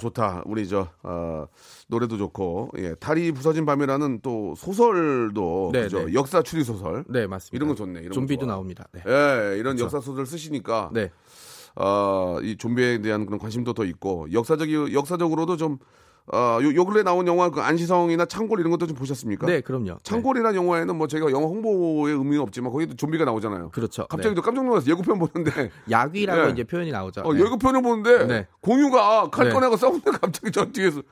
좋다. 0.00 0.42
우리 0.46 0.68
저 0.68 0.88
어, 1.02 1.46
노래도 1.88 2.16
좋고 2.16 2.70
예, 2.78 2.94
다리 2.94 3.30
부서진 3.32 3.64
밤이라는 3.66 4.20
또 4.22 4.54
소설도 4.56 5.70
네, 5.72 5.82
그죠? 5.82 6.06
네. 6.06 6.14
역사 6.14 6.42
추리 6.42 6.64
소설. 6.64 7.04
네, 7.08 7.26
맞습니다. 7.26 7.56
이런 7.56 7.68
거 7.68 7.74
좋네. 7.74 8.00
이런 8.00 8.08
거 8.08 8.14
좀비도. 8.14 8.46
나옵니다. 8.46 8.86
네. 8.92 9.02
예, 9.06 9.58
이런 9.58 9.78
역사 9.78 10.00
소설 10.00 10.26
쓰시니까 10.26 10.90
네. 10.92 11.10
어, 11.76 12.38
이 12.42 12.56
좀비에 12.56 13.00
대한 13.00 13.26
그런 13.26 13.38
관심도 13.38 13.72
더 13.72 13.84
있고 13.84 14.26
역사적이 14.32 14.94
역사적으로도 14.94 15.56
좀 15.56 15.78
어, 16.32 16.58
요, 16.62 16.74
요 16.74 16.84
근래 16.86 17.02
나온 17.02 17.26
영화 17.26 17.50
그 17.50 17.60
안시성이나 17.60 18.24
창골 18.24 18.58
이런 18.58 18.70
것도 18.70 18.86
좀 18.86 18.96
보셨습니까? 18.96 19.46
네, 19.46 19.60
그럼요. 19.60 19.98
창골이라는 20.04 20.56
영화에는 20.56 20.96
뭐 20.96 21.06
제가 21.06 21.30
영화 21.30 21.46
홍보의 21.46 22.14
의미는 22.14 22.40
없지만 22.40 22.72
거기도 22.72 22.94
좀비가 22.96 23.26
나오잖아요. 23.26 23.64
네. 23.64 23.68
그렇죠. 23.72 24.06
갑자기 24.06 24.30
네. 24.30 24.34
또 24.34 24.40
깜짝 24.42 24.64
놀라서 24.64 24.90
예고편 24.90 25.18
보는데 25.18 25.70
야귀라고 25.90 26.46
네. 26.46 26.50
이제 26.52 26.64
표현이 26.64 26.90
나오죠. 26.92 27.20
어, 27.22 27.34
네. 27.34 27.40
예고편을 27.40 27.82
보는데 27.82 28.26
네. 28.26 28.46
공유가 28.60 29.28
칼 29.28 29.48
네. 29.48 29.52
꺼내고 29.52 29.76
싸우는데 29.76 30.10
갑자기 30.12 30.50
저 30.50 30.64
뒤에서 30.64 31.02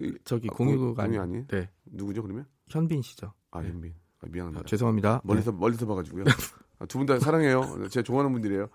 이- 0.00 0.12
저기 0.24 0.48
아, 0.50 0.54
공유가 0.54 1.02
공유 1.02 1.20
아니. 1.20 1.34
아니? 1.38 1.46
네. 1.48 1.68
누구죠 1.86 2.22
그러면? 2.22 2.46
현빈 2.68 3.02
씨죠. 3.02 3.32
아 3.50 3.58
현빈. 3.58 3.92
아, 4.22 4.26
미안합니다. 4.30 4.60
아, 4.60 4.66
죄송합니다. 4.68 5.20
멀리서 5.24 5.50
멀리서 5.50 5.84
봐가지고요. 5.86 6.24
두 6.88 6.98
분 6.98 7.06
다 7.06 7.18
사랑해요. 7.18 7.88
제가 7.90 8.04
좋아하는 8.04 8.32
분들이에요. 8.32 8.68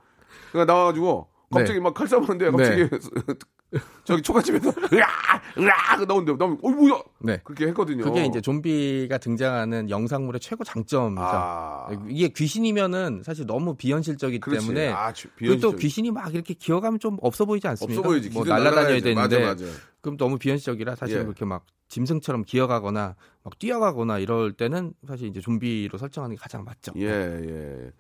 그러니까 0.52 0.74
나와가지고 0.74 1.30
갑자기 1.52 1.74
네. 1.74 1.80
막칼 1.80 2.08
싸우는데 2.08 2.52
갑자기 2.52 2.90
저기 4.06 4.22
초가집에서 4.22 4.70
으아 4.70 5.42
으아 5.58 6.06
나오는데 6.06 6.34
나면 6.38 6.58
어 6.62 6.70
뭐야 6.70 7.02
네. 7.20 7.40
그렇게 7.44 7.68
했거든요. 7.68 8.04
그게 8.04 8.26
이제 8.26 8.40
좀비가 8.42 9.18
등장하는 9.18 9.90
영상물의 9.90 10.40
최고 10.40 10.64
장점이죠. 10.64 11.22
아. 11.22 11.88
이게 12.08 12.30
귀신이면은 12.30 13.22
사실 13.24 13.46
너무 13.46 13.76
비현실적이기 13.76 14.40
그렇지. 14.40 14.66
때문에 14.68 14.90
아, 14.92 15.12
또 15.12 15.30
비현실적이- 15.38 15.80
귀신이 15.80 16.12
막 16.12 16.34
이렇게 16.34 16.54
기어가면 16.54 17.00
좀 17.00 17.18
없어 17.22 17.46
보이지 17.46 17.68
않습니까? 17.68 18.00
없어 18.00 18.10
보이지. 18.10 18.30
뭐 18.30 18.46
날아다녀야. 18.46 19.02
되는데 19.02 19.14
맞아, 19.16 19.40
맞아. 19.40 19.66
그럼 20.02 20.18
너무 20.18 20.38
비현실적이라 20.38 20.96
사실 20.96 21.18
예. 21.20 21.24
그렇게 21.24 21.46
막 21.46 21.66
짐승처럼 21.90 22.44
기어가거나 22.44 23.16
막 23.44 23.60
뛰어가거나 23.60 24.20
이럴 24.20 24.54
때는 24.54 24.94
사실 25.08 25.28
이제 25.28 25.42
좀비로 25.42 25.98
설정하는 25.98 26.36
게 26.36 26.40
가장 26.40 26.64
맞죠. 26.64 26.94
예, 26.98 27.06
예. 27.08 27.92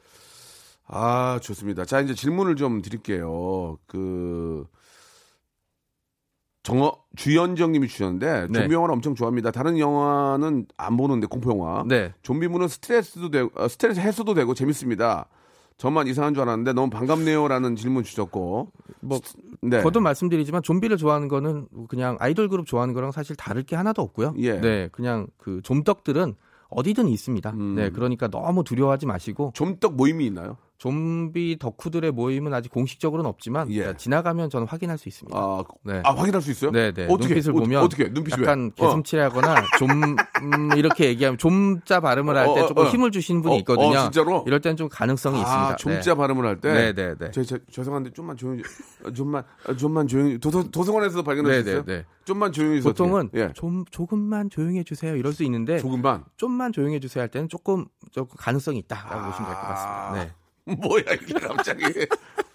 아, 0.88 1.40
좋습니다. 1.42 1.86
자, 1.86 2.00
이제 2.02 2.14
질문을 2.14 2.56
좀 2.56 2.82
드릴게요. 2.82 3.78
그, 3.88 4.66
정어, 6.64 6.94
주연정 7.16 7.72
님이 7.72 7.88
주셨는데, 7.88 8.48
네. 8.50 8.60
좀비 8.60 8.74
영화를 8.74 8.94
엄청 8.94 9.16
좋아합니다. 9.16 9.52
다른 9.52 9.78
영화는 9.78 10.68
안 10.78 10.98
보는데, 10.98 11.28
공포영화. 11.28 11.86
네. 11.88 12.14
좀비물은 12.22 12.68
스트레스도 12.68 13.30
되고, 13.30 13.52
어, 13.56 13.68
스트레스 13.68 14.00
해소도 14.00 14.34
되고 14.34 14.54
재밌습니다. 14.54 15.28
저만 15.78 16.08
이상한 16.08 16.34
줄 16.34 16.44
알았는데, 16.44 16.74
너무 16.74 16.90
반갑네요. 16.90 17.48
라는 17.48 17.76
질문 17.76 18.04
주셨고. 18.04 18.72
뭐 19.02 19.20
네. 19.62 19.82
거듭 19.82 20.02
말씀드리지만 20.04 20.64
좀비를 20.64 20.98
좋아하는 20.98 21.28
거는 21.28 21.68
그냥 21.88 22.18
아이돌 22.20 22.50
그룹 22.50 22.66
좋아하는 22.66 22.94
거랑 22.94 23.12
사실 23.12 23.36
다를 23.36 23.64
게 23.64 23.76
하나도 23.76 24.02
없고요. 24.02 24.36
예. 24.38 24.60
네, 24.60 24.90
그냥 24.92 25.28
그 25.38 25.62
좀떡들은 25.64 26.36
어디든 26.70 27.08
있습니다. 27.08 27.50
음. 27.52 27.76
네, 27.76 27.90
그러니까 27.90 28.28
너무 28.28 28.64
두려워하지 28.64 29.06
마시고 29.06 29.52
좀떡 29.54 29.96
모임이 29.96 30.26
있나요? 30.26 30.58
좀비 30.78 31.58
덕후들의 31.60 32.12
모임은 32.12 32.54
아직 32.54 32.70
공식적으로는 32.72 33.30
없지만 33.30 33.72
예. 33.72 33.96
지나가면 33.96 34.50
저는 34.50 34.68
확인할 34.68 34.98
수 34.98 35.08
있습니다. 35.08 35.38
아, 35.38 35.64
네. 35.84 36.02
아 36.04 36.12
확인할 36.14 36.42
수 36.42 36.52
있어요? 36.52 36.72
네, 36.72 36.92
네. 36.92 37.06
어떻게? 37.10 37.36
눈빛을 37.36 37.52
어, 37.52 37.56
보면 37.56 37.84
어떻게? 37.84 38.10
눈빛이 38.10 38.42
약간 38.44 38.72
왜? 38.78 38.86
어. 38.86 38.90
개슴치레하거나 38.90 39.56
좀 39.80 39.90
음, 39.90 40.72
이렇게 40.76 41.06
얘기하면 41.08 41.38
좀자 41.38 42.02
발음을 42.02 42.36
할때 42.36 42.62
어, 42.62 42.64
어, 42.66 42.68
조금 42.68 42.86
어. 42.86 42.90
힘을 42.90 43.12
주시는 43.12 43.42
분이 43.42 43.56
어, 43.56 43.58
있거든요. 43.60 43.98
어, 43.98 44.02
진짜로? 44.04 44.44
이럴 44.48 44.60
땐 44.60 44.76
좀 44.76 44.90
가능성이 44.90 45.40
있습니다. 45.40 45.70
아, 45.70 45.76
좀자 45.78 46.16
발음을 46.16 46.46
할 46.46 46.60
때? 46.60 46.74
네, 46.74 46.94
네, 46.94 47.16
네. 47.18 47.32
저, 47.32 47.44
저, 47.44 47.58
죄송한데 47.72 48.12
좀만 48.12 48.36
조용히 48.36 48.62
어, 49.06 49.12
좀만 49.12 49.44
어, 49.68 49.76
좀만 49.76 50.08
조용히 50.08 50.38
도서, 50.40 50.70
도서관에서도 50.70 51.24
발견할 51.24 51.52
네, 51.52 51.64
수 51.64 51.70
있어요? 51.70 51.84
네, 51.86 51.98
네. 52.00 52.06
좀만 52.26 52.52
조용히 52.52 52.78
해서 52.78 52.90
보통은? 52.90 53.30
예. 53.36 53.52
좀 53.54 53.86
조금만 53.92 54.50
조용해 54.50 54.84
주세요 54.84 55.16
이럴 55.16 55.32
수 55.32 55.44
있는데 55.44 55.78
조금만 55.80 56.26
좀만 56.36 56.74
조용해 56.74 57.00
주세요 57.00 57.22
할 57.22 57.30
때는 57.30 57.48
조금 57.48 57.86
조금 58.12 58.36
가능성이 58.38 58.80
있다라고 58.80 59.16
아. 59.16 59.26
보시면 59.28 59.50
될 59.50 59.56
것 59.56 59.68
같습니다. 59.68 60.12
네. 60.14 60.45
뭐야 60.78 61.04
이게 61.22 61.34
갑자기 61.40 61.84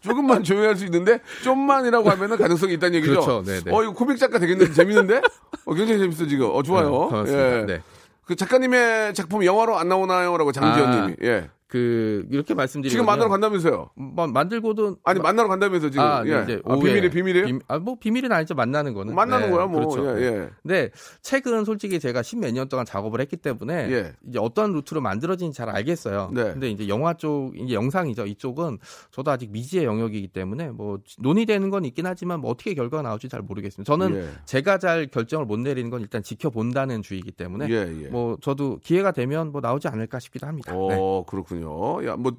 조금만 0.00 0.42
조용히 0.42 0.66
할수 0.66 0.84
있는데 0.86 1.20
좀만이라고 1.44 2.10
하면은 2.10 2.36
가능성이 2.36 2.74
있다는 2.74 2.96
얘기죠. 2.96 3.12
그렇죠. 3.12 3.42
네, 3.46 3.60
네. 3.60 3.72
어 3.72 3.82
이거 3.82 3.92
코믹 3.92 4.18
작가 4.18 4.38
되겠는데 4.38 4.72
재밌는데? 4.72 5.20
어 5.64 5.74
굉장히 5.74 6.00
재밌어 6.00 6.26
지금. 6.26 6.50
어 6.50 6.62
좋아요. 6.62 6.90
네, 6.90 6.90
고맙습니다. 6.90 7.60
예. 7.60 7.66
네. 7.66 7.82
그 8.24 8.34
작가님의 8.34 9.14
작품 9.14 9.44
영화로 9.44 9.78
안 9.78 9.88
나오나요?라고 9.88 10.52
장지현님이. 10.52 11.12
아. 11.12 11.16
예. 11.24 11.50
그 11.70 12.26
이렇게 12.32 12.52
말씀드리면 12.52 12.90
지금 12.90 13.06
만나러 13.06 13.30
간다면서요? 13.30 13.90
뭐 13.94 14.26
만들고도 14.26 14.96
아니 15.04 15.20
만나러 15.20 15.48
간다면서 15.48 15.88
지금 15.88 16.04
아, 16.04 16.24
네, 16.24 16.32
예. 16.32 16.42
이제 16.42 16.62
아, 16.64 16.74
비밀이 16.74 17.10
비밀이에요? 17.10 17.46
비, 17.46 17.58
아, 17.68 17.78
뭐 17.78 17.96
비밀은 17.96 18.32
아니죠. 18.32 18.56
만나는 18.56 18.92
거는. 18.92 19.14
만나는 19.14 19.46
네, 19.46 19.52
거야 19.52 19.66
뭐. 19.66 19.86
그렇죠. 19.86 20.20
예, 20.20 20.24
예. 20.24 20.48
근데 20.64 20.90
책은 21.22 21.64
솔직히 21.64 22.00
제가 22.00 22.22
십몇 22.22 22.52
년 22.54 22.68
동안 22.68 22.84
작업을 22.84 23.20
했기 23.20 23.36
때문에 23.36 23.88
예. 23.92 24.12
이제 24.28 24.40
어떤 24.40 24.72
루트로 24.72 25.00
만들어진지 25.00 25.56
잘 25.56 25.68
알겠어요. 25.68 26.32
네. 26.34 26.42
근데 26.52 26.70
이제 26.70 26.88
영화 26.88 27.14
쪽 27.14 27.56
이제 27.56 27.72
영상이죠. 27.72 28.26
이쪽은 28.26 28.78
저도 29.12 29.30
아직 29.30 29.52
미지의 29.52 29.84
영역이기 29.84 30.26
때문에 30.26 30.70
뭐 30.70 30.98
논의되는 31.20 31.70
건 31.70 31.84
있긴 31.84 32.04
하지만 32.04 32.40
뭐 32.40 32.50
어떻게 32.50 32.74
결과가 32.74 33.04
나올지 33.04 33.28
잘 33.28 33.42
모르겠습니다. 33.42 33.88
저는 33.88 34.16
예. 34.16 34.28
제가 34.44 34.78
잘 34.78 35.06
결정을 35.06 35.46
못 35.46 35.60
내리는 35.60 35.88
건 35.88 36.00
일단 36.00 36.24
지켜본다는 36.24 37.02
주의이기 37.02 37.30
때문에 37.30 37.68
예, 37.70 38.04
예. 38.06 38.08
뭐 38.08 38.36
저도 38.40 38.80
기회가 38.82 39.12
되면 39.12 39.52
뭐 39.52 39.60
나오지 39.60 39.86
않을까 39.86 40.18
싶기도 40.18 40.48
합니다. 40.48 40.72
네. 40.72 40.78
어, 40.98 41.22
그렇군요. 41.60 42.06
야, 42.08 42.16
뭐 42.16 42.32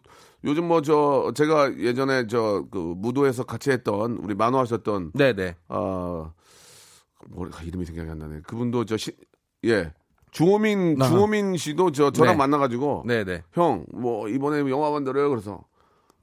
요즘 0.44 0.68
뭐 0.68 0.82
저 0.82 1.32
제가 1.36 1.78
예전에 1.78 2.28
저 2.28 2.66
그 2.72 2.78
무도에서 2.98 3.44
같이 3.44 3.72
했던 3.72 4.18
우리 4.24 4.34
만화하셨던 4.36 5.12
네, 5.14 5.34
네. 5.34 5.56
아 5.68 6.32
뭐가 7.30 7.64
이름이 7.64 7.86
생각이 7.86 8.10
안 8.10 8.18
나네. 8.20 8.42
그분도 8.48 8.86
저 8.86 8.98
시, 8.98 9.12
예. 9.66 9.94
주호민 10.32 11.00
아하. 11.02 11.10
주호민 11.12 11.58
씨도 11.58 11.92
저 11.92 12.10
저랑 12.12 12.34
네. 12.34 12.38
만나 12.38 12.58
가지고 12.58 13.04
네, 13.06 13.24
네. 13.26 13.44
형, 13.52 13.86
뭐, 13.94 14.28
이번에 14.30 14.68
영화 14.72 14.90
만들어요. 14.90 15.30
그래서, 15.30 15.64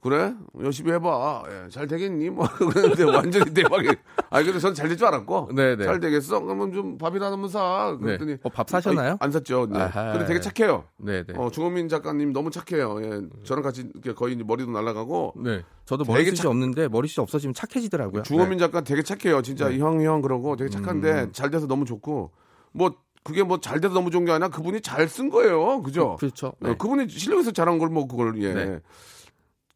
그래? 0.01 0.33
열심히 0.61 0.93
해봐. 0.93 1.43
예, 1.49 1.69
잘 1.69 1.85
되겠니? 1.85 2.29
뭐, 2.29 2.47
그랬는데 2.57 3.03
완전히 3.03 3.53
대박이. 3.53 3.89
아니, 4.29 4.45
근데 4.45 4.57
저는 4.59 4.73
잘 4.73 4.87
될 4.87 4.95
줄 4.95 5.05
알았고. 5.07 5.49
네, 5.53 5.75
네. 5.75 5.83
잘 5.83 5.99
되겠어? 5.99 6.39
그러면 6.39 6.71
좀 6.71 6.97
밥이나 6.97 7.29
한번 7.31 7.49
사. 7.49 7.97
그랬더니. 8.01 8.33
네. 8.33 8.37
어, 8.43 8.49
밥 8.49 8.69
사셨나요? 8.69 9.09
아니, 9.11 9.17
안 9.19 9.31
샀죠. 9.31 9.67
네. 9.69 9.77
아하. 9.77 10.13
근데 10.13 10.25
되게 10.25 10.39
착해요. 10.39 10.85
네, 10.97 11.23
네. 11.25 11.33
어, 11.35 11.49
중호민 11.51 11.89
작가님 11.89 12.31
너무 12.31 12.49
착해요. 12.49 12.99
예. 13.03 13.21
저랑 13.43 13.61
같이 13.61 13.89
거의 14.15 14.37
머리도 14.37 14.71
날아가고. 14.71 15.33
네. 15.43 15.63
저도 15.85 16.05
머리숱이 16.05 16.35
착- 16.37 16.47
없는데 16.49 16.87
머리숱이 16.87 17.21
없어지면 17.23 17.53
착해지더라고요. 17.53 18.23
중호민 18.23 18.51
네. 18.51 18.57
작가 18.59 18.79
되게 18.81 19.01
착해요. 19.03 19.41
진짜 19.41 19.69
형, 19.73 20.01
형 20.01 20.21
그러고 20.21 20.55
되게 20.55 20.69
착한데 20.69 21.11
음. 21.23 21.29
잘 21.33 21.49
돼서 21.49 21.67
너무 21.67 21.83
좋고. 21.83 22.31
뭐, 22.71 22.93
그게 23.25 23.43
뭐 23.43 23.57
잘 23.59 23.81
돼서 23.81 23.93
너무 23.93 24.11
좋은 24.11 24.23
게 24.23 24.31
아니라 24.31 24.47
그분이 24.47 24.79
잘 24.79 25.09
쓴 25.09 25.29
거예요. 25.29 25.81
그죠? 25.81 26.15
그. 26.21 26.29
어, 26.45 26.51
네. 26.61 26.75
그분이 26.77 27.09
실력에서 27.09 27.51
잘한 27.51 27.77
걸 27.79 27.89
뭐 27.89 28.07
그걸 28.07 28.41
예. 28.41 28.79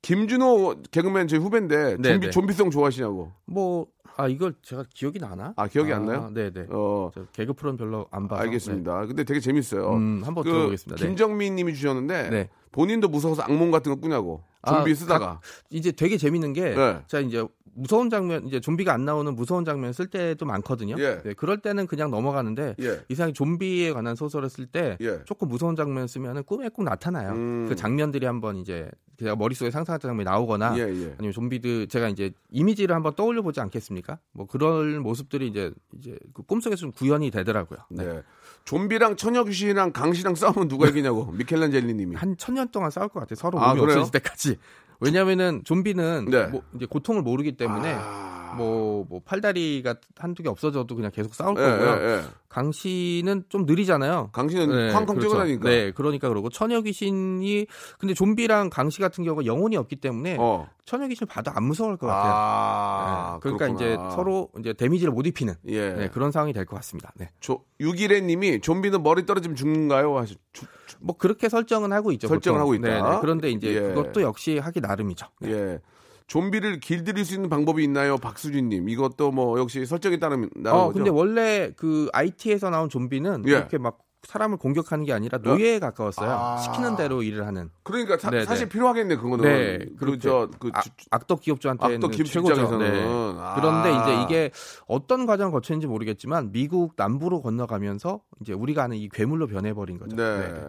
네. 0.04 0.16
김준호 0.16 0.76
개그맨 0.92 1.28
제 1.28 1.38
후배인데 1.38 1.98
네, 1.98 2.12
좀비 2.12 2.28
네. 2.28 2.32
좀비성 2.32 2.70
좋아하시냐고. 2.70 3.32
뭐, 3.46 3.88
아, 4.18 4.28
이걸 4.28 4.54
제가 4.62 4.84
기억이 4.94 5.18
나나? 5.18 5.54
아, 5.56 5.68
기억이 5.68 5.92
안 5.94 6.06
나요? 6.06 6.30
네, 6.34 6.52
네. 6.52 6.66
어저 6.70 7.26
개그 7.32 7.54
프로는 7.54 7.78
별로 7.78 8.08
안 8.12 8.28
봐서. 8.28 8.42
알겠습니다. 8.44 9.08
근데 9.08 9.24
되게 9.24 9.40
재밌어요. 9.40 9.90
네. 9.90 9.96
음, 9.96 10.22
한번 10.24 10.44
그 10.44 10.50
들어보겠습니다. 10.52 11.02
네. 11.02 11.08
김정민님이 11.08 11.74
주셨는데 11.74 12.30
네. 12.30 12.50
본인도 12.72 13.08
무서워서 13.08 13.44
악몽 13.44 13.72
같은 13.72 13.94
거 13.94 14.00
꾸냐고. 14.00 14.44
좀비 14.68 14.92
아, 14.92 14.96
쓰다가. 14.96 15.40
이제 15.70 15.92
되게 15.92 16.18
재밌는 16.18 16.54
게, 16.54 16.74
네. 16.74 17.02
자, 17.08 17.20
이제 17.20 17.46
무서운 17.76 18.10
장면, 18.10 18.48
이제 18.48 18.60
좀비가 18.60 18.94
안 18.94 19.04
나오는 19.06 19.36
무서운 19.36 19.66
장면 19.66 19.94
쓸 19.94 20.08
때도 20.08 20.46
많거든요. 20.46 20.96
예. 21.00 21.22
네, 21.24 21.34
그럴 21.34 21.58
때는 21.58 21.88
그냥 21.88 22.12
넘어가는데, 22.12 22.76
예. 22.80 23.02
이상하게 23.10 23.34
좀비에 23.34 23.94
관한 23.94 24.16
소설을 24.16 24.50
쓸 24.50 24.68
때, 24.68 24.98
예. 25.02 25.22
조금 25.26 25.48
무서운 25.48 25.76
장면 25.76 26.08
쓰면은 26.08 26.44
꿈에 26.44 26.70
꼭 26.70 26.84
나타나요. 26.84 27.32
음. 27.32 27.66
그 27.68 27.76
장면들이 27.76 28.26
한번 28.26 28.58
이제 28.58 28.90
제가 29.20 29.36
머릿속에 29.36 29.72
상상했던 29.72 30.10
장면이 30.10 30.26
나오거나, 30.26 30.78
예, 30.78 30.82
예. 30.82 31.16
아니면 31.18 31.32
좀비들 31.34 31.88
제가 31.88 32.10
이제 32.10 32.32
이미지를 32.52 32.96
한번 32.96 33.16
떠올려 33.16 33.42
보지 33.42 33.60
않겠습니까? 33.60 34.20
뭐 34.32 34.46
그런 34.46 35.02
모습들이 35.02 35.48
이제 35.48 35.72
이제 35.98 36.18
그 36.34 36.44
꿈속에서 36.44 36.80
좀 36.80 36.92
구현이 36.92 37.32
되더라고요. 37.32 37.80
네. 37.90 38.22
좀비랑 38.66 39.18
처녀 39.18 39.44
귀신이랑 39.44 39.92
강씨랑 39.92 40.36
싸우면 40.36 40.68
누가 40.68 40.88
이기냐고. 40.88 41.32
미켈란젤리 41.32 41.94
님이. 41.94 42.16
한 42.16 42.38
천년 42.38 42.70
동안 42.70 42.92
싸울 42.92 43.10
것 43.10 43.20
같아요. 43.20 43.36
서로 43.36 43.60
아, 43.60 43.70
몸이 43.70 43.82
그래요? 43.82 44.00
없어질 44.00 44.22
때까지. 44.22 44.53
왜냐하면은 45.00 45.62
좀비는 45.66 46.26
네. 46.30 46.48
뭐 46.48 46.62
이제 46.76 46.86
고통을 46.86 47.22
모르기 47.22 47.58
때문에 47.58 47.94
아. 47.98 48.54
뭐, 48.56 49.04
뭐 49.10 49.20
팔다리가 49.26 49.96
한두 50.16 50.44
개 50.44 50.50
없어져도 50.50 50.96
그냥 50.96 51.10
계속 51.12 51.34
싸울 51.34 51.58
예, 51.58 51.62
거고요. 51.64 51.98
예, 52.08 52.18
예. 52.18 52.22
강씨는 52.50 53.46
좀 53.50 53.66
느리잖아요. 53.66 54.30
강씨는 54.32 54.94
쾅쾅 54.94 55.16
그렇죠. 55.16 55.30
뛰어다니니까. 55.30 55.68
네, 55.70 55.92
그러니까 55.92 56.30
그러고 56.30 56.50
처녀 56.50 56.82
귀신이 56.82 57.66
근데 57.98 58.14
좀비랑 58.14 58.70
강씨 58.70 59.00
같은 59.02 59.24
경우가 59.24 59.46
영혼이 59.48 59.76
없기 59.76 59.96
때문에 59.98 60.38
어. 60.40 60.70
처녀 60.86 61.08
귀신 61.08 61.26
봐도 61.28 61.50
안 61.54 61.64
무서울 61.64 61.98
것 61.98 62.06
같아요. 62.08 62.32
아. 62.36 63.32
네, 63.34 63.40
그러니까 63.42 63.66
그렇구나. 63.66 63.76
이제 63.76 64.16
서로 64.16 64.50
이제 64.60 64.74
데미지를 64.74 65.12
못 65.12 65.26
입히는 65.26 65.56
예. 65.66 65.90
네, 65.94 66.10
그런 66.10 66.32
상황이 66.32 66.54
될 66.54 66.66
것 66.66 66.76
같습니다. 66.78 67.12
네. 67.16 67.30
조, 67.40 67.66
유기래 67.80 68.22
님이 68.22 68.62
좀비는 68.62 69.02
머리 69.04 69.26
떨어지면 69.26 69.56
죽는가요? 69.56 70.16
하시, 70.18 70.38
주- 70.54 70.66
뭐 71.00 71.18
그렇게 71.18 71.50
설정은 71.50 71.92
하고 71.94 72.12
있죠. 72.14 72.28
설정을. 72.28 72.60
하고 72.60 72.76
있다. 72.76 72.88
네네. 72.88 73.18
그런데 73.22 73.50
이제 73.50 73.76
예. 73.76 73.80
그것도 73.94 74.22
역시 74.22 74.58
하기 74.58 74.82
나름이죠. 74.82 75.28
네. 75.42 75.52
예. 75.52 75.80
좀비를 76.28 76.80
길들일 76.80 77.26
수 77.26 77.34
있는 77.34 77.50
방법이 77.50 77.84
있나요? 77.84 78.18
박수진 78.18 78.70
님. 78.70 78.90
이것도 78.90 79.32
뭐 79.32 79.60
역시 79.60 79.86
설정에 79.86 80.18
따른 80.18 80.50
나온 80.56 80.80
어, 80.80 80.86
거죠. 80.88 80.98
근데 80.98 81.10
원래 81.10 81.72
그 81.76 82.10
IT에서 82.14 82.70
나온 82.70 82.90
좀비는 82.90 83.44
예. 83.48 83.52
이렇게 83.52 83.78
막 83.78 84.00
사람을 84.28 84.58
공격하는 84.58 85.06
게 85.06 85.14
아니라 85.14 85.38
노예에 85.38 85.80
가까웠어요. 85.80 86.30
아. 86.32 86.58
시키는 86.58 86.96
대로 86.96 87.22
일을 87.24 87.46
하는. 87.46 87.70
그러니까 87.84 88.18
사, 88.18 88.30
네네. 88.30 88.56
실 88.56 88.70
필요하겠네 88.70 89.16
그거는. 89.18 89.44
네, 89.46 89.86
그. 89.98 90.18
저그 90.18 90.72
아, 90.74 90.82
악덕 91.12 91.42
기업주한테는 91.42 91.96
악덕 91.98 92.12
기업 92.12 92.26
최고죠. 92.28 92.78
네. 92.78 93.04
아. 93.38 93.56
그런데 93.56 93.92
이제 93.92 94.24
이게 94.24 94.52
어떤 94.88 95.26
과정을 95.26 95.52
거쳤는지 95.52 95.88
모르겠지만 95.88 96.52
미국 96.52 96.94
남부로 96.96 97.42
건너가면서 97.42 98.22
이제 98.42 98.54
우리가 98.54 98.84
아는 98.84 98.98
이 98.98 99.10
괴물로 99.10 99.48
변해버린 99.48 99.98
거죠. 100.00 100.16
네. 100.16 100.24
네, 100.40 100.52
네. 100.54 100.62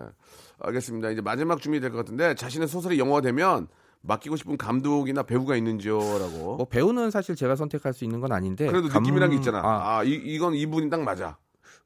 알겠습니다. 0.61 1.11
이제 1.11 1.20
마지막 1.20 1.61
질문 1.61 1.80
될 1.80 1.89
것 1.89 1.97
같은데 2.05 2.34
자신의 2.34 2.68
소설이 2.68 2.98
영화되면 2.98 3.68
맡기고 4.02 4.36
싶은 4.36 4.57
감독이나 4.59 5.22
배우가 5.22 5.57
있는지요라고. 5.57 6.57
뭐 6.57 6.66
배우는 6.68 7.11
사실 7.11 7.34
제가 7.36 7.57
선택할 7.57 7.92
수 7.94 8.05
있는 8.05 8.20
건 8.20 8.32
아닌데 8.32 8.66
그래도 8.66 8.88
감- 8.88 9.02
느낌이란 9.02 9.30
게 9.30 9.36
있잖아. 9.36 9.61
아, 9.61 9.98
아, 9.98 10.05
이, 10.05 10.11
이건 10.11 10.55
이분이 10.55 10.90
딱 10.90 11.00
맞아. 11.02 11.38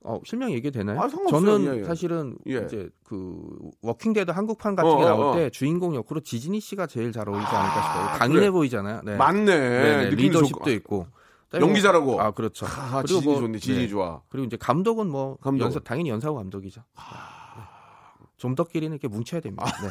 어, 0.04 0.20
실명 0.24 0.50
얘기해도 0.52 0.78
되나요? 0.78 1.00
아. 1.00 1.08
저는 1.08 1.74
예, 1.74 1.80
예. 1.80 1.84
사실은 1.84 2.36
예. 2.46 2.62
이제 2.64 2.88
그 3.04 3.40
워킹데드 3.82 4.30
한국판 4.30 4.76
같은 4.76 4.90
어, 4.90 4.98
게 4.98 5.04
나올 5.04 5.24
어, 5.24 5.30
어. 5.30 5.34
때 5.34 5.50
주인공 5.50 5.94
역으로 5.94 6.20
지진희 6.20 6.60
씨가 6.60 6.86
제일 6.86 7.12
잘 7.12 7.28
어울리지 7.28 7.50
않을까 7.50 7.82
싶어요. 7.82 8.04
아, 8.04 8.12
강인해 8.18 8.40
그래. 8.40 8.50
보이잖아요. 8.50 9.00
네. 9.04 9.16
맞네. 9.16 10.10
리더십도 10.10 10.46
좋고. 10.46 10.70
있고. 10.70 11.06
연기 11.54 11.80
잘하고. 11.80 12.20
아 12.20 12.30
그렇죠. 12.32 12.66
아, 12.66 13.02
그리고 13.02 13.20
지진희 13.20 13.24
뭐, 13.24 13.40
좋네. 13.40 13.58
지진희 13.58 13.78
네. 13.78 13.88
좋아. 13.88 14.20
그리고 14.28 14.46
이제 14.46 14.56
감독은 14.56 15.08
뭐 15.08 15.36
감독은? 15.38 15.64
연상, 15.64 15.80
당연히 15.80 16.10
연상호 16.10 16.36
감독이죠. 16.36 16.80
네. 16.80 17.02
좀더끼리는 18.38 18.92
이렇게 18.94 19.08
뭉쳐야 19.08 19.40
됩니다. 19.40 19.66
네. 19.82 19.90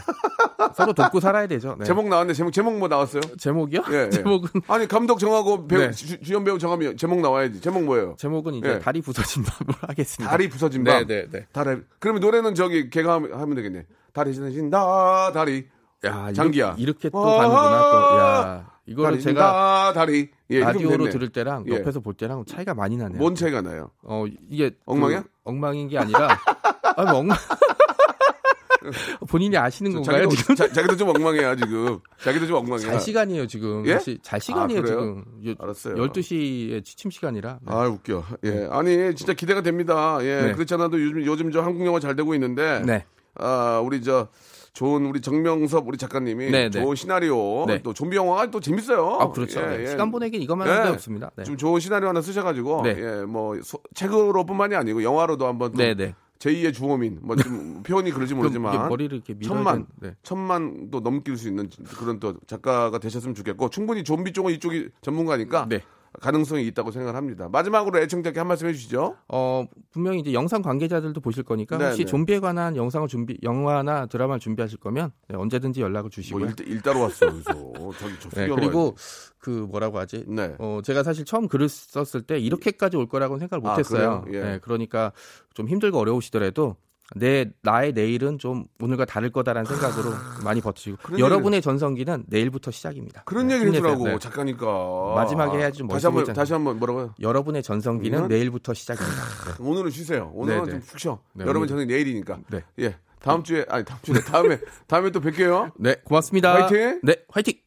서로 0.73 0.93
돕고 0.93 1.19
살아야 1.19 1.47
되죠. 1.47 1.75
네. 1.77 1.85
제목 1.85 2.07
나왔네. 2.07 2.33
제목 2.33 2.51
제목 2.51 2.77
뭐 2.77 2.87
나왔어요? 2.87 3.21
제목이요? 3.37 3.83
예, 3.91 4.05
예. 4.05 4.09
제목은 4.09 4.61
아니 4.67 4.87
감독 4.87 5.19
정하고 5.19 5.67
배우 5.67 5.79
네. 5.79 5.91
주, 5.91 6.19
주연 6.21 6.43
배우 6.43 6.57
정하면 6.57 6.97
제목 6.97 7.21
나와야지. 7.21 7.61
제목 7.61 7.83
뭐예요? 7.83 8.15
제목은 8.17 8.55
이제 8.55 8.69
예. 8.69 8.79
다리 8.79 9.01
부서진 9.01 9.43
밤으로 9.43 9.77
하겠습니다. 9.81 10.31
다리 10.31 10.49
부서진 10.49 10.83
밤. 10.83 11.05
네, 11.05 11.21
네, 11.23 11.29
네. 11.29 11.45
다리. 11.51 11.81
그러면 11.99 12.21
노래는 12.21 12.55
저기 12.55 12.89
걔가 12.89 13.13
하면, 13.15 13.55
되겠네. 13.55 13.85
다리 14.13 14.33
지나신다 14.33 15.31
다리. 15.33 15.67
야, 16.05 16.31
장기야. 16.31 16.75
이렇게, 16.77 16.83
이렇게 16.83 17.09
또 17.09 17.19
아, 17.27 17.37
가는구나 17.37 17.91
또. 17.91 18.17
야, 18.19 18.69
이거를 18.85 19.11
다리 19.11 19.21
제가 19.23 19.41
다 19.41 19.93
다리. 19.93 20.29
예, 20.49 20.59
라디오로. 20.61 21.09
들을 21.09 21.29
때랑 21.29 21.65
예. 21.69 21.75
옆에서 21.75 21.99
볼 21.99 22.13
때랑 22.13 22.45
차이가 22.45 22.73
많이 22.73 22.95
나네요. 22.97 23.19
뭔 23.19 23.35
차이가 23.35 23.61
나요? 23.61 23.91
어 24.03 24.25
이게 24.49 24.71
엉망이야? 24.85 25.23
그 25.23 25.29
엉망인 25.43 25.89
게 25.89 25.97
아니라 25.97 26.29
아니 26.95 27.09
뭐 27.09 27.19
엉망 27.19 27.37
본인이 29.29 29.57
아시는 29.57 29.93
건가요 29.93 30.23
자기도, 30.23 30.35
지금? 30.35 30.55
자, 30.55 30.71
자기도 30.71 30.97
좀 30.97 31.09
엉망이야 31.09 31.55
지금. 31.55 31.99
자기도 32.21 32.47
좀 32.47 32.57
엉망이야. 32.57 32.87
잘 32.91 32.99
시간이에요 32.99 33.47
지금. 33.47 33.85
예? 33.87 33.99
잘 34.21 34.39
시간이에요 34.39 34.81
아? 34.81 34.85
지금. 34.85 35.23
요- 35.45 35.53
알았어요. 35.59 35.95
12시에 35.95 36.83
취침 36.83 37.11
시간이라. 37.11 37.59
네. 37.61 37.73
아 37.73 37.87
웃겨. 37.87 38.23
예, 38.45 38.67
아니 38.71 39.15
진짜 39.15 39.33
기대가 39.33 39.61
됩니다. 39.61 40.17
예, 40.21 40.41
네. 40.47 40.51
그렇지 40.53 40.73
않아도 40.75 41.01
요즘 41.01 41.25
요즘 41.25 41.51
저 41.51 41.61
한국 41.61 41.85
영화 41.85 41.99
잘 41.99 42.15
되고 42.15 42.33
있는데. 42.33 42.81
네. 42.85 43.05
아 43.39 43.81
우리 43.85 44.01
저 44.01 44.29
좋은 44.73 45.05
우리 45.05 45.21
정명섭 45.21 45.87
우리 45.87 45.97
작가님이 45.97 46.49
네, 46.51 46.69
네. 46.69 46.81
좋은 46.81 46.95
시나리오 46.95 47.65
네. 47.67 47.81
또 47.83 47.93
좀비 47.93 48.15
영화가 48.15 48.49
또 48.51 48.59
재밌어요. 48.59 49.17
아 49.19 49.31
그렇죠. 49.31 49.59
예, 49.61 49.65
네. 49.77 49.81
예. 49.83 49.87
시간 49.87 50.09
보내기 50.11 50.37
이것만 50.37 50.67
데 50.83 50.89
없습니다. 50.89 51.29
네. 51.35 51.43
좀 51.43 51.55
좋은 51.57 51.79
시나리오 51.79 52.09
하나 52.09 52.21
쓰셔가지고 52.21 52.81
네. 52.83 52.95
예, 52.97 53.25
뭐 53.25 53.59
소- 53.63 53.81
책으로뿐만이 53.95 54.75
아니고 54.75 55.03
영화로도 55.03 55.45
한번 55.47 55.71
또 55.71 55.77
네, 55.77 55.93
네. 55.95 56.15
제2의 56.39 56.73
주호민 56.73 57.19
뭐 57.21 57.35
좀 57.35 57.81
표현이 57.83 58.11
그러지 58.11 58.33
그 58.33 58.37
모르지만 58.39 58.89
머리를 58.89 59.15
이렇게 59.17 59.37
천만 59.39 59.85
네. 59.99 60.15
천만도 60.23 61.01
넘길 61.01 61.37
수 61.37 61.47
있는 61.47 61.69
그런 61.97 62.19
또 62.19 62.35
작가가 62.47 62.97
되셨으면 62.99 63.35
좋겠고 63.35 63.69
충분히 63.69 64.03
좀비 64.03 64.33
쪽은 64.33 64.53
이쪽이 64.53 64.89
전문가니까 65.01 65.67
네. 65.69 65.81
가능성이 66.21 66.65
있다고 66.67 66.91
생각을 66.91 67.15
합니다. 67.15 67.47
마지막으로 67.51 67.99
애청자께 67.99 68.39
한 68.39 68.47
말씀 68.47 68.67
해주시죠. 68.67 69.17
어 69.27 69.65
분명히 69.91 70.19
이제 70.19 70.33
영상 70.33 70.61
관계자들도 70.61 71.21
보실 71.21 71.43
거니까 71.43 71.77
네, 71.77 71.85
혹시 71.85 72.05
네. 72.05 72.05
좀비에 72.05 72.39
관한 72.39 72.75
영상을 72.75 73.07
준비 73.07 73.37
영화나 73.43 74.05
드라마를 74.07 74.39
준비하실 74.39 74.79
거면 74.79 75.11
네, 75.27 75.37
언제든지 75.37 75.81
연락을 75.81 76.03
뭐 76.03 76.09
주시고요. 76.09 76.45
일, 76.45 76.67
일따로 76.67 77.01
왔어 77.01 77.27
여기서 77.27 77.51
저기 77.99 78.13
저 78.19 78.29
네. 78.29 78.47
그리고 78.47 78.95
그 79.37 79.49
뭐라고 79.49 79.99
하지? 79.99 80.25
네. 80.27 80.55
어, 80.59 80.81
제가 80.83 81.03
사실 81.03 81.23
처음 81.25 81.47
글을 81.47 81.69
썼을 81.69 82.23
때 82.23 82.39
이렇게까지 82.39 82.97
올 82.97 83.07
거라고는 83.07 83.39
생각을 83.39 83.61
못 83.61 83.69
아, 83.69 83.75
했어요. 83.77 84.23
그래요? 84.25 84.43
예. 84.43 84.51
네, 84.51 84.59
그러니까 84.59 85.11
좀 85.53 85.67
힘들고 85.67 85.99
어려우시더라도 85.99 86.75
내 87.15 87.45
나의 87.61 87.93
내일은 87.93 88.37
좀 88.37 88.65
오늘과 88.81 89.05
다를 89.05 89.29
거다라는 89.31 89.65
생각으로 89.65 90.11
많이 90.43 90.59
버티고 90.59 91.17
여러분의 91.19 91.61
전성기는 91.61 92.25
내일부터 92.27 92.69
시작입니다. 92.71 93.23
그런 93.25 93.47
네, 93.47 93.55
얘기를. 93.55 93.73
해주라고 93.75 94.03
네. 94.07 94.19
작가니까. 94.19 95.13
마지막에 95.15 95.57
해야지 95.57 95.77
좀 95.79 95.87
다시 95.87 96.05
한번. 96.05 96.25
다시 96.25 96.53
한번 96.53 96.77
뭐라고요? 96.79 97.15
여러분의 97.21 97.63
전성기는 97.63 98.19
오늘은? 98.19 98.35
내일부터 98.35 98.73
시작입니다. 98.73 99.21
네. 99.45 99.53
오늘은 99.59 99.89
쉬세요. 99.91 100.31
오늘은 100.33 100.63
네, 100.65 100.71
좀 100.71 100.79
네. 100.79 100.85
푹 100.85 100.99
쉬어. 100.99 101.19
네, 101.33 101.45
여러분 101.45 101.67
저는 101.67 101.87
내일이니까. 101.87 102.39
네. 102.49 102.63
예. 102.79 102.95
다음 103.19 103.43
주에 103.43 103.65
아니 103.69 103.83
다음 103.83 103.99
주에 104.03 104.21
다음에 104.21 104.59
다음에 104.85 105.09
또 105.11 105.19
뵐게요. 105.21 105.71
네, 105.77 105.95
고맙습니다. 106.03 106.53
화이팅! 106.53 106.99
네, 107.03 107.15
화이팅! 107.29 107.66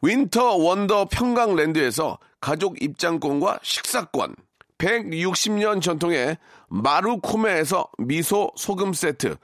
윈터 0.00 0.56
원더 0.56 1.06
평강랜드에서 1.10 2.18
가족 2.40 2.80
입장권과 2.82 3.60
식사권, 3.62 4.36
160년 4.78 5.82
전통의 5.82 6.38
마루코메에서 6.68 7.88
미소 7.98 8.52
소금 8.56 8.92
세트, 8.92 9.36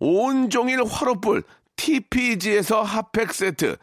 온종일 0.00 0.84
화로불 0.84 1.44
TPG에서 1.76 2.82
핫팩 2.82 3.32
세트, 3.32 3.76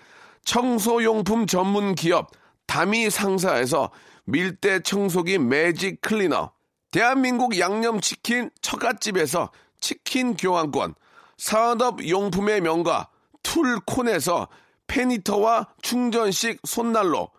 청소용품 0.44 1.48
전문 1.48 1.96
기업 1.96 2.32
다미 2.66 3.10
상사에서 3.10 3.92
밀대 4.26 4.82
청소기 4.82 5.38
매직 5.38 6.02
클리너, 6.02 6.52
대한민국 6.92 7.58
양념치킨 7.58 8.50
처갓집에서 8.62 9.52
치킨 9.80 10.36
교환권, 10.36 10.96
산업용품의 11.38 12.62
명가 12.62 13.10
툴콘에서 13.44 14.48
페니터와 14.88 15.68
충전식 15.82 16.60
손난로, 16.66 17.30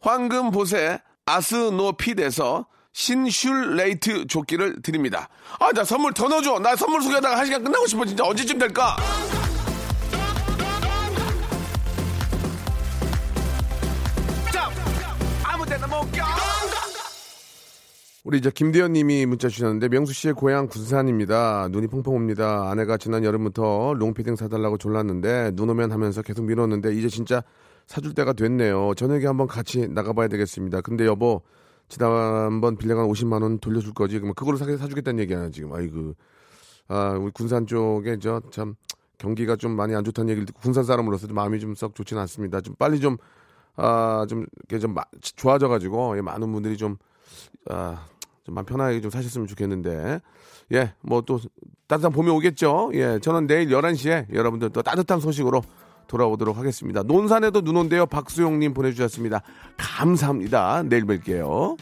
황금보세 0.00 1.00
아스노핏에서 1.26 2.66
신슐레이트 2.92 4.26
조끼를 4.26 4.82
드립니다. 4.82 5.28
아, 5.58 5.72
나 5.72 5.84
선물 5.84 6.12
더 6.12 6.28
넣어줘. 6.28 6.58
나 6.58 6.76
선물 6.76 7.02
소개하다가 7.02 7.38
한 7.38 7.46
시간 7.46 7.64
끝나고 7.64 7.86
싶어. 7.86 8.04
진짜 8.04 8.24
언제쯤 8.24 8.58
될까? 8.58 8.96
우리 18.24 18.38
이제 18.38 18.50
김대현 18.50 18.92
님이 18.92 19.26
문자 19.26 19.48
주셨는데 19.48 19.88
명수 19.88 20.12
씨의 20.12 20.34
고향 20.34 20.68
군산입니다. 20.68 21.68
눈이 21.72 21.88
펑펑 21.88 22.14
옵니다. 22.14 22.70
아내가 22.70 22.96
지난 22.96 23.24
여름부터 23.24 23.94
롱피딩 23.94 24.36
사달라고 24.36 24.78
졸랐는데 24.78 25.50
눈 25.54 25.70
오면 25.70 25.90
하면서 25.90 26.22
계속 26.22 26.44
미뤘는데 26.44 26.94
이제 26.94 27.08
진짜 27.08 27.42
사줄 27.86 28.14
때가 28.14 28.32
됐네요. 28.32 28.94
저녁에 28.94 29.26
한번 29.26 29.48
같이 29.48 29.88
나가봐야 29.88 30.28
되겠습니다. 30.28 30.82
근데 30.82 31.04
여보 31.04 31.42
지난번 31.88 32.76
빌려간 32.76 33.08
50만 33.08 33.42
원 33.42 33.58
돌려줄 33.58 33.92
거지? 33.92 34.16
그러면 34.18 34.34
그걸로 34.34 34.56
사, 34.56 34.66
사주겠다는 34.66 35.18
얘기야 35.20 35.50
지금. 35.50 35.72
아이고. 35.72 36.14
아 36.88 37.16
우리 37.20 37.32
군산 37.32 37.66
쪽에 37.66 38.18
저 38.20 38.40
참 38.52 38.76
경기가 39.18 39.56
좀 39.56 39.72
많이 39.72 39.94
안 39.96 40.04
좋다는 40.04 40.30
얘기를 40.30 40.46
듣고 40.46 40.60
군산 40.60 40.84
사람으로서 40.84 41.26
좀 41.26 41.34
마음이 41.34 41.58
좀 41.58 41.74
썩 41.74 41.94
좋지는 41.96 42.20
않습니다. 42.22 42.60
좀 42.60 42.76
빨리 42.78 43.00
좀 43.00 43.16
아, 43.74 44.26
좀, 44.28 44.44
이렇게 44.68 44.78
좀 44.78 44.92
마- 44.92 45.04
좋아져가지고, 45.22 46.18
예, 46.18 46.20
많은 46.20 46.52
분들이 46.52 46.76
좀, 46.76 46.98
아, 47.70 48.04
좀 48.44 48.54
마음 48.54 48.64
편하게 48.64 49.00
좀 49.00 49.10
사셨으면 49.10 49.46
좋겠는데, 49.46 50.20
예, 50.72 50.92
뭐 51.02 51.20
또 51.22 51.38
따뜻한 51.86 52.12
봄이 52.12 52.30
오겠죠? 52.30 52.90
예, 52.94 53.18
저는 53.20 53.46
내일 53.46 53.68
11시에 53.68 54.32
여러분들 54.32 54.70
또 54.70 54.82
따뜻한 54.82 55.20
소식으로 55.20 55.62
돌아오도록 56.08 56.56
하겠습니다. 56.56 57.02
논산에도 57.02 57.62
눈 57.62 57.76
온대요. 57.76 58.06
박수용님 58.06 58.74
보내주셨습니다. 58.74 59.42
감사합니다. 59.76 60.82
내일 60.84 61.04
뵐게요. 61.04 61.76